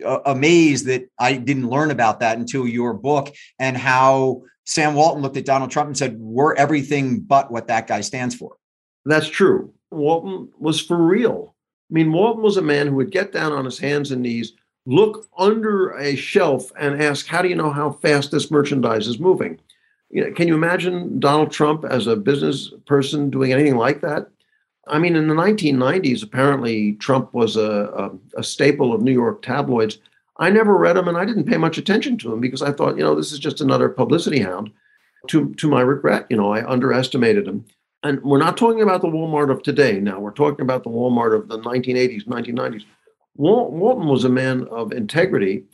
uh, 0.05 0.19
amazed 0.27 0.85
that 0.89 1.09
I 1.19 1.39
didn't 1.39 1.71
learn 1.71 1.91
about 1.91 2.21
that 2.21 2.37
until 2.37 2.69
your 2.69 2.93
book 2.93 3.35
and 3.59 3.79
how 3.79 4.43
Sam 4.67 4.93
Walton 4.95 5.23
looked 5.23 5.39
at 5.39 5.47
Donald 5.47 5.71
Trump 5.71 5.87
and 5.87 5.97
said, 5.97 6.19
We're 6.19 6.55
everything 6.55 7.21
but 7.21 7.51
what 7.51 7.69
that 7.69 7.87
guy 7.87 8.03
stands 8.03 8.35
for. 8.35 8.57
That's 9.07 9.27
true. 9.27 9.73
Walton 9.91 10.51
was 10.59 10.83
for 10.83 10.99
real. 10.99 11.55
I 11.91 11.95
mean, 11.95 12.13
Walton 12.13 12.43
was 12.43 12.59
a 12.59 12.63
man 12.63 12.89
who 12.89 12.97
would 12.97 13.11
get 13.11 13.33
down 13.33 13.53
on 13.53 13.65
his 13.65 13.79
hands 13.79 14.11
and 14.11 14.21
knees 14.21 14.53
look 14.89 15.29
under 15.37 15.91
a 15.99 16.17
shelf 16.17 16.73
and 16.81 17.03
ask, 17.03 17.27
how 17.27 17.43
do 17.43 17.49
you 17.49 17.55
know 17.55 17.71
how 17.71 17.93
fast 17.93 18.31
this 18.31 18.51
merchandise 18.51 19.07
is 19.07 19.19
moving? 19.19 19.61
You 20.09 20.25
know, 20.25 20.33
can 20.33 20.49
you 20.49 20.55
imagine 20.55 21.21
Donald 21.21 21.53
Trump 21.53 21.85
as 21.85 22.07
a 22.07 22.17
business 22.17 22.73
person 22.87 23.29
doing 23.29 23.53
anything 23.53 23.77
like 23.77 24.01
that? 24.01 24.29
I 24.87 24.99
mean, 24.99 25.15
in 25.15 25.29
the 25.29 25.35
1990s, 25.35 26.23
apparently 26.23 26.95
Trump 26.95 27.35
was 27.35 27.57
a, 27.57 27.61
a, 28.35 28.39
a 28.41 28.43
staple 28.43 28.95
of 28.95 29.03
New 29.03 29.13
York 29.13 29.43
tabloids. 29.43 29.99
I 30.39 30.49
never 30.49 30.75
read 30.75 30.97
him 30.97 31.07
and 31.07 31.19
I 31.19 31.27
didn't 31.27 31.45
pay 31.45 31.59
much 31.59 31.77
attention 31.77 32.17
to 32.19 32.33
him 32.33 32.41
because 32.41 32.63
I 32.63 32.73
thought, 32.73 32.97
you 32.97 33.05
know, 33.05 33.15
this 33.15 33.31
is 33.31 33.39
just 33.39 33.61
another 33.61 33.91
publicity 33.91 34.41
hound. 34.41 34.71
To, 35.27 35.53
to 35.57 35.69
my 35.69 35.83
regret, 35.83 36.27
you 36.31 36.37
know, 36.37 36.53
I 36.53 36.67
underestimated 36.67 37.47
him. 37.47 37.67
And 38.05 38.23
we're 38.23 38.39
not 38.39 38.57
talking 38.57 38.81
about 38.81 39.03
the 39.03 39.09
Walmart 39.09 39.51
of 39.51 39.63
today 39.63 40.01
now. 40.01 40.21
We're 40.21 40.31
talking 40.31 40.63
about 40.63 40.85
the 40.85 40.91
Walmart 40.91 41.37
of 41.37 41.49
the 41.49 41.59
1980s, 41.59 42.25
1990s. 42.25 42.85
Walton 43.39 44.09
was 44.09 44.25
a 44.25 44.29
man 44.29 44.67
of 44.71 44.93
integrity, 44.93 45.65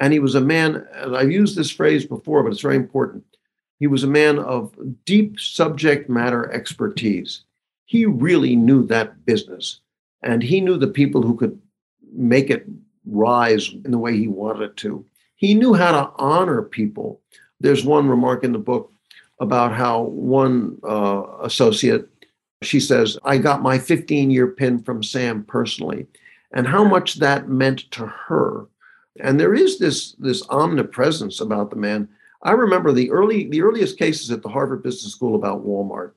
and 0.00 0.12
he 0.12 0.18
was 0.18 0.34
a 0.34 0.40
man, 0.40 0.86
and 0.94 1.16
I've 1.16 1.30
used 1.30 1.54
this 1.54 1.70
phrase 1.70 2.06
before, 2.06 2.42
but 2.42 2.52
it's 2.52 2.62
very 2.62 2.76
important. 2.76 3.24
He 3.78 3.86
was 3.86 4.02
a 4.02 4.08
man 4.08 4.38
of 4.38 4.74
deep 5.04 5.38
subject 5.38 6.08
matter 6.08 6.50
expertise. 6.50 7.42
He 7.84 8.06
really 8.06 8.56
knew 8.56 8.86
that 8.86 9.24
business, 9.26 9.80
and 10.22 10.42
he 10.42 10.60
knew 10.60 10.78
the 10.78 10.86
people 10.86 11.22
who 11.22 11.36
could 11.36 11.60
make 12.12 12.48
it 12.48 12.64
rise 13.04 13.70
in 13.84 13.90
the 13.90 13.98
way 13.98 14.16
he 14.16 14.26
wanted 14.26 14.62
it 14.62 14.76
to. 14.78 15.04
He 15.36 15.54
knew 15.54 15.74
how 15.74 15.92
to 15.92 16.10
honor 16.16 16.62
people. 16.62 17.20
There's 17.60 17.84
one 17.84 18.08
remark 18.08 18.44
in 18.44 18.52
the 18.52 18.58
book 18.58 18.92
about 19.40 19.72
how 19.72 20.02
one 20.02 20.78
uh, 20.84 21.22
associate, 21.42 22.08
she 22.62 22.80
says, 22.80 23.18
I 23.24 23.38
got 23.38 23.62
my 23.62 23.78
15 23.78 24.30
year 24.30 24.48
pin 24.48 24.82
from 24.82 25.02
Sam 25.02 25.44
personally 25.44 26.06
and 26.52 26.66
how 26.66 26.84
much 26.84 27.16
that 27.16 27.48
meant 27.48 27.90
to 27.92 28.06
her. 28.06 28.66
And 29.20 29.38
there 29.38 29.54
is 29.54 29.78
this, 29.78 30.12
this 30.12 30.42
omnipresence 30.48 31.40
about 31.40 31.70
the 31.70 31.76
man. 31.76 32.08
I 32.42 32.52
remember 32.52 32.92
the 32.92 33.10
early 33.10 33.48
the 33.48 33.62
earliest 33.62 33.98
cases 33.98 34.30
at 34.30 34.42
the 34.42 34.48
Harvard 34.48 34.82
Business 34.82 35.12
School 35.12 35.34
about 35.34 35.64
Walmart. 35.64 36.12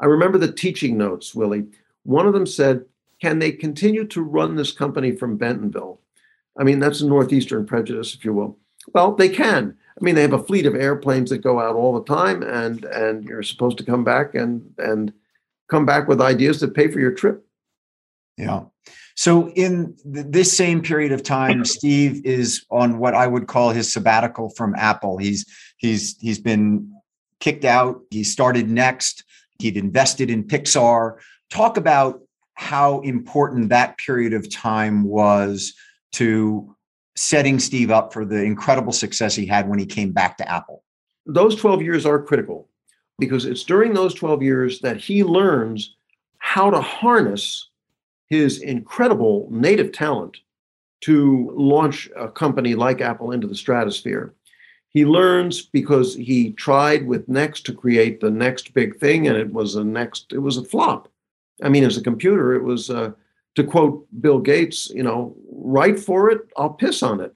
I 0.00 0.06
remember 0.06 0.36
the 0.36 0.52
teaching 0.52 0.98
notes, 0.98 1.34
Willie. 1.34 1.66
One 2.02 2.26
of 2.26 2.34
them 2.34 2.46
said, 2.46 2.84
Can 3.20 3.38
they 3.38 3.52
continue 3.52 4.06
to 4.08 4.22
run 4.22 4.56
this 4.56 4.72
company 4.72 5.12
from 5.12 5.38
Bentonville? 5.38 6.00
I 6.58 6.64
mean, 6.64 6.78
that's 6.78 7.00
a 7.00 7.06
Northeastern 7.06 7.64
prejudice, 7.64 8.14
if 8.14 8.24
you 8.24 8.34
will. 8.34 8.58
Well, 8.92 9.14
they 9.14 9.28
can. 9.28 9.76
I 10.00 10.04
mean, 10.04 10.14
they 10.14 10.22
have 10.22 10.32
a 10.32 10.42
fleet 10.42 10.66
of 10.66 10.74
airplanes 10.74 11.30
that 11.30 11.38
go 11.38 11.60
out 11.60 11.76
all 11.76 11.94
the 11.94 12.04
time, 12.04 12.42
and 12.42 12.84
and 12.84 13.24
you're 13.24 13.42
supposed 13.42 13.78
to 13.78 13.84
come 13.84 14.04
back 14.04 14.34
and 14.34 14.74
and 14.78 15.12
come 15.68 15.86
back 15.86 16.08
with 16.08 16.20
ideas 16.20 16.60
that 16.60 16.74
pay 16.74 16.88
for 16.88 17.00
your 17.00 17.12
trip. 17.12 17.46
Yeah. 18.36 18.64
So, 19.14 19.50
in 19.50 19.96
th- 20.12 20.26
this 20.28 20.56
same 20.56 20.82
period 20.82 21.12
of 21.12 21.22
time, 21.22 21.64
Steve 21.64 22.24
is 22.24 22.64
on 22.70 22.98
what 22.98 23.14
I 23.14 23.26
would 23.26 23.46
call 23.46 23.70
his 23.70 23.92
sabbatical 23.92 24.50
from 24.50 24.74
Apple. 24.76 25.18
He's 25.18 25.44
he's 25.76 26.16
he's 26.20 26.38
been 26.38 26.92
kicked 27.40 27.64
out. 27.64 28.00
He 28.10 28.24
started 28.24 28.68
NeXT. 28.68 29.22
He'd 29.58 29.76
invested 29.76 30.30
in 30.30 30.44
Pixar. 30.44 31.18
Talk 31.50 31.76
about 31.76 32.20
how 32.54 33.00
important 33.00 33.68
that 33.70 33.98
period 33.98 34.32
of 34.32 34.50
time 34.50 35.04
was 35.04 35.74
to 36.12 36.74
setting 37.16 37.58
Steve 37.58 37.90
up 37.90 38.12
for 38.12 38.24
the 38.24 38.42
incredible 38.42 38.92
success 38.92 39.34
he 39.34 39.46
had 39.46 39.68
when 39.68 39.78
he 39.78 39.86
came 39.86 40.12
back 40.12 40.36
to 40.38 40.48
Apple. 40.50 40.82
Those 41.26 41.56
12 41.56 41.82
years 41.82 42.06
are 42.06 42.22
critical 42.22 42.68
because 43.18 43.44
it's 43.44 43.64
during 43.64 43.94
those 43.94 44.14
12 44.14 44.42
years 44.42 44.80
that 44.80 44.96
he 44.96 45.22
learns 45.22 45.96
how 46.38 46.70
to 46.70 46.80
harness 46.80 47.68
his 48.32 48.62
incredible 48.62 49.46
native 49.50 49.92
talent 49.92 50.38
to 51.02 51.52
launch 51.54 52.08
a 52.16 52.30
company 52.30 52.74
like 52.74 53.02
Apple 53.02 53.30
into 53.30 53.46
the 53.46 53.54
stratosphere. 53.54 54.32
He 54.88 55.04
learns 55.04 55.60
because 55.66 56.14
he 56.14 56.52
tried 56.52 57.06
with 57.06 57.28
NeXT 57.28 57.64
to 57.64 57.74
create 57.74 58.20
the 58.20 58.30
next 58.30 58.72
big 58.72 58.98
thing, 58.98 59.28
and 59.28 59.36
it 59.36 59.52
was 59.52 59.74
a 59.74 59.84
next, 59.84 60.32
it 60.32 60.38
was 60.38 60.56
a 60.56 60.64
flop. 60.64 61.08
I 61.62 61.68
mean, 61.68 61.84
as 61.84 61.98
a 61.98 62.02
computer, 62.02 62.54
it 62.54 62.62
was, 62.62 62.88
uh, 62.88 63.10
to 63.56 63.64
quote 63.64 64.06
Bill 64.22 64.38
Gates, 64.38 64.88
you 64.88 65.02
know, 65.02 65.36
write 65.52 66.00
for 66.00 66.30
it, 66.30 66.40
I'll 66.56 66.70
piss 66.70 67.02
on 67.02 67.20
it. 67.20 67.34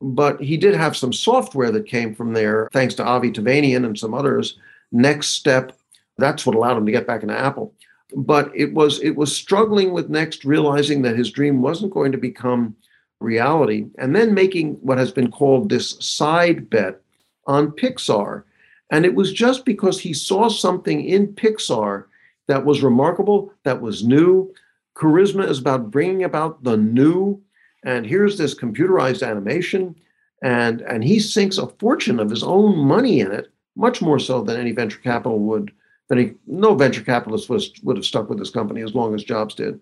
But 0.00 0.40
he 0.40 0.56
did 0.56 0.74
have 0.74 0.96
some 0.96 1.12
software 1.12 1.72
that 1.72 1.84
came 1.84 2.14
from 2.14 2.32
there, 2.32 2.70
thanks 2.72 2.94
to 2.94 3.04
Avi 3.04 3.32
Tevanian 3.32 3.84
and 3.84 3.98
some 3.98 4.14
others. 4.14 4.56
NeXTSTEP, 4.94 5.72
that's 6.16 6.46
what 6.46 6.56
allowed 6.56 6.78
him 6.78 6.86
to 6.86 6.92
get 6.92 7.06
back 7.06 7.20
into 7.20 7.38
Apple 7.38 7.74
but 8.16 8.50
it 8.54 8.72
was 8.72 9.00
it 9.00 9.16
was 9.16 9.34
struggling 9.34 9.92
with 9.92 10.10
NeXT 10.10 10.44
realizing 10.44 11.02
that 11.02 11.16
his 11.16 11.30
dream 11.30 11.60
wasn't 11.62 11.92
going 11.92 12.12
to 12.12 12.18
become 12.18 12.74
reality 13.20 13.86
and 13.98 14.14
then 14.14 14.34
making 14.34 14.74
what 14.74 14.98
has 14.98 15.10
been 15.10 15.30
called 15.30 15.68
this 15.68 15.96
side 16.00 16.70
bet 16.70 17.00
on 17.46 17.72
Pixar. 17.72 18.44
And 18.90 19.04
it 19.04 19.14
was 19.14 19.32
just 19.32 19.64
because 19.64 20.00
he 20.00 20.14
saw 20.14 20.48
something 20.48 21.04
in 21.04 21.28
Pixar 21.28 22.04
that 22.46 22.64
was 22.64 22.82
remarkable 22.82 23.52
that 23.64 23.80
was 23.80 24.04
new. 24.04 24.52
Charisma 24.96 25.46
is 25.46 25.58
about 25.58 25.90
bringing 25.90 26.24
about 26.24 26.62
the 26.64 26.76
new. 26.76 27.40
And 27.84 28.06
here's 28.06 28.38
this 28.38 28.54
computerized 28.54 29.26
animation 29.26 29.94
and 30.42 30.80
and 30.82 31.02
he 31.02 31.18
sinks 31.18 31.58
a 31.58 31.66
fortune 31.66 32.20
of 32.20 32.30
his 32.30 32.42
own 32.42 32.76
money 32.76 33.20
in 33.20 33.32
it 33.32 33.48
much 33.76 34.00
more 34.00 34.18
so 34.18 34.42
than 34.42 34.58
any 34.58 34.72
venture 34.72 34.98
capital 34.98 35.38
would 35.38 35.72
that 36.08 36.18
he, 36.18 36.32
no 36.46 36.74
venture 36.74 37.02
capitalist 37.02 37.48
was, 37.48 37.72
would 37.82 37.96
have 37.96 38.06
stuck 38.06 38.28
with 38.28 38.38
this 38.38 38.50
company 38.50 38.82
as 38.82 38.94
long 38.94 39.14
as 39.14 39.24
Jobs 39.24 39.54
did. 39.54 39.78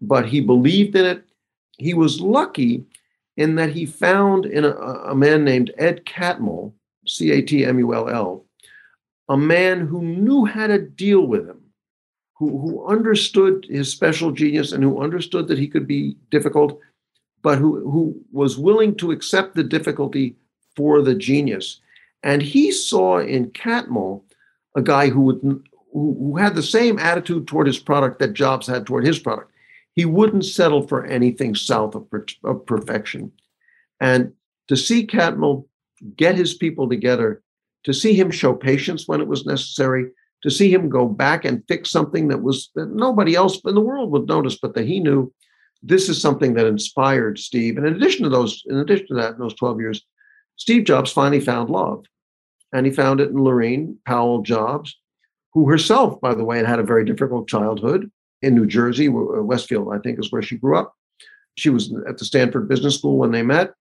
But 0.00 0.26
he 0.26 0.40
believed 0.40 0.94
in 0.94 1.04
it. 1.04 1.24
He 1.78 1.94
was 1.94 2.20
lucky 2.20 2.84
in 3.36 3.56
that 3.56 3.70
he 3.70 3.84
found 3.84 4.46
in 4.46 4.64
a, 4.64 4.70
a 4.70 5.14
man 5.14 5.44
named 5.44 5.72
Ed 5.76 6.04
Catmull, 6.06 6.72
C 7.06 7.32
A 7.32 7.42
T 7.42 7.64
M 7.64 7.78
U 7.78 7.94
L 7.94 8.08
L, 8.08 8.44
a 9.28 9.36
man 9.36 9.86
who 9.86 10.02
knew 10.02 10.44
how 10.44 10.66
to 10.68 10.78
deal 10.78 11.26
with 11.26 11.48
him, 11.48 11.60
who, 12.34 12.58
who 12.58 12.86
understood 12.86 13.66
his 13.68 13.90
special 13.90 14.30
genius 14.30 14.72
and 14.72 14.82
who 14.82 15.02
understood 15.02 15.48
that 15.48 15.58
he 15.58 15.68
could 15.68 15.86
be 15.86 16.16
difficult, 16.30 16.78
but 17.42 17.58
who, 17.58 17.88
who 17.90 18.18
was 18.32 18.58
willing 18.58 18.94
to 18.96 19.10
accept 19.10 19.54
the 19.54 19.64
difficulty 19.64 20.36
for 20.74 21.02
the 21.02 21.14
genius. 21.14 21.80
And 22.22 22.42
he 22.42 22.72
saw 22.72 23.18
in 23.18 23.50
Catmull 23.50 24.22
a 24.76 24.82
guy 24.82 25.08
who 25.08 25.22
would 25.22 25.40
who, 25.42 25.62
who 25.92 26.36
had 26.36 26.54
the 26.54 26.62
same 26.62 26.98
attitude 26.98 27.48
toward 27.48 27.66
his 27.66 27.78
product 27.78 28.18
that 28.20 28.34
Jobs 28.34 28.66
had 28.66 28.86
toward 28.86 29.04
his 29.04 29.18
product. 29.18 29.50
He 29.94 30.04
wouldn't 30.04 30.44
settle 30.44 30.86
for 30.86 31.06
anything 31.06 31.54
south 31.54 31.94
of, 31.94 32.06
of 32.44 32.66
perfection. 32.66 33.32
And 33.98 34.34
to 34.68 34.76
see 34.76 35.06
Catmull 35.06 35.66
get 36.16 36.36
his 36.36 36.54
people 36.54 36.88
together, 36.88 37.42
to 37.84 37.94
see 37.94 38.12
him 38.12 38.30
show 38.30 38.52
patience 38.52 39.08
when 39.08 39.22
it 39.22 39.26
was 39.26 39.46
necessary, 39.46 40.10
to 40.42 40.50
see 40.50 40.72
him 40.72 40.90
go 40.90 41.08
back 41.08 41.46
and 41.46 41.64
fix 41.66 41.90
something 41.90 42.28
that 42.28 42.42
was 42.42 42.70
that 42.74 42.94
nobody 42.94 43.34
else 43.34 43.58
in 43.64 43.74
the 43.74 43.80
world 43.80 44.10
would 44.10 44.28
notice, 44.28 44.58
but 44.60 44.74
that 44.74 44.86
he 44.86 45.00
knew 45.00 45.32
this 45.82 46.08
is 46.08 46.20
something 46.20 46.54
that 46.54 46.66
inspired 46.66 47.38
Steve. 47.38 47.78
And 47.78 47.86
in 47.86 47.94
addition 47.94 48.24
to 48.24 48.28
those, 48.28 48.62
in 48.66 48.76
addition 48.76 49.06
to 49.08 49.14
that, 49.14 49.34
in 49.34 49.38
those 49.38 49.54
12 49.54 49.80
years, 49.80 50.04
Steve 50.56 50.84
Jobs 50.84 51.10
finally 51.10 51.40
found 51.40 51.70
love. 51.70 52.04
And 52.76 52.84
he 52.84 52.92
found 52.92 53.22
it 53.22 53.30
in 53.30 53.36
Laurene 53.36 53.96
Powell 54.04 54.42
Jobs, 54.42 54.94
who 55.54 55.66
herself, 55.66 56.20
by 56.20 56.34
the 56.34 56.44
way, 56.44 56.58
had 56.58 56.66
had 56.66 56.78
a 56.78 56.82
very 56.82 57.06
difficult 57.06 57.48
childhood 57.48 58.10
in 58.42 58.54
New 58.54 58.66
Jersey, 58.66 59.08
uh, 59.08 59.12
Westfield, 59.12 59.94
I 59.94 59.98
think 59.98 60.18
is 60.18 60.30
where 60.30 60.42
she 60.42 60.58
grew 60.58 60.76
up. 60.76 60.92
She 61.54 61.70
was 61.70 61.90
at 62.06 62.18
the 62.18 62.26
Stanford 62.26 62.68
Business 62.68 62.98
School 62.98 63.16
when 63.16 63.30
they 63.30 63.42
met. 63.42 63.72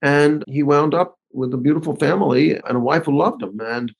And 0.00 0.42
he 0.48 0.62
wound 0.62 0.94
up 0.94 1.18
with 1.30 1.52
a 1.52 1.58
beautiful 1.58 1.94
family 1.96 2.56
and 2.56 2.78
a 2.78 2.80
wife 2.80 3.04
who 3.04 3.18
loved 3.18 3.42
him 3.42 3.60
and 3.60 3.92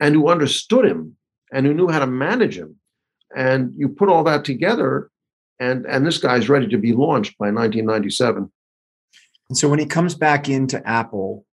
and 0.00 0.14
who 0.14 0.28
understood 0.28 0.84
him 0.84 1.16
and 1.50 1.64
who 1.64 1.72
knew 1.72 1.88
how 1.88 2.00
to 2.00 2.06
manage 2.06 2.58
him. 2.58 2.76
And 3.34 3.72
you 3.74 3.88
put 3.88 4.10
all 4.10 4.24
that 4.24 4.44
together, 4.44 5.10
and 5.58 5.86
and 5.86 6.04
this 6.04 6.18
guy's 6.18 6.50
ready 6.50 6.68
to 6.68 6.76
be 6.76 6.92
launched 6.92 7.38
by 7.38 7.46
1997. 7.46 8.52
And 9.48 9.56
so 9.56 9.70
when 9.70 9.78
he 9.78 9.86
comes 9.86 10.14
back 10.14 10.46
into 10.46 10.86
Apple, 10.86 11.46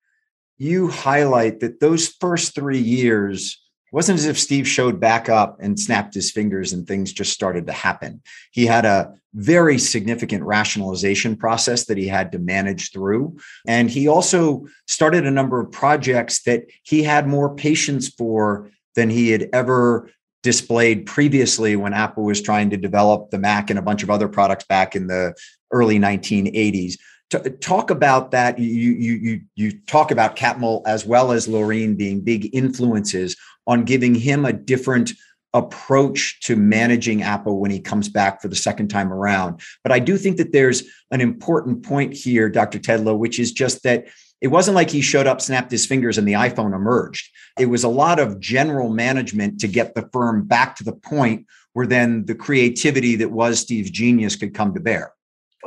you 0.57 0.89
highlight 0.89 1.59
that 1.59 1.79
those 1.79 2.07
first 2.07 2.55
three 2.55 2.79
years 2.79 3.61
wasn't 3.91 4.19
as 4.19 4.25
if 4.25 4.37
Steve 4.37 4.67
showed 4.67 4.99
back 4.99 5.29
up 5.29 5.57
and 5.61 5.79
snapped 5.79 6.13
his 6.13 6.31
fingers 6.31 6.73
and 6.73 6.85
things 6.85 7.13
just 7.13 7.31
started 7.31 7.67
to 7.67 7.73
happen. 7.73 8.21
He 8.51 8.65
had 8.65 8.85
a 8.85 9.13
very 9.33 9.77
significant 9.77 10.43
rationalization 10.43 11.37
process 11.37 11.85
that 11.85 11.97
he 11.97 12.07
had 12.07 12.31
to 12.31 12.39
manage 12.39 12.91
through. 12.91 13.37
And 13.65 13.89
he 13.89 14.07
also 14.07 14.67
started 14.87 15.25
a 15.25 15.31
number 15.31 15.61
of 15.61 15.71
projects 15.71 16.43
that 16.43 16.65
he 16.83 17.03
had 17.03 17.27
more 17.27 17.55
patience 17.55 18.09
for 18.09 18.71
than 18.95 19.09
he 19.09 19.29
had 19.29 19.49
ever 19.53 20.09
displayed 20.43 21.05
previously 21.05 21.75
when 21.75 21.93
Apple 21.93 22.23
was 22.23 22.41
trying 22.41 22.69
to 22.71 22.77
develop 22.77 23.29
the 23.29 23.39
Mac 23.39 23.69
and 23.69 23.79
a 23.79 23.83
bunch 23.83 24.03
of 24.03 24.09
other 24.09 24.27
products 24.27 24.65
back 24.65 24.95
in 24.95 25.07
the 25.07 25.33
early 25.71 25.99
1980s. 25.99 26.95
Talk 27.29 27.89
about 27.89 28.31
that. 28.31 28.57
You 28.59 28.91
you 28.91 29.13
you 29.13 29.41
you 29.55 29.79
talk 29.87 30.11
about 30.11 30.35
Catmull 30.35 30.83
as 30.85 31.05
well 31.05 31.31
as 31.31 31.47
Laurene 31.47 31.97
being 31.97 32.21
big 32.21 32.53
influences 32.53 33.35
on 33.65 33.83
giving 33.83 34.15
him 34.15 34.45
a 34.45 34.53
different 34.53 35.11
approach 35.53 36.39
to 36.41 36.55
managing 36.55 37.23
Apple 37.23 37.59
when 37.59 37.71
he 37.71 37.79
comes 37.79 38.09
back 38.09 38.41
for 38.41 38.47
the 38.47 38.55
second 38.55 38.89
time 38.89 39.11
around. 39.11 39.61
But 39.83 39.91
I 39.91 39.99
do 39.99 40.17
think 40.17 40.37
that 40.37 40.51
there's 40.51 40.83
an 41.11 41.21
important 41.21 41.83
point 41.83 42.13
here, 42.13 42.49
Dr. 42.49 42.79
Tedlow, 42.79 43.17
which 43.17 43.39
is 43.39 43.51
just 43.51 43.83
that 43.83 44.07
it 44.39 44.49
wasn't 44.49 44.75
like 44.75 44.89
he 44.89 45.01
showed 45.01 45.25
up, 45.25 45.41
snapped 45.41 45.71
his 45.71 45.85
fingers, 45.85 46.17
and 46.17 46.27
the 46.27 46.33
iPhone 46.33 46.75
emerged. 46.75 47.31
It 47.57 47.67
was 47.67 47.83
a 47.83 47.89
lot 47.89 48.19
of 48.19 48.39
general 48.39 48.89
management 48.89 49.59
to 49.61 49.67
get 49.67 49.95
the 49.95 50.07
firm 50.13 50.45
back 50.45 50.75
to 50.75 50.83
the 50.83 50.93
point 50.93 51.47
where 51.73 51.87
then 51.87 52.25
the 52.25 52.35
creativity 52.35 53.15
that 53.15 53.31
was 53.31 53.59
Steve's 53.59 53.89
genius 53.89 54.35
could 54.35 54.53
come 54.53 54.73
to 54.75 54.79
bear. 54.79 55.13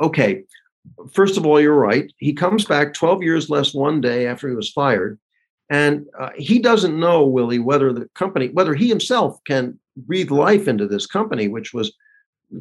Okay. 0.01 0.43
First 1.13 1.37
of 1.37 1.45
all, 1.45 1.59
you're 1.59 1.75
right. 1.75 2.11
He 2.17 2.33
comes 2.33 2.65
back 2.65 2.93
12 2.93 3.23
years 3.23 3.49
less 3.49 3.73
one 3.73 4.01
day 4.01 4.27
after 4.27 4.49
he 4.49 4.55
was 4.55 4.71
fired. 4.71 5.19
And 5.69 6.05
uh, 6.19 6.29
he 6.35 6.59
doesn't 6.59 6.99
know, 6.99 7.25
Willie, 7.25 7.59
whether 7.59 7.93
the 7.93 8.09
company, 8.13 8.49
whether 8.49 8.73
he 8.73 8.89
himself 8.89 9.39
can 9.45 9.79
breathe 9.95 10.31
life 10.31 10.67
into 10.67 10.87
this 10.87 11.05
company, 11.05 11.47
which 11.47 11.73
was, 11.73 11.93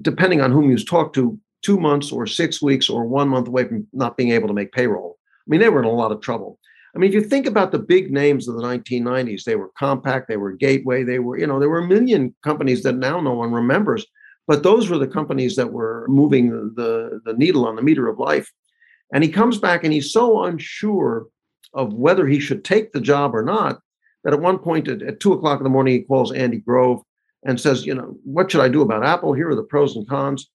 depending 0.02 0.40
on 0.40 0.52
whom 0.52 0.70
you 0.70 0.78
talk 0.78 1.12
to, 1.14 1.38
two 1.62 1.78
months 1.78 2.10
or 2.12 2.26
six 2.26 2.62
weeks 2.62 2.88
or 2.88 3.04
one 3.04 3.28
month 3.28 3.48
away 3.48 3.64
from 3.64 3.86
not 3.92 4.16
being 4.16 4.30
able 4.30 4.48
to 4.48 4.54
make 4.54 4.72
payroll. 4.72 5.18
I 5.46 5.50
mean, 5.50 5.60
they 5.60 5.68
were 5.68 5.80
in 5.80 5.88
a 5.88 5.92
lot 5.92 6.12
of 6.12 6.20
trouble. 6.20 6.58
I 6.94 6.98
mean, 6.98 7.08
if 7.08 7.14
you 7.14 7.22
think 7.22 7.46
about 7.46 7.70
the 7.70 7.78
big 7.78 8.10
names 8.10 8.48
of 8.48 8.56
the 8.56 8.62
1990s, 8.62 9.44
they 9.44 9.56
were 9.56 9.70
Compaq, 9.80 10.26
they 10.26 10.36
were 10.36 10.52
Gateway, 10.52 11.04
they 11.04 11.18
were, 11.18 11.38
you 11.38 11.46
know, 11.46 11.60
there 11.60 11.68
were 11.68 11.78
a 11.80 11.86
million 11.86 12.34
companies 12.42 12.82
that 12.82 12.96
now 12.96 13.20
no 13.20 13.34
one 13.34 13.52
remembers, 13.52 14.06
but 14.46 14.62
those 14.62 14.88
were 14.88 14.98
the 14.98 15.06
companies 15.06 15.56
that 15.56 15.72
were 15.72 16.06
moving 16.08 16.50
the, 16.74 17.20
the 17.24 17.34
needle 17.34 17.66
on 17.66 17.76
the 17.76 17.82
meter 17.82 18.08
of 18.08 18.18
life. 18.18 18.50
And 19.12 19.24
he 19.24 19.30
comes 19.30 19.58
back 19.58 19.84
and 19.84 19.92
he's 19.92 20.12
so 20.12 20.44
unsure 20.44 21.26
of 21.74 21.92
whether 21.92 22.26
he 22.26 22.40
should 22.40 22.64
take 22.64 22.92
the 22.92 23.00
job 23.00 23.34
or 23.34 23.42
not 23.42 23.80
that 24.24 24.32
at 24.32 24.40
one 24.40 24.58
point 24.58 24.88
at, 24.88 25.02
at 25.02 25.20
two 25.20 25.32
o'clock 25.32 25.60
in 25.60 25.64
the 25.64 25.70
morning 25.70 25.94
he 25.94 26.02
calls 26.02 26.32
Andy 26.32 26.58
Grove 26.58 27.02
and 27.44 27.60
says, 27.60 27.86
you 27.86 27.94
know, 27.94 28.16
what 28.24 28.50
should 28.50 28.60
I 28.60 28.68
do 28.68 28.82
about 28.82 29.04
Apple? 29.04 29.32
Here 29.32 29.48
are 29.48 29.56
the 29.56 29.62
pros 29.62 29.96
and 29.96 30.08
cons. 30.08 30.48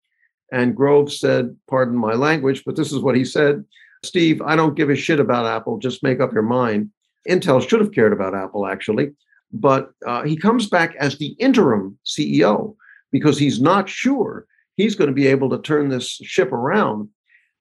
And 0.52 0.76
Grove 0.76 1.12
said, 1.12 1.56
pardon 1.68 1.98
my 1.98 2.14
language, 2.14 2.64
but 2.66 2.76
this 2.76 2.92
is 2.92 3.00
what 3.00 3.16
he 3.16 3.26
said 3.26 3.66
Steve, 4.06 4.42
I 4.42 4.56
don't 4.56 4.76
give 4.76 4.90
a 4.90 4.96
shit 4.96 5.20
about 5.20 5.46
Apple. 5.46 5.78
Just 5.78 6.04
make 6.04 6.20
up 6.20 6.32
your 6.32 6.44
mind. 6.44 6.92
Intel 7.28 7.68
should 7.68 7.82
have 7.82 7.92
cared 7.92 8.14
about 8.14 8.36
Apple, 8.36 8.68
actually. 8.68 9.14
But 9.52 9.92
uh, 10.06 10.24
he 10.24 10.38
comes 10.38 10.70
back 10.70 10.96
as 11.00 11.18
the 11.18 11.36
interim 11.40 11.98
CEO 12.06 12.76
because 13.16 13.40
he's 13.40 13.62
not 13.62 13.88
sure 13.88 14.46
he's 14.76 14.94
going 14.94 15.08
to 15.08 15.14
be 15.14 15.28
able 15.28 15.50
to 15.50 15.62
turn 15.62 15.88
this 15.88 16.10
ship 16.10 16.52
around. 16.52 17.08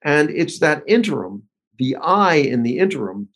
And 0.02 0.28
it's 0.30 0.58
that 0.58 0.82
interim, 0.88 1.44
the 1.78 1.94
I 2.02 2.34
in 2.34 2.64
the 2.64 2.80
interim, 2.80 3.28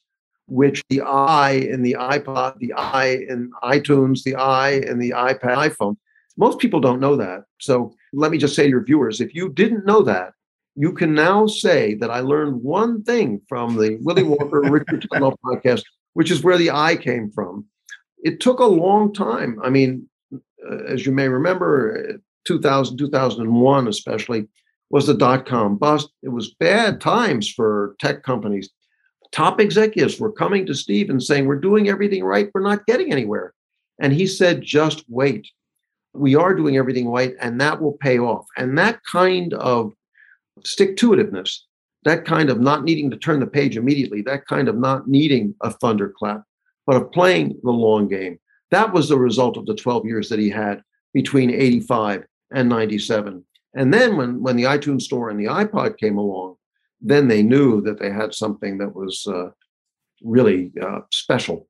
which 0.49 0.83
the 0.91 1.03
I 1.03 1.53
in 1.53 1.83
the 1.83 1.95
iPod, 1.97 2.59
the 2.59 2.73
I 2.73 3.25
in 3.29 3.53
iTunes, 3.63 4.25
the 4.25 4.35
I 4.35 4.71
in 4.71 4.99
the 4.99 5.11
iPad, 5.11 5.71
iPhone. 5.71 5.97
Most 6.37 6.59
people 6.59 6.81
don't 6.81 6.99
know 6.99 7.15
that. 7.15 7.45
So 7.61 7.95
let 8.13 8.33
me 8.33 8.39
just 8.39 8.57
say 8.57 8.65
to 8.65 8.69
your 8.69 8.83
viewers 8.83 9.21
if 9.21 9.33
you 9.33 9.51
didn't 9.51 9.87
know 9.87 10.03
that, 10.03 10.33
you 10.75 10.93
can 10.93 11.15
now 11.15 11.47
say 11.47 11.95
that 12.01 12.11
I 12.11 12.19
learned 12.19 12.65
one 12.65 13.05
thing 13.05 13.43
from 13.49 13.77
the 13.77 13.97
Willie 14.01 14.25
Walker 14.25 14.61
Richard 14.65 15.07
Tedlow 15.09 15.37
podcast, 15.45 15.85
which 16.15 16.33
is 16.33 16.43
where 16.43 16.59
the 16.59 16.73
I 16.73 16.97
came 16.97 17.31
from. 17.31 17.67
It 18.25 18.41
took 18.41 18.59
a 18.59 18.65
long 18.65 19.15
time. 19.15 19.61
I 19.63 19.71
mean, 19.71 20.09
Uh, 20.69 20.85
as 20.85 21.05
you 21.05 21.13
may 21.13 21.29
remember, 21.29 22.19
2000, 22.47 22.97
2001 22.97 23.89
especially, 23.89 24.47
was 24.91 25.07
the 25.07 25.15
dot 25.15 25.47
com 25.47 25.77
bust. 25.77 26.11
It 26.23 26.31
was 26.31 26.55
bad 26.55 27.01
times 27.01 27.53
for 27.53 27.95
tech 28.01 28.23
companies 28.23 28.71
top 29.33 29.61
executives 29.61 30.19
were 30.19 30.33
coming 30.33 30.67
to 30.67 30.75
Steve 30.75 31.11
and 31.11 31.23
saying, 31.23 31.47
We're 31.47 31.57
doing 31.57 31.89
everything 31.89 32.25
right, 32.25 32.51
we're 32.55 32.63
not 32.63 32.87
getting 32.87 33.13
anywhere. 33.13 33.55
And 34.01 34.13
he 34.13 34.27
said, 34.27 34.63
Just 34.63 35.05
wait. 35.09 35.49
We 36.15 36.35
are 36.35 36.55
doing 36.55 36.77
everything 36.77 37.09
right, 37.09 37.35
and 37.41 37.61
that 37.61 37.81
will 37.81 37.93
pay 37.93 38.19
off. 38.19 38.47
And 38.57 38.77
that 38.79 39.05
kind 39.05 39.55
of 39.55 39.93
stick 40.65 40.97
to 40.99 41.11
itiveness, 41.11 41.59
that 42.05 42.25
kind 42.25 42.51
of 42.51 42.61
not 42.61 42.85
needing 42.85 43.11
to 43.11 43.17
turn 43.17 43.41
the 43.41 43.47
page 43.47 43.77
immediately, 43.77 44.23
that 44.23 44.47
kind 44.47 44.69
of 44.69 44.77
not 44.77 45.07
needing 45.07 45.55
a 45.63 45.71
thunderclap, 45.71 46.43
but 46.87 46.97
of 46.97 47.13
playing 47.13 47.59
the 47.63 47.71
long 47.71 48.09
game, 48.09 48.39
that 48.71 48.93
was 48.93 49.09
the 49.09 49.19
result 49.19 49.57
of 49.57 49.67
the 49.67 49.75
12 49.75 50.07
years 50.07 50.29
that 50.29 50.39
he 50.39 50.51
had 50.51 50.83
between 51.15 51.51
85 51.51 52.25
and 52.53 52.69
97. 52.69 53.45
And 53.75 53.93
then 53.93 54.17
when, 54.17 54.43
when 54.43 54.57
the 54.57 54.65
iTunes 54.65 55.03
store 55.03 55.31
and 55.31 55.39
the 55.39 55.47
iPod 55.47 55.99
came 55.99 56.19
along, 56.19 56.57
then 57.01 57.29
they 57.29 57.43
knew 57.43 57.81
that 57.83 57.99
they 57.99 58.11
had 58.11 58.35
something 58.35 58.79
that 58.79 58.95
was 58.95 59.27
uh, 59.27 59.51
really 60.23 60.73
uh, 60.81 61.01
special. 61.11 61.69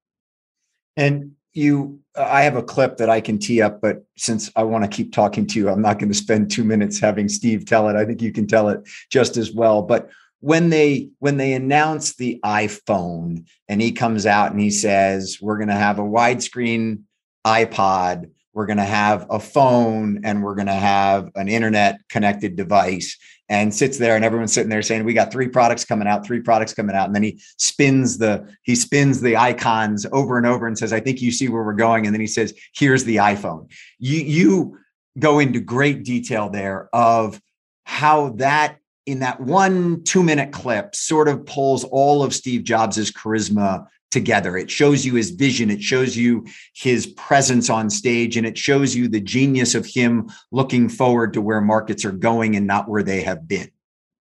And 0.96 1.32
you, 1.52 2.00
I 2.16 2.42
have 2.42 2.56
a 2.56 2.62
clip 2.62 2.96
that 2.98 3.10
I 3.10 3.20
can 3.20 3.38
tee 3.38 3.62
up, 3.62 3.80
but 3.80 4.04
since 4.16 4.50
I 4.56 4.62
want 4.62 4.84
to 4.84 4.96
keep 4.96 5.12
talking 5.12 5.46
to 5.46 5.58
you, 5.58 5.68
I'm 5.68 5.82
not 5.82 5.98
going 5.98 6.10
to 6.10 6.14
spend 6.14 6.50
two 6.50 6.64
minutes 6.64 6.98
having 6.98 7.28
Steve 7.28 7.66
tell 7.66 7.88
it. 7.88 7.96
I 7.96 8.04
think 8.04 8.22
you 8.22 8.32
can 8.32 8.46
tell 8.46 8.68
it 8.68 8.80
just 9.10 9.36
as 9.36 9.52
well. 9.52 9.82
But 9.82 10.08
when 10.40 10.70
they 10.70 11.10
when 11.18 11.36
they 11.36 11.52
announce 11.52 12.16
the 12.16 12.40
iPhone 12.44 13.46
and 13.68 13.80
he 13.80 13.92
comes 13.92 14.26
out 14.26 14.52
and 14.52 14.60
he 14.60 14.70
says 14.70 15.38
we're 15.40 15.58
going 15.58 15.68
to 15.68 15.74
have 15.74 15.98
a 15.98 16.02
widescreen 16.02 17.02
iPod 17.46 18.30
we're 18.54 18.66
going 18.66 18.78
to 18.78 18.84
have 18.84 19.26
a 19.30 19.38
phone 19.38 20.20
and 20.24 20.42
we're 20.42 20.54
going 20.54 20.66
to 20.66 20.72
have 20.72 21.30
an 21.34 21.48
internet 21.48 22.00
connected 22.08 22.56
device 22.56 23.16
and 23.48 23.74
sits 23.74 23.98
there 23.98 24.14
and 24.14 24.24
everyone's 24.24 24.52
sitting 24.52 24.68
there 24.68 24.82
saying 24.82 25.04
we 25.04 25.14
got 25.14 25.32
three 25.32 25.48
products 25.48 25.84
coming 25.84 26.06
out 26.06 26.24
three 26.24 26.40
products 26.40 26.74
coming 26.74 26.94
out 26.94 27.06
and 27.06 27.14
then 27.14 27.22
he 27.22 27.40
spins 27.56 28.18
the 28.18 28.48
he 28.62 28.74
spins 28.74 29.20
the 29.20 29.36
icons 29.36 30.06
over 30.12 30.38
and 30.38 30.46
over 30.46 30.66
and 30.66 30.78
says 30.78 30.92
i 30.92 31.00
think 31.00 31.20
you 31.20 31.32
see 31.32 31.48
where 31.48 31.64
we're 31.64 31.72
going 31.72 32.06
and 32.06 32.14
then 32.14 32.20
he 32.20 32.26
says 32.26 32.54
here's 32.74 33.04
the 33.04 33.16
iphone. 33.16 33.70
You 33.98 34.20
you 34.20 34.78
go 35.18 35.38
into 35.38 35.60
great 35.60 36.04
detail 36.04 36.48
there 36.48 36.88
of 36.92 37.40
how 37.84 38.30
that 38.30 38.77
in 39.08 39.20
that 39.20 39.40
one 39.40 40.02
two 40.04 40.22
minute 40.22 40.52
clip 40.52 40.94
sort 40.94 41.28
of 41.28 41.44
pulls 41.46 41.82
all 41.84 42.22
of 42.22 42.34
steve 42.34 42.62
jobs's 42.62 43.10
charisma 43.10 43.86
together. 44.10 44.56
It 44.56 44.70
shows 44.70 45.04
you 45.04 45.14
his 45.14 45.30
vision, 45.30 45.70
it 45.70 45.82
shows 45.82 46.16
you 46.16 46.46
his 46.74 47.06
presence 47.06 47.68
on 47.68 47.90
stage, 47.90 48.36
and 48.36 48.46
it 48.46 48.56
shows 48.56 48.94
you 48.94 49.08
the 49.08 49.20
genius 49.20 49.74
of 49.74 49.84
him 49.84 50.30
looking 50.50 50.88
forward 50.88 51.32
to 51.34 51.42
where 51.42 51.60
markets 51.60 52.04
are 52.04 52.12
going 52.12 52.56
and 52.56 52.66
not 52.66 52.88
where 52.88 53.02
they 53.02 53.20
have 53.22 53.46
been. 53.46 53.70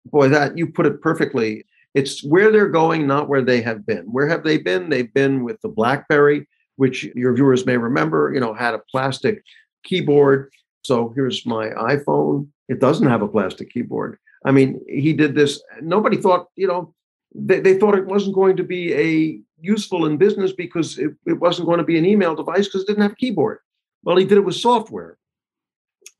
boy, 0.05 0.29
that 0.29 0.57
you 0.57 0.67
put 0.67 0.85
it 0.85 1.01
perfectly. 1.01 1.65
It's 1.93 2.23
where 2.23 2.51
they're 2.51 2.69
going, 2.69 3.07
not 3.07 3.29
where 3.29 3.41
they 3.41 3.61
have 3.61 3.85
been. 3.85 4.05
Where 4.05 4.27
have 4.27 4.43
they 4.43 4.57
been? 4.57 4.89
They've 4.89 5.13
been 5.13 5.43
with 5.43 5.61
the 5.61 5.69
BlackBerry, 5.69 6.47
which 6.75 7.03
your 7.15 7.33
viewers 7.33 7.65
may 7.65 7.77
remember, 7.77 8.31
you 8.33 8.39
know, 8.39 8.53
had 8.53 8.73
a 8.73 8.81
plastic 8.91 9.43
keyboard. 9.83 10.51
So 10.83 11.13
here's 11.15 11.45
my 11.45 11.69
iPhone. 11.69 12.47
It 12.69 12.79
doesn't 12.79 13.07
have 13.07 13.21
a 13.21 13.27
plastic 13.27 13.71
keyboard. 13.71 14.17
I 14.45 14.51
mean, 14.51 14.81
he 14.87 15.13
did 15.13 15.35
this. 15.35 15.61
Nobody 15.81 16.17
thought, 16.17 16.47
you 16.55 16.67
know, 16.67 16.93
they, 17.33 17.59
they 17.59 17.77
thought 17.77 17.97
it 17.97 18.05
wasn't 18.05 18.35
going 18.35 18.57
to 18.57 18.63
be 18.63 18.93
a 18.93 19.39
useful 19.59 20.05
in 20.05 20.17
business 20.17 20.51
because 20.51 20.97
it, 20.97 21.11
it 21.25 21.39
wasn't 21.39 21.67
going 21.67 21.77
to 21.77 21.83
be 21.83 21.97
an 21.97 22.05
email 22.05 22.35
device 22.35 22.67
because 22.67 22.81
it 22.81 22.87
didn't 22.87 23.03
have 23.03 23.13
a 23.13 23.15
keyboard. 23.15 23.59
Well, 24.03 24.17
he 24.17 24.25
did 24.25 24.37
it 24.37 24.45
with 24.45 24.55
software. 24.55 25.17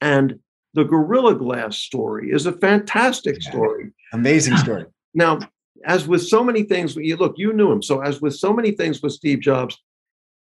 And 0.01 0.39
the 0.73 0.83
Gorilla 0.83 1.35
Glass 1.35 1.77
story 1.77 2.31
is 2.31 2.45
a 2.45 2.53
fantastic 2.53 3.41
story. 3.41 3.91
Amazing 4.13 4.57
story. 4.65 4.85
Now, 5.13 5.39
as 5.85 6.07
with 6.07 6.25
so 6.25 6.43
many 6.43 6.63
things, 6.63 6.95
you 6.95 7.17
look, 7.17 7.35
you 7.37 7.53
knew 7.53 7.71
him. 7.71 7.81
So, 7.81 8.01
as 8.01 8.21
with 8.21 8.35
so 8.35 8.53
many 8.53 8.71
things 8.71 9.01
with 9.01 9.13
Steve 9.13 9.41
Jobs, 9.41 9.77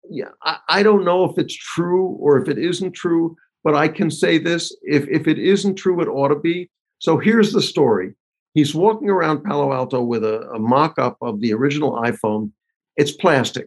yeah, 0.08 0.30
I, 0.42 0.58
I 0.68 0.82
don't 0.82 1.04
know 1.04 1.24
if 1.24 1.38
it's 1.38 1.54
true 1.54 2.16
or 2.20 2.40
if 2.40 2.48
it 2.48 2.58
isn't 2.58 2.92
true, 2.92 3.36
but 3.64 3.74
I 3.74 3.88
can 3.88 4.10
say 4.10 4.38
this 4.38 4.74
if, 4.82 5.06
if 5.08 5.26
it 5.26 5.38
isn't 5.38 5.76
true, 5.76 6.00
it 6.00 6.08
ought 6.08 6.28
to 6.28 6.38
be. 6.38 6.70
So, 7.02 7.18
here's 7.18 7.52
the 7.52 7.60
story 7.60 8.14
he's 8.54 8.76
walking 8.76 9.10
around 9.10 9.42
Palo 9.42 9.72
Alto 9.72 10.00
with 10.00 10.22
a, 10.22 10.42
a 10.50 10.58
mock 10.60 11.00
up 11.00 11.16
of 11.20 11.40
the 11.40 11.52
original 11.52 11.94
iPhone. 11.94 12.52
It's 12.96 13.10
plastic. 13.10 13.66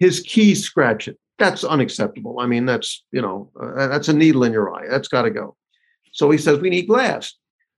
His 0.00 0.18
keys 0.18 0.64
scratch 0.64 1.06
it. 1.06 1.16
That's 1.38 1.62
unacceptable. 1.62 2.40
I 2.40 2.46
mean, 2.46 2.66
that's, 2.66 3.04
you 3.12 3.22
know, 3.22 3.52
uh, 3.62 3.86
that's 3.86 4.08
a 4.08 4.12
needle 4.12 4.42
in 4.42 4.52
your 4.52 4.74
eye. 4.74 4.88
That's 4.90 5.06
got 5.06 5.22
to 5.22 5.30
go. 5.30 5.54
So 6.10 6.32
he 6.32 6.36
says, 6.36 6.58
we 6.58 6.68
need 6.68 6.88
glass. 6.88 7.32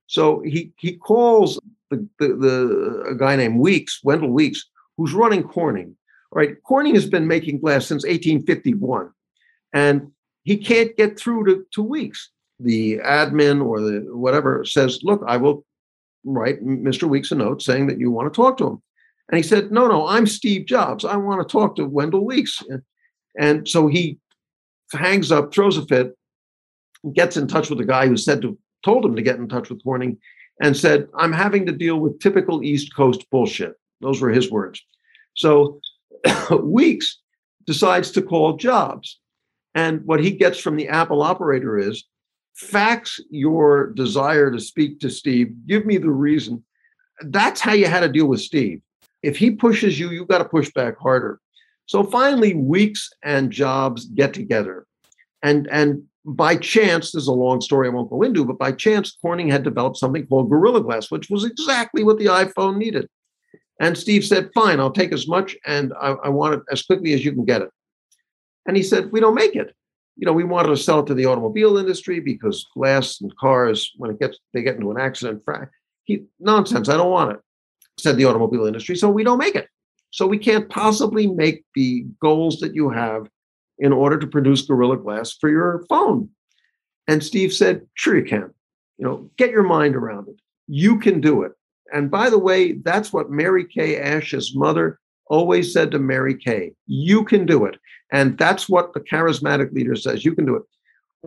So 0.07 0.41
he, 0.41 0.71
he 0.79 0.93
calls 0.97 1.59
the, 1.91 2.07
the, 2.17 2.27
the 2.29 3.05
a 3.11 3.15
guy 3.15 3.35
named 3.35 3.59
Weeks, 3.59 3.99
Wendell 4.03 4.31
Weeks, 4.31 4.65
who's 4.97 5.13
running 5.13 5.43
Corning. 5.43 5.95
All 6.31 6.39
right, 6.39 6.55
Corning 6.63 6.95
has 6.95 7.05
been 7.05 7.27
making 7.27 7.59
glass 7.59 7.85
since 7.85 8.03
1851, 8.03 9.11
and 9.73 10.11
he 10.41 10.57
can't 10.57 10.97
get 10.97 11.19
through 11.19 11.45
to, 11.45 11.65
to 11.73 11.83
Weeks. 11.83 12.31
The 12.59 12.97
admin 12.99 13.63
or 13.63 13.81
the 13.81 14.07
whatever 14.11 14.65
says, 14.65 14.99
"Look, 15.03 15.23
I 15.27 15.37
will 15.37 15.65
write 16.23 16.63
Mr. 16.63 17.07
Weeks 17.07 17.31
a 17.31 17.35
note 17.35 17.61
saying 17.61 17.87
that 17.87 17.99
you 17.99 18.11
want 18.11 18.31
to 18.31 18.35
talk 18.35 18.57
to 18.57 18.67
him." 18.67 18.81
And 19.29 19.37
he 19.37 19.43
said, 19.43 19.71
"No, 19.71 19.87
no, 19.87 20.07
I'm 20.07 20.25
Steve 20.25 20.65
Jobs. 20.65 21.05
I 21.05 21.17
want 21.17 21.47
to 21.47 21.51
talk 21.51 21.75
to 21.75 21.85
Wendell 21.85 22.25
Weeks." 22.25 22.63
And 23.39 23.67
so 23.67 23.87
he 23.87 24.17
hangs 24.91 25.31
up, 25.31 25.53
throws 25.53 25.77
a 25.77 25.85
fit, 25.85 26.17
gets 27.13 27.37
in 27.37 27.47
touch 27.47 27.69
with 27.69 27.77
the 27.77 27.85
guy 27.85 28.07
who 28.07 28.17
said 28.17 28.41
to 28.41 28.57
told 28.83 29.05
him 29.05 29.15
to 29.15 29.21
get 29.21 29.37
in 29.37 29.49
touch 29.49 29.69
with 29.69 29.83
Corning, 29.83 30.17
and 30.61 30.75
said, 30.75 31.07
"I'm 31.15 31.33
having 31.33 31.65
to 31.67 31.71
deal 31.71 31.99
with 31.99 32.19
typical 32.19 32.63
East 32.63 32.95
Coast 32.95 33.29
bullshit." 33.29 33.75
Those 34.01 34.21
were 34.21 34.29
his 34.29 34.49
words. 34.51 34.81
So 35.35 35.79
Weeks 36.63 37.19
decides 37.65 38.11
to 38.11 38.21
call 38.21 38.57
Jobs, 38.57 39.19
and 39.75 40.03
what 40.05 40.23
he 40.23 40.31
gets 40.31 40.57
from 40.57 40.75
the 40.75 40.87
Apple 40.87 41.21
operator 41.21 41.77
is 41.77 42.05
fax 42.57 43.19
your 43.29 43.93
desire 43.93 44.51
to 44.51 44.59
speak 44.59 44.99
to 44.99 45.09
Steve. 45.09 45.53
Give 45.67 45.85
me 45.85 45.97
the 45.97 46.09
reason. 46.09 46.63
That's 47.21 47.61
how 47.61 47.73
you 47.73 47.85
had 47.85 48.01
to 48.01 48.09
deal 48.09 48.25
with 48.25 48.41
Steve. 48.41 48.81
If 49.21 49.37
he 49.37 49.51
pushes 49.51 49.99
you, 49.99 50.09
you've 50.09 50.27
got 50.27 50.39
to 50.39 50.45
push 50.45 50.71
back 50.73 50.97
harder. 50.97 51.39
So 51.85 52.03
finally, 52.03 52.55
Weeks 52.55 53.09
and 53.23 53.51
Jobs 53.51 54.05
get 54.05 54.33
together. 54.33 54.85
And, 55.43 55.67
and 55.71 56.03
by 56.25 56.57
chance, 56.57 57.11
there's 57.11 57.27
a 57.27 57.33
long 57.33 57.61
story 57.61 57.87
I 57.87 57.91
won't 57.91 58.09
go 58.09 58.23
into, 58.23 58.43
but 58.43 58.57
by 58.57 58.71
chance, 58.71 59.15
Corning 59.21 59.49
had 59.49 59.63
developed 59.63 59.97
something 59.97 60.25
called 60.25 60.49
Gorilla 60.49 60.81
Glass, 60.81 61.11
which 61.11 61.29
was 61.29 61.45
exactly 61.45 62.03
what 62.03 62.17
the 62.17 62.25
iPhone 62.25 62.77
needed. 62.77 63.07
And 63.79 63.95
Steve 63.95 64.25
said, 64.25 64.49
Fine, 64.55 64.79
I'll 64.79 64.91
take 64.91 65.13
as 65.13 65.27
much 65.27 65.55
and 65.65 65.93
I, 66.01 66.09
I 66.23 66.29
want 66.29 66.55
it 66.55 66.61
as 66.71 66.81
quickly 66.81 67.13
as 67.13 67.23
you 67.23 67.31
can 67.31 67.45
get 67.45 67.61
it. 67.61 67.69
And 68.67 68.75
he 68.75 68.81
said, 68.81 69.11
We 69.11 69.19
don't 69.19 69.35
make 69.35 69.55
it. 69.55 69.75
You 70.17 70.25
know, 70.25 70.33
we 70.33 70.43
wanted 70.43 70.69
to 70.69 70.77
sell 70.77 70.99
it 70.99 71.05
to 71.07 71.13
the 71.13 71.25
automobile 71.25 71.77
industry 71.77 72.19
because 72.19 72.67
glass 72.73 73.21
and 73.21 73.35
cars, 73.37 73.91
when 73.97 74.11
it 74.11 74.19
gets 74.19 74.39
they 74.53 74.63
get 74.63 74.75
into 74.75 74.91
an 74.91 74.99
accident, 74.99 75.43
he 76.05 76.23
nonsense, 76.39 76.89
I 76.89 76.97
don't 76.97 77.11
want 77.11 77.33
it, 77.33 77.39
said 77.99 78.17
the 78.17 78.25
automobile 78.25 78.65
industry. 78.65 78.95
So 78.95 79.09
we 79.09 79.23
don't 79.23 79.37
make 79.37 79.55
it. 79.55 79.67
So 80.11 80.25
we 80.25 80.37
can't 80.37 80.69
possibly 80.69 81.27
make 81.27 81.65
the 81.75 82.05
goals 82.21 82.59
that 82.59 82.73
you 82.73 82.89
have 82.89 83.27
in 83.77 83.93
order 83.93 84.17
to 84.17 84.27
produce 84.27 84.63
Gorilla 84.63 84.97
Glass 84.97 85.33
for 85.39 85.49
your 85.49 85.85
phone. 85.89 86.29
And 87.07 87.23
Steve 87.23 87.53
said, 87.53 87.85
Sure, 87.93 88.17
you 88.17 88.25
can. 88.25 88.51
You 88.97 89.05
know, 89.05 89.29
get 89.37 89.51
your 89.51 89.63
mind 89.63 89.95
around 89.95 90.27
it. 90.29 90.39
You 90.67 90.99
can 90.99 91.21
do 91.21 91.43
it. 91.43 91.51
And 91.93 92.09
by 92.09 92.29
the 92.29 92.39
way, 92.39 92.73
that's 92.73 93.13
what 93.13 93.29
Mary 93.29 93.65
Kay 93.65 93.99
Ash's 93.99 94.55
mother 94.55 94.99
always 95.29 95.73
said 95.73 95.91
to 95.91 95.99
Mary 95.99 96.35
Kay 96.35 96.73
you 96.85 97.23
can 97.23 97.45
do 97.45 97.65
it. 97.65 97.77
And 98.11 98.37
that's 98.37 98.69
what 98.69 98.93
the 98.93 99.01
charismatic 99.01 99.73
leader 99.73 99.95
says 99.95 100.25
you 100.25 100.33
can 100.33 100.45
do 100.45 100.55
it. 100.55 100.63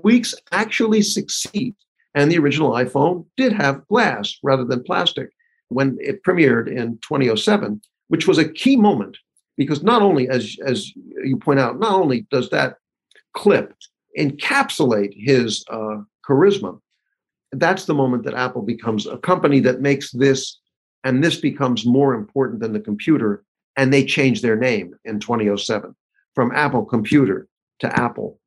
Weeks 0.03 0.35
actually 0.53 1.03
succeed. 1.03 1.75
And 2.15 2.31
the 2.31 2.39
original 2.39 2.73
iPhone 2.73 3.27
did 3.37 3.53
have 3.53 3.87
glass 3.87 4.37
rather 4.43 4.65
than 4.65 4.83
plastic 4.83 5.31
when 5.69 5.97
it 6.01 6.25
premiered 6.25 6.67
in 6.67 6.99
2007 6.99 7.81
which 8.11 8.27
was 8.27 8.39
a 8.39 8.49
key 8.49 8.75
moment 8.75 9.17
because 9.57 9.85
not 9.85 10.03
only, 10.03 10.29
as, 10.29 10.57
as 10.67 10.93
you 11.23 11.37
point 11.37 11.61
out, 11.61 11.79
not 11.79 11.93
only 11.93 12.27
does 12.33 12.51
that 12.51 12.75
clip 13.35 13.73
encapsulate 14.19 15.13
his 15.17 15.65
uh, 15.71 15.99
charisma, 16.29 16.81
that's 17.53 17.85
the 17.85 17.95
moment 17.95 18.25
that 18.25 18.35
Apple 18.35 18.63
becomes 18.63 19.07
a 19.07 19.17
company 19.19 19.61
that 19.61 19.81
makes 19.81 20.11
this, 20.11 20.59
and 21.05 21.23
this 21.23 21.37
becomes 21.37 21.87
more 21.87 22.15
important 22.15 22.59
than 22.59 22.73
the 22.73 22.81
computer. 22.81 23.45
And 23.81 23.91
they 23.95 24.05
changed 24.05 24.43
their 24.43 24.57
name 24.57 24.95
in 25.07 25.21
2007 25.21 25.97
from 26.35 26.53
Apple 26.53 26.85
Computer 26.85 27.49
to 27.79 27.99
Apple 27.99 28.39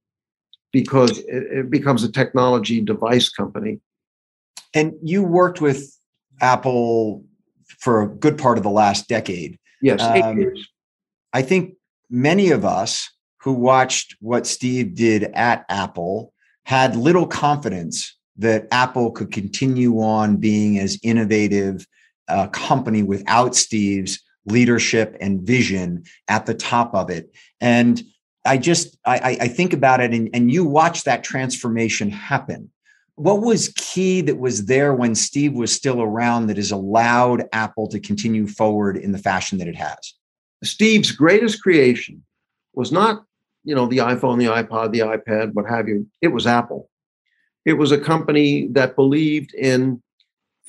because 0.72 1.18
it, 1.18 1.44
it 1.52 1.70
becomes 1.72 2.04
a 2.04 2.12
technology 2.12 2.82
device 2.82 3.30
company. 3.30 3.80
And 4.76 4.94
you 5.02 5.24
worked 5.24 5.60
with 5.60 5.98
Apple 6.40 7.24
for 7.80 8.04
a 8.04 8.08
good 8.08 8.38
part 8.38 8.58
of 8.60 8.64
the 8.64 8.70
last 8.70 9.08
decade. 9.08 9.58
Yes, 9.82 10.04
um, 10.04 10.54
I 11.34 11.42
think 11.42 11.78
many 12.12 12.52
of 12.52 12.64
us 12.64 13.10
who 13.42 13.54
watched 13.54 14.16
what 14.20 14.46
Steve 14.46 14.94
did 14.94 15.24
at 15.34 15.66
Apple 15.68 16.32
had 16.66 16.96
little 16.96 17.26
confidence 17.26 18.16
that 18.38 18.68
Apple 18.72 19.10
could 19.10 19.32
continue 19.32 20.00
on 20.00 20.38
being 20.38 20.78
as 20.78 21.00
innovative 21.02 21.88
a 22.28 22.48
company 22.50 23.02
without 23.02 23.56
Steve's 23.56 24.22
leadership 24.46 25.16
and 25.20 25.42
vision 25.42 26.04
at 26.28 26.46
the 26.46 26.54
top 26.54 26.94
of 26.94 27.10
it. 27.10 27.34
And 27.62 28.02
I 28.46 28.58
just 28.58 28.98
I, 29.06 29.38
I 29.40 29.48
think 29.48 29.74
about 29.74 30.02
it, 30.02 30.14
and, 30.14 30.30
and 30.34 30.52
you 30.52 30.66
watch 30.66 31.06
that 31.06 31.24
transformation 31.24 32.10
happen 32.10 32.70
what 33.16 33.42
was 33.42 33.72
key 33.76 34.22
that 34.22 34.40
was 34.40 34.66
there 34.66 34.94
when 34.94 35.14
Steve 35.14 35.54
was 35.54 35.74
still 35.74 36.02
around 36.02 36.48
that 36.48 36.58
has 36.58 36.72
allowed 36.72 37.44
Apple 37.54 37.88
to 37.90 38.00
continue 38.00 38.48
forward 38.48 38.98
in 38.98 39.12
the 39.12 39.20
fashion 39.20 39.60
that 39.60 39.68
it 39.68 39.76
has? 39.76 40.14
Steve's 40.64 41.12
greatest 41.12 41.62
creation 41.62 42.24
was 42.74 42.92
not, 42.92 43.24
you 43.64 43.76
know, 43.76 43.86
the 43.86 44.00
iPhone, 44.00 44.40
the 44.40 44.46
iPod, 44.46 44.92
the 44.92 45.00
iPad, 45.00 45.54
what 45.54 45.70
have 45.70 45.88
you. 45.88 46.08
It 46.22 46.30
was 46.30 46.48
Apple. 46.48 46.90
It 47.66 47.74
was 47.74 47.92
a 47.92 48.00
company 48.00 48.68
that 48.72 48.96
believed 48.96 49.54
in 49.54 50.02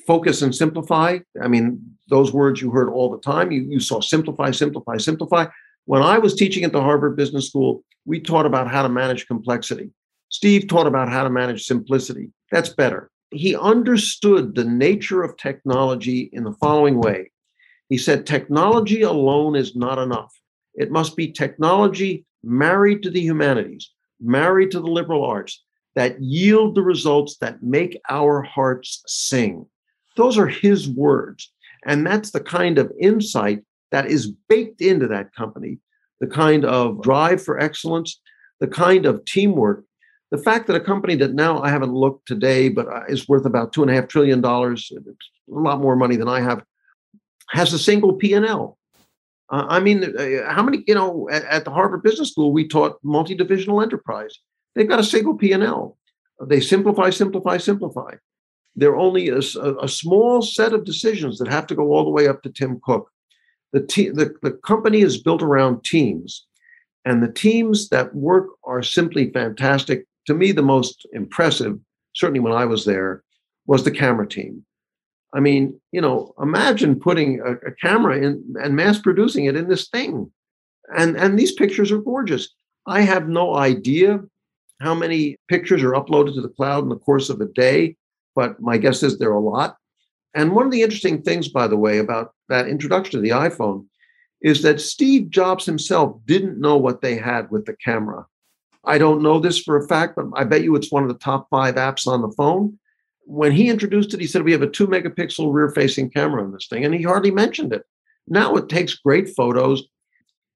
focus 0.06 0.42
and 0.42 0.54
simplify. 0.54 1.20
I 1.42 1.48
mean, 1.48 1.93
those 2.08 2.32
words 2.32 2.60
you 2.60 2.70
heard 2.70 2.90
all 2.90 3.10
the 3.10 3.20
time. 3.20 3.50
You, 3.50 3.62
you 3.62 3.80
saw 3.80 4.00
simplify, 4.00 4.50
simplify, 4.50 4.96
simplify. 4.96 5.46
When 5.86 6.02
I 6.02 6.18
was 6.18 6.34
teaching 6.34 6.64
at 6.64 6.72
the 6.72 6.82
Harvard 6.82 7.16
Business 7.16 7.48
School, 7.48 7.84
we 8.04 8.20
taught 8.20 8.46
about 8.46 8.70
how 8.70 8.82
to 8.82 8.88
manage 8.88 9.26
complexity. 9.26 9.90
Steve 10.28 10.68
taught 10.68 10.86
about 10.86 11.08
how 11.08 11.22
to 11.22 11.30
manage 11.30 11.64
simplicity. 11.64 12.30
That's 12.50 12.70
better. 12.70 13.10
He 13.30 13.56
understood 13.56 14.54
the 14.54 14.64
nature 14.64 15.22
of 15.22 15.36
technology 15.36 16.30
in 16.32 16.44
the 16.44 16.52
following 16.54 17.00
way. 17.00 17.30
He 17.88 17.98
said, 17.98 18.26
Technology 18.26 19.02
alone 19.02 19.56
is 19.56 19.76
not 19.76 19.98
enough. 19.98 20.32
It 20.74 20.90
must 20.90 21.16
be 21.16 21.30
technology 21.30 22.24
married 22.42 23.02
to 23.02 23.10
the 23.10 23.20
humanities, 23.20 23.90
married 24.20 24.70
to 24.72 24.80
the 24.80 24.86
liberal 24.86 25.24
arts 25.24 25.62
that 25.94 26.20
yield 26.20 26.74
the 26.74 26.82
results 26.82 27.36
that 27.38 27.62
make 27.62 28.00
our 28.08 28.42
hearts 28.42 29.02
sing. 29.06 29.66
Those 30.16 30.38
are 30.38 30.46
his 30.46 30.88
words. 30.88 31.52
And 31.84 32.06
that's 32.06 32.30
the 32.30 32.40
kind 32.40 32.78
of 32.78 32.92
insight 33.00 33.62
that 33.90 34.06
is 34.06 34.32
baked 34.48 34.80
into 34.80 35.06
that 35.08 35.34
company, 35.34 35.78
the 36.20 36.26
kind 36.26 36.64
of 36.64 37.02
drive 37.02 37.42
for 37.42 37.58
excellence, 37.58 38.20
the 38.60 38.68
kind 38.68 39.06
of 39.06 39.24
teamwork 39.24 39.84
the 40.34 40.42
fact 40.42 40.66
that 40.66 40.74
a 40.74 40.80
company 40.80 41.14
that 41.14 41.32
now 41.32 41.62
I 41.62 41.70
haven't 41.70 41.94
looked 41.94 42.26
today, 42.26 42.68
but 42.68 42.88
uh, 42.88 43.04
is 43.08 43.28
worth 43.28 43.46
about 43.46 43.72
two 43.72 43.82
and 43.82 43.90
a 43.90 43.94
half 43.94 44.08
trillion 44.08 44.40
dollars, 44.40 44.90
a 44.92 45.00
lot 45.46 45.80
more 45.80 45.94
money 45.94 46.16
than 46.16 46.26
I 46.26 46.40
have, 46.40 46.64
has 47.50 47.72
a 47.72 47.78
single 47.78 48.14
P 48.14 48.32
and 48.32 48.44
L. 48.44 48.76
Uh, 49.48 49.66
I 49.68 49.78
mean, 49.78 50.02
uh, 50.02 50.52
how 50.52 50.64
many? 50.64 50.82
You 50.88 50.96
know, 50.96 51.28
at, 51.30 51.44
at, 51.44 51.64
the 51.64 51.70
Harvard 51.70 52.02
Business 52.02 52.32
School, 52.32 52.52
we 52.52 52.66
taught 52.66 52.98
multi-divisional 53.04 53.80
enterprise. 53.80 54.36
They've 54.74 54.88
got 54.88 54.98
a 54.98 55.04
single 55.04 55.36
P 55.36 55.52
and 55.52 55.62
L. 55.62 55.96
They 56.44 56.58
simplify, 56.58 57.10
simplify, 57.10 57.58
simplify. 57.58 58.16
There 58.76 58.90
are 58.90 58.98
only 58.98 59.28
a, 59.28 59.38
a, 59.38 59.88
small 59.88 60.42
set 60.42 60.72
of 60.72 60.84
decisions 60.84 61.38
that 61.38 61.48
have 61.48 61.66
to 61.68 61.74
go 61.74 61.92
all 61.92 62.04
the 62.04 62.10
way 62.10 62.26
up 62.26 62.42
to 62.42 62.50
Tim 62.50 62.80
Cook. 62.84 63.08
The, 63.72 63.80
te- 63.80 64.10
the, 64.10 64.34
the 64.42 64.52
company 64.52 65.00
is 65.00 65.22
built 65.22 65.42
around 65.42 65.84
teams, 65.84 66.46
and 67.04 67.22
the 67.22 67.32
teams 67.32 67.88
that 67.90 68.14
work 68.14 68.48
are 68.64 68.82
simply 68.82 69.30
fantastic. 69.30 70.06
To 70.26 70.34
me, 70.34 70.52
the 70.52 70.62
most 70.62 71.06
impressive, 71.12 71.78
certainly 72.14 72.40
when 72.40 72.52
I 72.52 72.64
was 72.64 72.84
there, 72.84 73.22
was 73.66 73.84
the 73.84 73.90
camera 73.90 74.26
team. 74.26 74.64
I 75.34 75.40
mean, 75.40 75.78
you 75.90 76.00
know, 76.00 76.34
imagine 76.40 76.98
putting 76.98 77.40
a, 77.40 77.52
a 77.68 77.72
camera 77.80 78.18
in 78.18 78.54
and 78.62 78.76
mass 78.76 78.98
producing 78.98 79.46
it 79.46 79.56
in 79.56 79.68
this 79.68 79.88
thing. 79.88 80.30
And, 80.96 81.16
and 81.16 81.38
these 81.38 81.52
pictures 81.52 81.90
are 81.90 81.98
gorgeous. 81.98 82.48
I 82.86 83.00
have 83.00 83.28
no 83.28 83.56
idea 83.56 84.20
how 84.80 84.94
many 84.94 85.36
pictures 85.48 85.82
are 85.82 85.92
uploaded 85.92 86.34
to 86.34 86.40
the 86.40 86.48
cloud 86.48 86.84
in 86.84 86.88
the 86.88 86.98
course 86.98 87.30
of 87.30 87.40
a 87.40 87.46
day, 87.46 87.96
but 88.34 88.60
my 88.60 88.78
guess 88.78 89.02
is 89.02 89.18
there 89.18 89.30
are 89.30 89.34
a 89.34 89.40
lot. 89.40 89.76
And 90.34 90.52
one 90.52 90.66
of 90.66 90.72
the 90.72 90.82
interesting 90.82 91.22
things, 91.22 91.48
by 91.48 91.68
the 91.68 91.76
way, 91.76 91.98
about 91.98 92.34
that 92.48 92.68
introduction 92.68 93.12
to 93.12 93.20
the 93.20 93.36
iPhone 93.36 93.86
is 94.42 94.62
that 94.62 94.80
Steve 94.80 95.30
Jobs 95.30 95.64
himself 95.64 96.20
didn't 96.26 96.60
know 96.60 96.76
what 96.76 97.00
they 97.00 97.16
had 97.16 97.50
with 97.50 97.64
the 97.64 97.76
camera. 97.76 98.26
I 98.84 98.98
don't 98.98 99.22
know 99.22 99.40
this 99.40 99.58
for 99.58 99.76
a 99.76 99.88
fact, 99.88 100.16
but 100.16 100.26
I 100.34 100.44
bet 100.44 100.62
you 100.62 100.76
it's 100.76 100.92
one 100.92 101.02
of 101.02 101.08
the 101.08 101.18
top 101.18 101.48
five 101.50 101.76
apps 101.76 102.06
on 102.06 102.20
the 102.20 102.32
phone. 102.36 102.78
When 103.26 103.52
he 103.52 103.70
introduced 103.70 104.12
it, 104.12 104.20
he 104.20 104.26
said, 104.26 104.42
We 104.42 104.52
have 104.52 104.62
a 104.62 104.68
two 104.68 104.86
megapixel 104.86 105.52
rear 105.52 105.70
facing 105.70 106.10
camera 106.10 106.42
on 106.42 106.52
this 106.52 106.66
thing, 106.66 106.84
and 106.84 106.94
he 106.94 107.02
hardly 107.02 107.30
mentioned 107.30 107.72
it. 107.72 107.84
Now 108.28 108.54
it 108.56 108.68
takes 108.68 108.94
great 108.94 109.30
photos, 109.30 109.84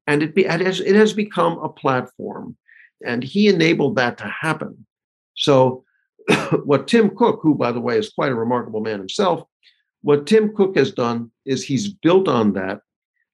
and 0.06 0.22
it, 0.22 0.34
be, 0.34 0.44
it, 0.44 0.60
has, 0.60 0.80
it 0.80 0.94
has 0.94 1.12
become 1.12 1.58
a 1.58 1.68
platform. 1.68 2.56
And 3.04 3.22
he 3.22 3.48
enabled 3.48 3.96
that 3.96 4.18
to 4.18 4.24
happen. 4.24 4.86
So, 5.34 5.84
what 6.64 6.88
Tim 6.88 7.14
Cook, 7.14 7.40
who, 7.42 7.54
by 7.54 7.72
the 7.72 7.80
way, 7.80 7.98
is 7.98 8.10
quite 8.10 8.32
a 8.32 8.36
remarkable 8.36 8.80
man 8.80 8.98
himself, 8.98 9.42
what 10.02 10.26
Tim 10.26 10.54
Cook 10.54 10.76
has 10.76 10.92
done 10.92 11.30
is 11.44 11.64
he's 11.64 11.88
built 11.88 12.28
on 12.28 12.52
that 12.54 12.80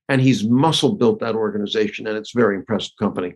and 0.08 0.20
he's 0.20 0.44
muscle 0.44 0.94
built 0.94 1.20
that 1.20 1.34
organization, 1.34 2.06
and 2.06 2.16
it's 2.16 2.32
very 2.32 2.56
impressive 2.56 2.92
company. 2.98 3.34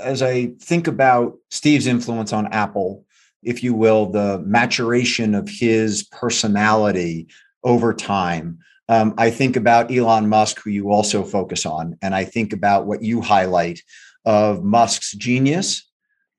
As 0.00 0.22
I 0.22 0.52
think 0.60 0.86
about 0.86 1.36
Steve's 1.50 1.86
influence 1.86 2.32
on 2.32 2.46
Apple, 2.52 3.04
if 3.42 3.62
you 3.62 3.74
will, 3.74 4.06
the 4.06 4.38
maturation 4.46 5.34
of 5.34 5.48
his 5.48 6.04
personality 6.04 7.28
over 7.64 7.92
time. 7.92 8.58
Um, 8.88 9.14
I 9.18 9.30
think 9.30 9.56
about 9.56 9.92
Elon 9.92 10.28
Musk, 10.28 10.60
who 10.62 10.70
you 10.70 10.90
also 10.90 11.22
focus 11.22 11.64
on, 11.66 11.96
and 12.02 12.14
I 12.14 12.24
think 12.24 12.52
about 12.52 12.86
what 12.86 13.02
you 13.02 13.20
highlight 13.20 13.80
of 14.24 14.64
Musk's 14.64 15.12
genius. 15.12 15.86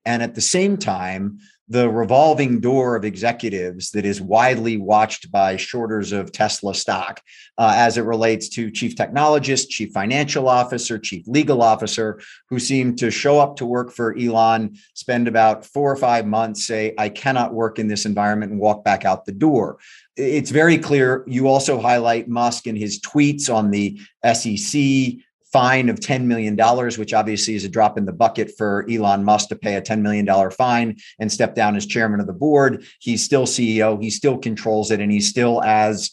And 0.04 0.22
at 0.22 0.34
the 0.34 0.40
same 0.40 0.76
time, 0.76 1.38
the 1.72 1.88
revolving 1.88 2.60
door 2.60 2.96
of 2.96 3.04
executives 3.04 3.92
that 3.92 4.04
is 4.04 4.20
widely 4.20 4.76
watched 4.76 5.32
by 5.32 5.56
shorters 5.56 6.12
of 6.12 6.30
Tesla 6.30 6.74
stock 6.74 7.22
uh, 7.56 7.72
as 7.74 7.96
it 7.96 8.02
relates 8.02 8.50
to 8.50 8.70
chief 8.70 8.94
technologist, 8.94 9.70
chief 9.70 9.90
financial 9.90 10.50
officer, 10.50 10.98
chief 10.98 11.26
legal 11.26 11.62
officer, 11.62 12.20
who 12.50 12.58
seem 12.58 12.94
to 12.94 13.10
show 13.10 13.40
up 13.40 13.56
to 13.56 13.64
work 13.64 13.90
for 13.90 14.14
Elon, 14.18 14.76
spend 14.92 15.26
about 15.26 15.64
four 15.64 15.90
or 15.90 15.96
five 15.96 16.26
months, 16.26 16.66
say, 16.66 16.92
I 16.98 17.08
cannot 17.08 17.54
work 17.54 17.78
in 17.78 17.88
this 17.88 18.04
environment, 18.04 18.52
and 18.52 18.60
walk 18.60 18.84
back 18.84 19.06
out 19.06 19.24
the 19.24 19.32
door. 19.32 19.78
It's 20.14 20.50
very 20.50 20.76
clear. 20.76 21.24
You 21.26 21.48
also 21.48 21.80
highlight 21.80 22.28
Musk 22.28 22.66
in 22.66 22.76
his 22.76 23.00
tweets 23.00 23.48
on 23.52 23.70
the 23.70 23.98
SEC 24.34 25.22
fine 25.52 25.88
of 25.88 26.00
$10 26.00 26.24
million, 26.24 26.56
which 26.98 27.12
obviously 27.12 27.54
is 27.54 27.64
a 27.64 27.68
drop 27.68 27.98
in 27.98 28.06
the 28.06 28.12
bucket 28.12 28.56
for 28.56 28.86
Elon 28.90 29.22
Musk 29.22 29.48
to 29.48 29.56
pay 29.56 29.74
a 29.74 29.82
$10 29.82 30.00
million 30.00 30.26
fine 30.50 30.96
and 31.18 31.30
step 31.30 31.54
down 31.54 31.76
as 31.76 31.86
chairman 31.86 32.20
of 32.20 32.26
the 32.26 32.32
board. 32.32 32.84
He's 33.00 33.22
still 33.22 33.46
CEO, 33.46 34.02
he 34.02 34.10
still 34.10 34.38
controls 34.38 34.90
it, 34.90 35.00
and 35.00 35.12
he's 35.12 35.28
still 35.28 35.62
as, 35.62 36.10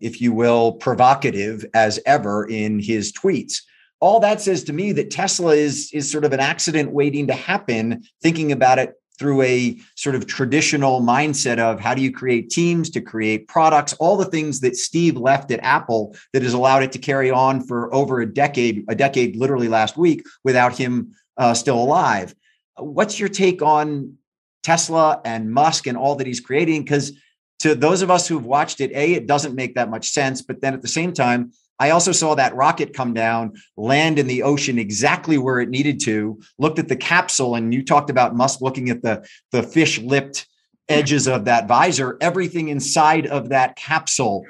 if 0.00 0.20
you 0.20 0.32
will, 0.32 0.72
provocative 0.72 1.64
as 1.74 1.98
ever 2.04 2.46
in 2.46 2.78
his 2.78 3.12
tweets. 3.12 3.62
All 4.00 4.20
that 4.20 4.42
says 4.42 4.64
to 4.64 4.72
me 4.72 4.92
that 4.92 5.10
Tesla 5.10 5.54
is, 5.54 5.90
is 5.94 6.10
sort 6.10 6.26
of 6.26 6.32
an 6.34 6.40
accident 6.40 6.92
waiting 6.92 7.26
to 7.28 7.32
happen, 7.32 8.02
thinking 8.22 8.52
about 8.52 8.78
it 8.78 8.94
through 9.18 9.42
a 9.42 9.78
sort 9.94 10.16
of 10.16 10.26
traditional 10.26 11.00
mindset 11.00 11.58
of 11.58 11.78
how 11.78 11.94
do 11.94 12.02
you 12.02 12.12
create 12.12 12.50
teams 12.50 12.90
to 12.90 13.00
create 13.00 13.46
products, 13.46 13.92
all 13.94 14.16
the 14.16 14.24
things 14.24 14.60
that 14.60 14.76
Steve 14.76 15.16
left 15.16 15.50
at 15.50 15.60
Apple 15.62 16.16
that 16.32 16.42
has 16.42 16.52
allowed 16.52 16.82
it 16.82 16.92
to 16.92 16.98
carry 16.98 17.30
on 17.30 17.64
for 17.64 17.94
over 17.94 18.20
a 18.20 18.26
decade, 18.26 18.84
a 18.88 18.94
decade 18.94 19.36
literally 19.36 19.68
last 19.68 19.96
week 19.96 20.24
without 20.42 20.76
him 20.76 21.14
uh, 21.36 21.54
still 21.54 21.80
alive. 21.80 22.34
What's 22.76 23.20
your 23.20 23.28
take 23.28 23.62
on 23.62 24.16
Tesla 24.62 25.20
and 25.24 25.52
Musk 25.52 25.86
and 25.86 25.96
all 25.96 26.16
that 26.16 26.26
he's 26.26 26.40
creating? 26.40 26.82
Because 26.82 27.12
to 27.60 27.74
those 27.74 28.02
of 28.02 28.10
us 28.10 28.26
who've 28.26 28.44
watched 28.44 28.80
it, 28.80 28.90
A, 28.92 29.14
it 29.14 29.26
doesn't 29.26 29.54
make 29.54 29.76
that 29.76 29.90
much 29.90 30.10
sense. 30.10 30.42
But 30.42 30.60
then 30.60 30.74
at 30.74 30.82
the 30.82 30.88
same 30.88 31.12
time, 31.12 31.52
I 31.78 31.90
also 31.90 32.12
saw 32.12 32.34
that 32.34 32.54
rocket 32.54 32.94
come 32.94 33.14
down, 33.14 33.54
land 33.76 34.18
in 34.18 34.26
the 34.26 34.42
ocean 34.42 34.78
exactly 34.78 35.38
where 35.38 35.60
it 35.60 35.68
needed 35.68 36.00
to, 36.04 36.40
looked 36.58 36.78
at 36.78 36.88
the 36.88 36.96
capsule, 36.96 37.54
and 37.56 37.74
you 37.74 37.84
talked 37.84 38.10
about 38.10 38.36
Musk 38.36 38.60
looking 38.60 38.90
at 38.90 39.02
the, 39.02 39.26
the 39.50 39.62
fish 39.62 39.98
lipped 39.98 40.46
edges 40.88 41.26
of 41.26 41.46
that 41.46 41.66
visor. 41.66 42.16
Everything 42.20 42.68
inside 42.68 43.26
of 43.26 43.48
that 43.48 43.76
capsule 43.76 44.44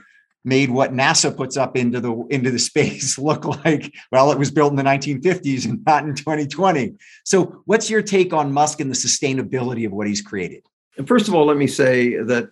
made 0.45 0.71
what 0.71 0.93
NASA 0.93 1.35
puts 1.35 1.57
up 1.57 1.77
into 1.77 2.01
the 2.01 2.15
into 2.31 2.51
the 2.51 2.59
space 2.71 3.19
look 3.19 3.45
like 3.65 3.95
well 4.13 4.31
it 4.31 4.39
was 4.39 4.51
built 4.51 4.71
in 4.71 4.77
the 4.77 4.83
1950s 4.83 5.65
and 5.65 5.83
not 5.87 6.05
in 6.05 6.15
2020. 6.15 6.95
So 7.25 7.63
what's 7.65 7.89
your 7.89 8.03
take 8.03 8.33
on 8.33 8.53
Musk 8.53 8.81
and 8.81 8.91
the 8.91 8.95
sustainability 8.95 9.87
of 9.87 9.93
what 9.93 10.07
he's 10.07 10.21
created? 10.21 10.65
And 10.99 11.09
first 11.09 11.29
of 11.29 11.35
all 11.35 11.47
let 11.47 11.57
me 11.57 11.67
say 11.67 12.17
that 12.17 12.51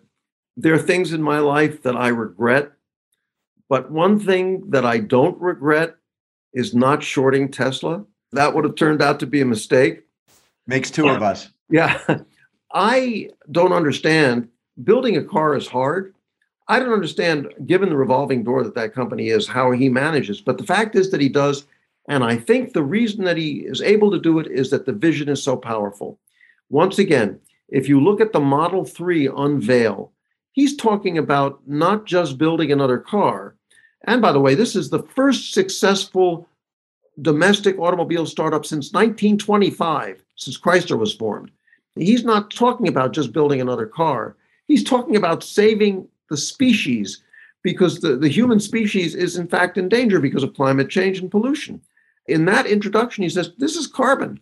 there 0.56 0.74
are 0.74 0.78
things 0.78 1.12
in 1.12 1.22
my 1.22 1.38
life 1.38 1.82
that 1.82 1.96
I 1.96 2.08
regret 2.08 2.72
but 3.72 3.90
one 3.90 4.18
thing 4.18 4.68
that 4.68 4.84
I 4.84 4.98
don't 4.98 5.40
regret 5.40 5.96
is 6.52 6.74
not 6.74 7.02
shorting 7.02 7.50
Tesla. 7.50 8.04
That 8.32 8.54
would 8.54 8.64
have 8.64 8.74
turned 8.74 9.00
out 9.00 9.18
to 9.20 9.26
be 9.26 9.40
a 9.40 9.46
mistake. 9.46 10.02
Makes 10.66 10.90
two 10.90 11.08
of 11.08 11.22
us. 11.22 11.48
Yeah. 11.70 11.98
I 12.74 13.30
don't 13.50 13.72
understand. 13.72 14.48
Building 14.84 15.16
a 15.16 15.24
car 15.24 15.56
is 15.56 15.66
hard. 15.66 16.14
I 16.68 16.80
don't 16.80 16.92
understand, 16.92 17.48
given 17.64 17.88
the 17.88 17.96
revolving 17.96 18.44
door 18.44 18.62
that 18.62 18.74
that 18.74 18.92
company 18.92 19.28
is, 19.30 19.48
how 19.48 19.70
he 19.70 19.88
manages. 19.88 20.42
But 20.42 20.58
the 20.58 20.64
fact 20.64 20.94
is 20.94 21.10
that 21.10 21.22
he 21.22 21.30
does. 21.30 21.64
And 22.10 22.22
I 22.22 22.36
think 22.36 22.74
the 22.74 22.82
reason 22.82 23.24
that 23.24 23.38
he 23.38 23.60
is 23.60 23.80
able 23.80 24.10
to 24.10 24.20
do 24.20 24.38
it 24.38 24.48
is 24.48 24.68
that 24.68 24.84
the 24.84 24.92
vision 24.92 25.30
is 25.30 25.42
so 25.42 25.56
powerful. 25.56 26.18
Once 26.68 26.98
again, 26.98 27.40
if 27.70 27.88
you 27.88 28.02
look 28.02 28.20
at 28.20 28.34
the 28.34 28.40
Model 28.40 28.84
3 28.84 29.28
unveil, 29.34 30.12
he's 30.52 30.76
talking 30.76 31.16
about 31.16 31.66
not 31.66 32.04
just 32.04 32.36
building 32.36 32.70
another 32.70 32.98
car, 32.98 33.56
and 34.04 34.20
by 34.20 34.32
the 34.32 34.40
way, 34.40 34.54
this 34.54 34.74
is 34.74 34.90
the 34.90 35.02
first 35.02 35.52
successful 35.52 36.48
domestic 37.20 37.78
automobile 37.78 38.26
startup 38.26 38.64
since 38.64 38.92
1925, 38.92 40.22
since 40.36 40.58
Chrysler 40.58 40.98
was 40.98 41.14
formed. 41.14 41.50
He's 41.94 42.24
not 42.24 42.50
talking 42.50 42.88
about 42.88 43.12
just 43.12 43.32
building 43.32 43.60
another 43.60 43.86
car. 43.86 44.36
He's 44.66 44.82
talking 44.82 45.16
about 45.16 45.44
saving 45.44 46.08
the 46.30 46.36
species 46.36 47.22
because 47.62 48.00
the, 48.00 48.16
the 48.16 48.28
human 48.28 48.58
species 48.58 49.14
is, 49.14 49.36
in 49.36 49.46
fact, 49.46 49.78
in 49.78 49.88
danger 49.88 50.18
because 50.18 50.42
of 50.42 50.54
climate 50.54 50.88
change 50.88 51.18
and 51.18 51.30
pollution. 51.30 51.80
In 52.26 52.44
that 52.46 52.66
introduction, 52.66 53.22
he 53.22 53.28
says, 53.28 53.52
This 53.58 53.76
is 53.76 53.86
carbon. 53.86 54.40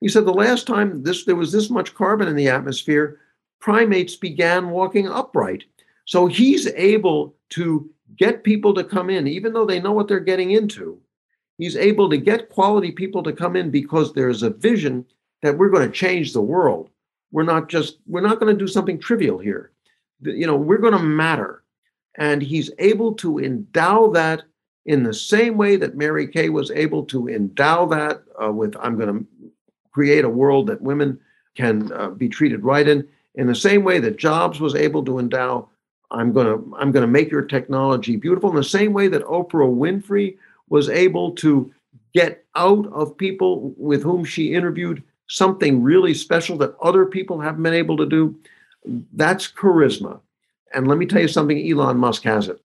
He 0.00 0.08
said, 0.08 0.24
The 0.24 0.32
last 0.32 0.66
time 0.66 1.02
this, 1.02 1.24
there 1.24 1.36
was 1.36 1.52
this 1.52 1.70
much 1.70 1.94
carbon 1.94 2.28
in 2.28 2.36
the 2.36 2.48
atmosphere, 2.48 3.20
primates 3.60 4.16
began 4.16 4.70
walking 4.70 5.08
upright. 5.08 5.64
So 6.04 6.26
he's 6.26 6.66
able 6.68 7.34
to 7.50 7.88
get 8.16 8.44
people 8.44 8.74
to 8.74 8.84
come 8.84 9.10
in, 9.10 9.26
even 9.26 9.52
though 9.52 9.66
they 9.66 9.80
know 9.80 9.92
what 9.92 10.08
they're 10.08 10.20
getting 10.20 10.52
into. 10.52 11.00
He's 11.58 11.76
able 11.76 12.08
to 12.10 12.16
get 12.16 12.48
quality 12.48 12.92
people 12.92 13.22
to 13.24 13.32
come 13.32 13.56
in 13.56 13.70
because 13.70 14.12
there's 14.12 14.42
a 14.42 14.50
vision 14.50 15.04
that 15.42 15.58
we're 15.58 15.70
going 15.70 15.86
to 15.86 15.94
change 15.94 16.32
the 16.32 16.40
world. 16.40 16.88
We're 17.32 17.42
not 17.42 17.68
just, 17.68 17.98
we're 18.06 18.20
not 18.20 18.40
going 18.40 18.56
to 18.56 18.58
do 18.58 18.68
something 18.68 18.98
trivial 18.98 19.38
here. 19.38 19.72
You 20.22 20.46
know, 20.46 20.56
we're 20.56 20.78
going 20.78 20.94
to 20.94 20.98
matter. 20.98 21.64
And 22.16 22.42
he's 22.42 22.70
able 22.78 23.14
to 23.14 23.38
endow 23.38 24.08
that 24.08 24.42
in 24.86 25.02
the 25.02 25.14
same 25.14 25.56
way 25.56 25.76
that 25.76 25.96
Mary 25.96 26.26
Kay 26.26 26.48
was 26.48 26.70
able 26.70 27.04
to 27.04 27.28
endow 27.28 27.86
that 27.86 28.22
uh, 28.42 28.50
with, 28.50 28.74
I'm 28.80 28.96
going 28.96 29.18
to 29.18 29.52
create 29.92 30.24
a 30.24 30.30
world 30.30 30.68
that 30.68 30.80
women 30.80 31.20
can 31.56 31.92
uh, 31.92 32.08
be 32.08 32.28
treated 32.28 32.64
right 32.64 32.88
in, 32.88 33.06
in 33.34 33.46
the 33.46 33.54
same 33.54 33.84
way 33.84 33.98
that 33.98 34.16
Jobs 34.16 34.60
was 34.60 34.74
able 34.74 35.04
to 35.04 35.18
endow 35.18 35.68
I'm 36.10 36.32
going 36.32 36.46
to 36.46 36.76
I'm 36.76 36.92
going 36.92 37.02
to 37.02 37.06
make 37.06 37.30
your 37.30 37.42
technology 37.42 38.16
beautiful 38.16 38.50
in 38.50 38.56
the 38.56 38.64
same 38.64 38.92
way 38.92 39.08
that 39.08 39.24
Oprah 39.24 39.68
Winfrey 39.68 40.36
was 40.68 40.88
able 40.88 41.32
to 41.36 41.72
get 42.14 42.44
out 42.54 42.86
of 42.92 43.16
people 43.16 43.74
with 43.76 44.02
whom 44.02 44.24
she 44.24 44.54
interviewed 44.54 45.02
something 45.28 45.82
really 45.82 46.14
special 46.14 46.56
that 46.58 46.74
other 46.82 47.04
people 47.04 47.40
haven't 47.40 47.62
been 47.62 47.74
able 47.74 47.96
to 47.98 48.06
do. 48.06 48.38
That's 49.12 49.50
charisma. 49.50 50.20
And 50.74 50.88
let 50.88 50.98
me 50.98 51.06
tell 51.06 51.20
you 51.20 51.28
something 51.28 51.70
Elon 51.70 51.98
Musk 51.98 52.22
has 52.24 52.48
it. 52.48 52.60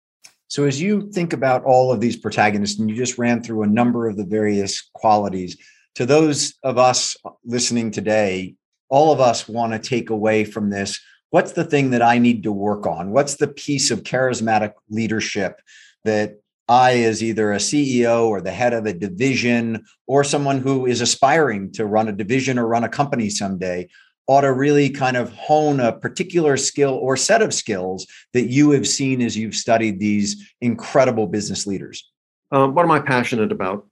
So, 0.48 0.66
as 0.66 0.82
you 0.82 1.12
think 1.12 1.34
about 1.34 1.64
all 1.64 1.92
of 1.92 2.00
these 2.00 2.16
protagonists, 2.16 2.80
and 2.80 2.90
you 2.90 2.96
just 2.96 3.18
ran 3.18 3.42
through 3.42 3.64
a 3.64 3.68
number 3.68 4.08
of 4.08 4.18
the 4.18 4.26
various 4.26 4.82
qualities, 4.94 5.58
to 5.96 6.06
those 6.06 6.54
of 6.64 6.78
us 6.78 7.16
listening 7.44 7.92
today, 7.92 8.56
all 8.90 9.12
of 9.12 9.20
us 9.20 9.48
want 9.48 9.74
to 9.74 9.80
take 9.80 10.10
away 10.10 10.44
from 10.46 10.70
this 10.70 11.02
what's 11.34 11.54
the 11.54 11.64
thing 11.64 11.90
that 11.90 12.04
I 12.04 12.20
need 12.20 12.44
to 12.44 12.52
work 12.52 12.86
on? 12.86 13.10
What's 13.10 13.38
the 13.38 13.48
piece 13.48 13.90
of 13.90 14.04
charismatic 14.04 14.74
leadership 14.92 15.60
that 16.06 16.40
I, 16.70 17.00
as 17.00 17.24
either 17.24 17.52
a 17.52 17.58
CEO 17.58 18.28
or 18.28 18.40
the 18.40 18.52
head 18.52 18.72
of 18.72 18.86
a 18.86 18.94
division 18.94 19.84
or 20.06 20.24
someone 20.24 20.60
who 20.60 20.86
is 20.86 21.02
aspiring 21.02 21.72
to 21.72 21.88
run 21.88 22.08
a 22.08 22.12
division 22.12 22.60
or 22.60 22.68
run 22.68 22.84
a 22.84 22.90
company 22.90 23.32
someday, 23.32 23.90
ought 24.28 24.42
to 24.42 24.54
really 24.54 24.92
kind 24.92 25.18
of 25.18 25.34
hone 25.34 25.80
a 25.80 25.92
particular 25.92 26.56
skill 26.56 26.94
or 26.94 27.18
set 27.18 27.42
of 27.42 27.52
skills 27.52 28.06
that 28.34 28.52
you 28.52 28.70
have 28.70 28.88
seen 28.88 29.20
as 29.20 29.36
you've 29.36 29.56
studied 29.56 30.00
these 30.00 30.54
incredible 30.62 31.26
business 31.26 31.66
leaders? 31.66 32.12
Um, 32.52 32.76
what 32.76 32.86
am 32.86 32.92
I 32.92 33.00
passionate 33.00 33.52
about? 33.52 33.88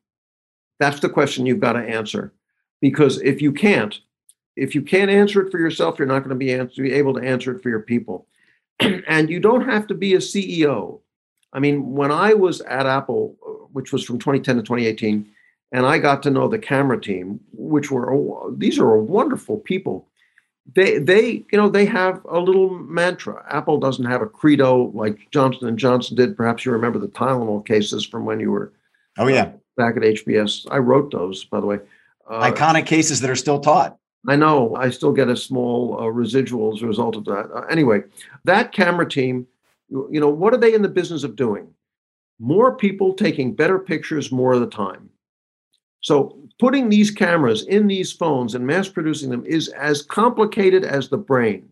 That's 0.80 1.00
the 1.00 1.10
question 1.10 1.48
you've 1.48 1.60
got 1.60 1.74
to 1.74 1.80
answer. 1.80 2.36
Because 2.82 3.20
if 3.20 3.42
you 3.42 3.52
can't, 3.52 4.00
if 4.56 4.76
you 4.76 4.82
can't 4.82 5.12
answer 5.12 5.42
it 5.42 5.52
for 5.52 5.60
yourself, 5.60 5.98
you're 5.98 6.08
not 6.08 6.20
going 6.20 6.30
to 6.30 6.36
be, 6.36 6.54
answer, 6.54 6.82
be 6.82 6.94
able 6.94 7.14
to 7.14 7.22
answer 7.22 7.56
it 7.56 7.64
for 7.64 7.70
your 7.70 7.82
people. 7.82 8.28
and 8.80 9.30
you 9.30 9.40
don't 9.40 9.68
have 9.68 9.88
to 9.88 9.94
be 9.94 10.14
a 10.14 10.20
CEO 10.20 11.00
I 11.54 11.60
mean, 11.60 11.94
when 11.94 12.12
I 12.12 12.34
was 12.34 12.62
at 12.62 12.86
Apple, 12.86 13.36
which 13.74 13.92
was 13.92 14.04
from 14.04 14.20
2010 14.20 14.58
to 14.58 14.62
2018, 14.62 15.30
and 15.74 15.86
I 15.86 15.98
got 15.98 16.24
to 16.24 16.32
know 16.32 16.48
the 16.48 16.60
camera 16.60 17.00
team, 17.00 17.40
which 17.54 17.92
were 17.92 18.52
these 18.58 18.80
are 18.80 18.98
wonderful 18.98 19.58
people. 19.58 20.08
They 20.76 21.00
they 21.00 21.44
you 21.52 21.58
know 21.58 21.70
they 21.70 21.86
have 21.86 22.24
a 22.26 22.40
little 22.40 22.70
mantra. 22.70 23.44
Apple 23.50 23.80
doesn't 23.80 24.06
have 24.06 24.22
a 24.22 24.28
credo 24.28 24.92
like 24.94 25.18
Johnson 25.32 25.68
and 25.68 25.80
Johnson 25.80 26.16
did. 26.16 26.38
Perhaps 26.38 26.66
you 26.66 26.72
remember 26.72 27.00
the 27.00 27.08
Tylenol 27.08 27.66
cases 27.66 28.06
from 28.06 28.26
when 28.26 28.40
you 28.40 28.52
were 28.52 28.74
oh 29.18 29.28
yeah 29.28 29.44
uh, 29.44 29.52
back 29.78 29.98
at 29.98 30.04
HBS. 30.04 30.68
I 30.70 30.78
wrote 30.78 31.12
those 31.12 31.46
by 31.46 31.60
the 31.60 31.66
way. 31.66 31.80
Uh, 32.30 32.52
Iconic 32.52 32.86
cases 32.86 33.22
that 33.22 33.30
are 33.30 33.36
still 33.36 33.60
taught. 33.60 33.98
I 34.28 34.36
know. 34.36 34.76
I 34.76 34.90
still 34.92 35.12
get 35.12 35.30
a 35.30 35.36
small 35.36 36.00
uh, 36.00 36.08
residual 36.08 36.76
as 36.76 36.84
a 36.84 36.88
result 36.88 37.16
of 37.16 37.26
that. 37.26 37.50
Uh, 37.54 37.62
anyway, 37.62 38.04
that 38.44 38.72
camera 38.72 39.10
team 39.10 39.48
you 39.92 40.20
know, 40.20 40.30
what 40.30 40.54
are 40.54 40.58
they 40.58 40.74
in 40.74 40.82
the 40.82 40.90
business 40.90 41.24
of 41.24 41.36
doing? 41.36 41.68
More 42.40 42.76
people 42.76 43.14
taking 43.14 43.54
better 43.54 43.78
pictures 43.78 44.32
more 44.32 44.54
of 44.54 44.62
the 44.62 44.68
time. 44.68 45.10
So 46.02 46.40
putting 46.60 46.90
these 46.90 47.12
cameras 47.12 47.64
in 47.68 47.88
these 47.88 48.12
phones 48.12 48.56
and 48.56 48.66
mass 48.66 48.88
producing 48.88 49.30
them 49.30 49.46
is 49.46 49.68
as 49.70 50.02
complicated 50.02 50.84
as 50.84 51.10
the 51.10 51.18
brain. 51.18 51.70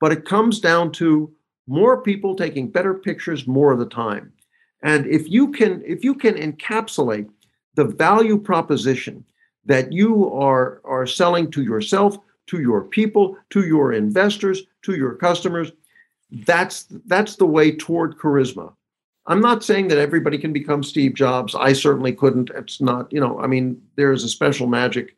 But 0.00 0.12
it 0.12 0.24
comes 0.24 0.60
down 0.60 0.92
to 0.92 1.32
more 1.66 2.02
people 2.02 2.36
taking 2.36 2.70
better 2.70 2.94
pictures 2.94 3.46
more 3.46 3.72
of 3.72 3.78
the 3.78 3.86
time. 3.86 4.32
And 4.82 5.06
if 5.06 5.28
you 5.28 5.50
can 5.50 5.82
if 5.84 6.04
you 6.04 6.14
can 6.14 6.34
encapsulate 6.34 7.28
the 7.74 7.86
value 7.86 8.38
proposition 8.38 9.24
that 9.66 9.92
you 9.92 10.32
are 10.32 10.80
are 10.84 11.06
selling 11.06 11.50
to 11.52 11.62
yourself, 11.62 12.18
to 12.46 12.60
your 12.60 12.82
people, 12.82 13.36
to 13.50 13.66
your 13.66 13.92
investors, 13.92 14.62
to 14.82 14.96
your 14.96 15.14
customers, 15.14 15.72
that's 16.30 16.86
that's 17.06 17.36
the 17.36 17.46
way 17.46 17.72
toward 17.72 18.18
charisma. 18.18 18.72
I'm 19.28 19.40
not 19.40 19.64
saying 19.64 19.88
that 19.88 19.98
everybody 19.98 20.38
can 20.38 20.52
become 20.52 20.82
Steve 20.82 21.14
Jobs. 21.14 21.54
I 21.54 21.72
certainly 21.72 22.12
couldn't. 22.12 22.50
It's 22.54 22.80
not, 22.80 23.12
you 23.12 23.20
know, 23.20 23.40
I 23.40 23.48
mean, 23.48 23.82
there 23.96 24.12
is 24.12 24.22
a 24.22 24.28
special 24.28 24.66
magic, 24.66 25.16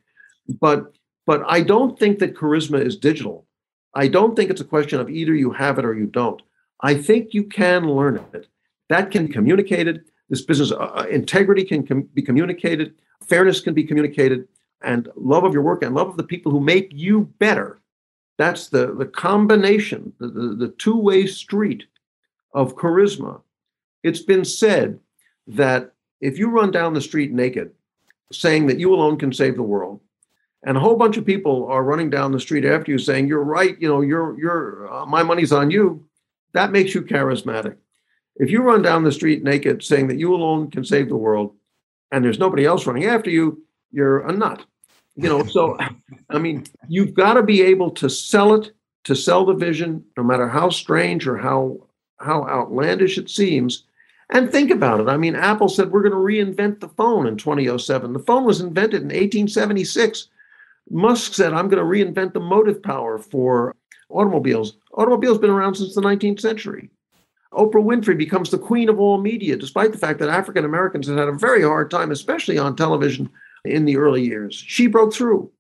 but 0.61 0.95
but 1.27 1.43
I 1.47 1.61
don't 1.61 1.99
think 1.99 2.19
that 2.19 2.35
charisma 2.35 2.85
is 2.85 2.97
digital. 2.97 3.47
I 3.95 4.09
don't 4.09 4.35
think 4.35 4.51
it's 4.51 4.61
a 4.61 4.67
question 4.67 5.01
of 5.01 5.11
either 5.11 5.35
you 5.35 5.51
have 5.53 5.79
it 5.79 5.85
or 5.85 5.95
you 5.95 6.07
don't. 6.07 6.41
I 6.81 6.95
think 6.95 7.35
you 7.35 7.45
can 7.45 7.91
learn 7.91 8.25
it. 8.33 8.47
That 8.89 9.11
can 9.11 9.27
be 9.27 9.33
communicated. 9.33 10.05
This 10.31 10.43
business 10.43 10.73
uh, 10.73 10.77
uh 10.77 11.07
integrity 11.11 11.65
can 11.65 11.87
com- 11.87 12.09
be 12.15 12.23
communicated. 12.23 12.95
Fairness 13.29 13.61
can 13.61 13.75
be 13.75 13.85
communicated, 13.85 14.49
and 14.83 15.09
love 15.17 15.45
of 15.45 15.53
your 15.53 15.63
work 15.63 15.83
and 15.83 15.95
love 15.95 16.09
of 16.09 16.17
the 16.17 16.23
people 16.23 16.53
who 16.53 16.61
make 16.61 16.91
you 16.93 17.23
better 17.39 17.81
that's 18.39 18.69
the, 18.69 18.95
the 18.95 19.05
combination, 19.05 20.13
the, 20.19 20.29
the, 20.29 20.55
the 20.55 20.69
two 20.79 20.97
way 20.97 21.27
street 21.27 21.85
of 22.55 22.77
charisma. 22.77 23.43
It's 24.05 24.23
been 24.23 24.45
said 24.45 25.01
that 25.49 25.93
if 26.21 26.39
you 26.39 26.49
run 26.49 26.71
down 26.71 26.95
the 26.95 27.01
street 27.01 27.33
naked, 27.33 27.73
saying 28.33 28.67
that 28.69 28.79
you 28.79 28.95
alone 28.95 29.19
can 29.19 29.33
save 29.33 29.57
the 29.57 29.63
world, 29.63 30.01
and 30.65 30.77
a 30.77 30.81
whole 30.81 30.97
bunch 30.97 31.17
of 31.17 31.27
people 31.27 31.67
are 31.67 31.83
running 31.83 32.11
down 32.11 32.31
the 32.31 32.41
street 32.41 32.65
after 32.65 32.93
you 32.93 32.99
saying 32.99 33.27
you're 33.27 33.43
right, 33.43 33.81
you 33.81 33.89
know, 33.89 34.01
you're 34.01 34.39
you're 34.39 34.93
uh, 34.93 35.07
my 35.07 35.23
money's 35.23 35.53
on 35.53 35.71
you, 35.71 36.05
that 36.53 36.73
makes 36.73 36.95
you 36.95 37.03
charismatic. 37.03 37.77
If 38.37 38.51
you 38.51 38.63
run 38.63 38.83
down 38.83 39.03
the 39.03 39.13
street 39.13 39.43
naked 39.43 39.83
saying 39.83 40.09
that 40.09 40.19
you 40.19 40.35
alone 40.35 40.71
can 40.71 40.85
save 40.85 41.09
the 41.09 41.17
world, 41.17 41.55
and 42.11 42.25
there's 42.25 42.39
nobody 42.39 42.65
else 42.65 42.87
running 42.87 43.07
after 43.07 43.31
you, 43.31 43.63
you're 43.91 44.21
a 44.21 44.33
nut. 44.33 44.65
You 45.17 45.29
know 45.29 45.45
so 45.45 45.77
i 46.31 46.39
mean 46.39 46.65
you've 46.89 47.15
got 47.15 47.35
to 47.35 47.43
be 47.43 47.61
able 47.63 47.91
to 47.93 48.09
sell 48.09 48.55
it 48.55 48.71
to 49.05 49.17
sell 49.17 49.45
the 49.45 49.55
vision 49.55 50.05
no 50.17 50.23
matter 50.23 50.49
how 50.49 50.71
strange 50.71 51.27
or 51.27 51.37
how 51.37 51.79
how 52.21 52.45
outlandish 52.45 53.19
it 53.19 53.29
seems 53.29 53.85
and 54.31 54.51
think 54.53 54.71
about 54.71 55.01
it. 55.01 55.09
I 55.09 55.17
mean 55.17 55.35
apple 55.35 55.69
said 55.69 55.91
we're 55.91 56.09
going 56.09 56.13
to 56.13 56.19
reinvent 56.19 56.79
the 56.79 56.89
phone 56.91 57.27
in 57.27 57.37
2007 57.37 58.13
the 58.13 58.19
phone 58.21 58.45
was 58.45 58.61
invented 58.61 59.03
in 59.03 59.09
1876 59.09 60.29
musk 60.91 61.35
said 61.35 61.53
i'm 61.53 61.69
going 61.69 61.83
to 61.83 62.13
reinvent 62.13 62.33
the 62.33 62.41
motive 62.41 62.81
power 62.81 63.19
for 63.19 63.75
automobiles. 64.11 64.77
Automobiles 64.95 65.39
been 65.39 65.51
around 65.51 65.75
since 65.75 65.95
the 65.95 66.01
19th 66.01 66.41
century 66.41 66.91
Oprah 67.53 67.83
Winfrey 67.83 68.17
becomes 68.17 68.51
the 68.51 68.59
queen 68.59 68.89
of 68.89 69.01
all 69.01 69.19
media, 69.19 69.57
despite 69.57 69.93
the 69.93 69.99
fact 69.99 70.19
that 70.19 70.29
African 70.29 70.65
Americans 70.65 71.07
have 71.09 71.17
had 71.17 71.29
a 71.29 71.33
very 71.33 71.63
hard 71.63 71.91
time, 71.91 72.11
especially 72.11 72.59
on 72.59 72.77
television, 72.77 73.31
in 73.65 73.85
the 73.85 73.97
early 73.97 74.23
years. 74.23 74.55
She 74.55 74.87
broke 74.87 75.13
through. 75.13 75.51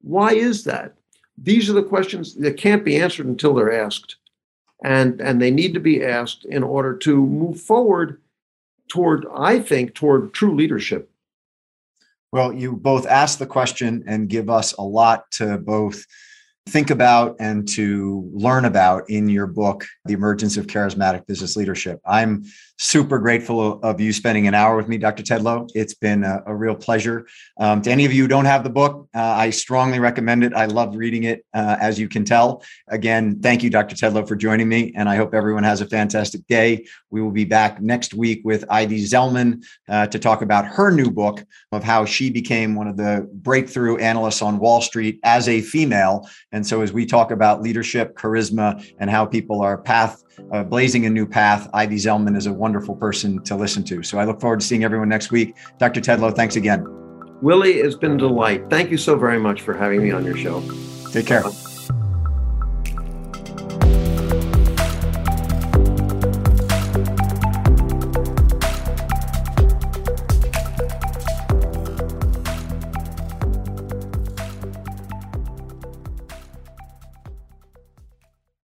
Why 0.00 0.32
is 0.32 0.64
that? 0.64 0.94
These 1.36 1.68
are 1.68 1.74
the 1.74 1.82
questions 1.82 2.34
that 2.36 2.56
can't 2.56 2.84
be 2.84 2.96
answered 2.96 3.26
until 3.26 3.54
they're 3.54 3.72
asked. 3.72 4.16
And, 4.84 5.20
and 5.20 5.40
they 5.40 5.50
need 5.50 5.74
to 5.74 5.80
be 5.80 6.04
asked 6.04 6.44
in 6.44 6.62
order 6.62 6.96
to 6.98 7.26
move 7.26 7.60
forward 7.60 8.20
toward, 8.88 9.26
I 9.34 9.60
think, 9.60 9.94
toward 9.94 10.34
true 10.34 10.54
leadership. 10.54 11.10
Well, 12.32 12.52
you 12.52 12.72
both 12.76 13.06
ask 13.06 13.38
the 13.38 13.46
question 13.46 14.04
and 14.06 14.28
give 14.28 14.48
us 14.48 14.72
a 14.74 14.82
lot 14.82 15.30
to 15.32 15.58
both 15.58 16.06
think 16.66 16.90
about 16.90 17.36
and 17.40 17.68
to 17.68 18.30
learn 18.32 18.64
about 18.64 19.08
in 19.10 19.28
your 19.28 19.46
book, 19.46 19.84
The 20.04 20.14
Emergence 20.14 20.56
of 20.56 20.66
Charismatic 20.66 21.26
Business 21.26 21.56
Leadership. 21.56 22.00
I'm 22.06 22.44
super 22.78 23.18
grateful 23.18 23.80
of 23.82 24.00
you 24.00 24.12
spending 24.12 24.46
an 24.46 24.54
hour 24.54 24.76
with 24.76 24.88
me, 24.88 24.98
Dr. 24.98 25.22
Tedlow. 25.22 25.70
It's 25.74 25.94
been 25.94 26.24
a, 26.24 26.42
a 26.46 26.54
real 26.54 26.74
pleasure. 26.74 27.26
Um, 27.58 27.82
to 27.82 27.90
any 27.90 28.04
of 28.04 28.12
you 28.12 28.22
who 28.22 28.28
don't 28.28 28.44
have 28.44 28.64
the 28.64 28.70
book, 28.70 29.08
uh, 29.14 29.20
I 29.20 29.50
strongly 29.50 30.00
recommend 30.00 30.44
it. 30.44 30.52
I 30.52 30.66
love 30.66 30.96
reading 30.96 31.24
it, 31.24 31.44
uh, 31.54 31.76
as 31.80 31.98
you 31.98 32.08
can 32.08 32.24
tell. 32.24 32.62
Again, 32.88 33.40
thank 33.40 33.62
you, 33.62 33.70
Dr. 33.70 33.94
Tedlow, 33.94 34.26
for 34.26 34.36
joining 34.36 34.68
me, 34.68 34.92
and 34.96 35.08
I 35.08 35.16
hope 35.16 35.34
everyone 35.34 35.64
has 35.64 35.80
a 35.80 35.86
fantastic 35.86 36.46
day. 36.48 36.86
We 37.10 37.22
will 37.22 37.30
be 37.30 37.44
back 37.44 37.80
next 37.80 38.14
week 38.14 38.42
with 38.44 38.64
Ivy 38.68 39.04
Zelman 39.04 39.64
uh, 39.88 40.06
to 40.08 40.18
talk 40.18 40.42
about 40.42 40.66
her 40.66 40.90
new 40.90 41.10
book 41.10 41.44
of 41.70 41.84
how 41.84 42.04
she 42.04 42.30
became 42.30 42.74
one 42.74 42.88
of 42.88 42.96
the 42.96 43.28
breakthrough 43.32 43.98
analysts 43.98 44.42
on 44.42 44.58
Wall 44.58 44.80
Street 44.80 45.20
as 45.22 45.48
a 45.48 45.60
female 45.60 46.28
and 46.52 46.66
so, 46.66 46.82
as 46.82 46.92
we 46.92 47.06
talk 47.06 47.30
about 47.30 47.62
leadership, 47.62 48.14
charisma, 48.16 48.84
and 48.98 49.10
how 49.10 49.24
people 49.24 49.60
are 49.62 49.78
path 49.78 50.22
uh, 50.52 50.64
blazing 50.64 51.06
a 51.06 51.10
new 51.10 51.26
path, 51.26 51.68
Ivy 51.72 51.96
Zelman 51.96 52.36
is 52.36 52.46
a 52.46 52.52
wonderful 52.52 52.96
person 52.96 53.42
to 53.44 53.56
listen 53.56 53.84
to. 53.84 54.02
So, 54.02 54.18
I 54.18 54.24
look 54.24 54.40
forward 54.40 54.60
to 54.60 54.66
seeing 54.66 54.84
everyone 54.84 55.08
next 55.08 55.30
week. 55.30 55.56
Dr. 55.78 56.00
Tedlow, 56.00 56.34
thanks 56.34 56.56
again. 56.56 56.84
Willie, 57.42 57.74
it's 57.74 57.96
been 57.96 58.12
a 58.12 58.18
delight. 58.18 58.70
Thank 58.70 58.90
you 58.90 58.96
so 58.96 59.16
very 59.16 59.38
much 59.38 59.62
for 59.62 59.74
having 59.74 60.02
me 60.02 60.12
on 60.12 60.24
your 60.24 60.36
show. 60.36 60.62
Take 61.10 61.26
care. 61.26 61.42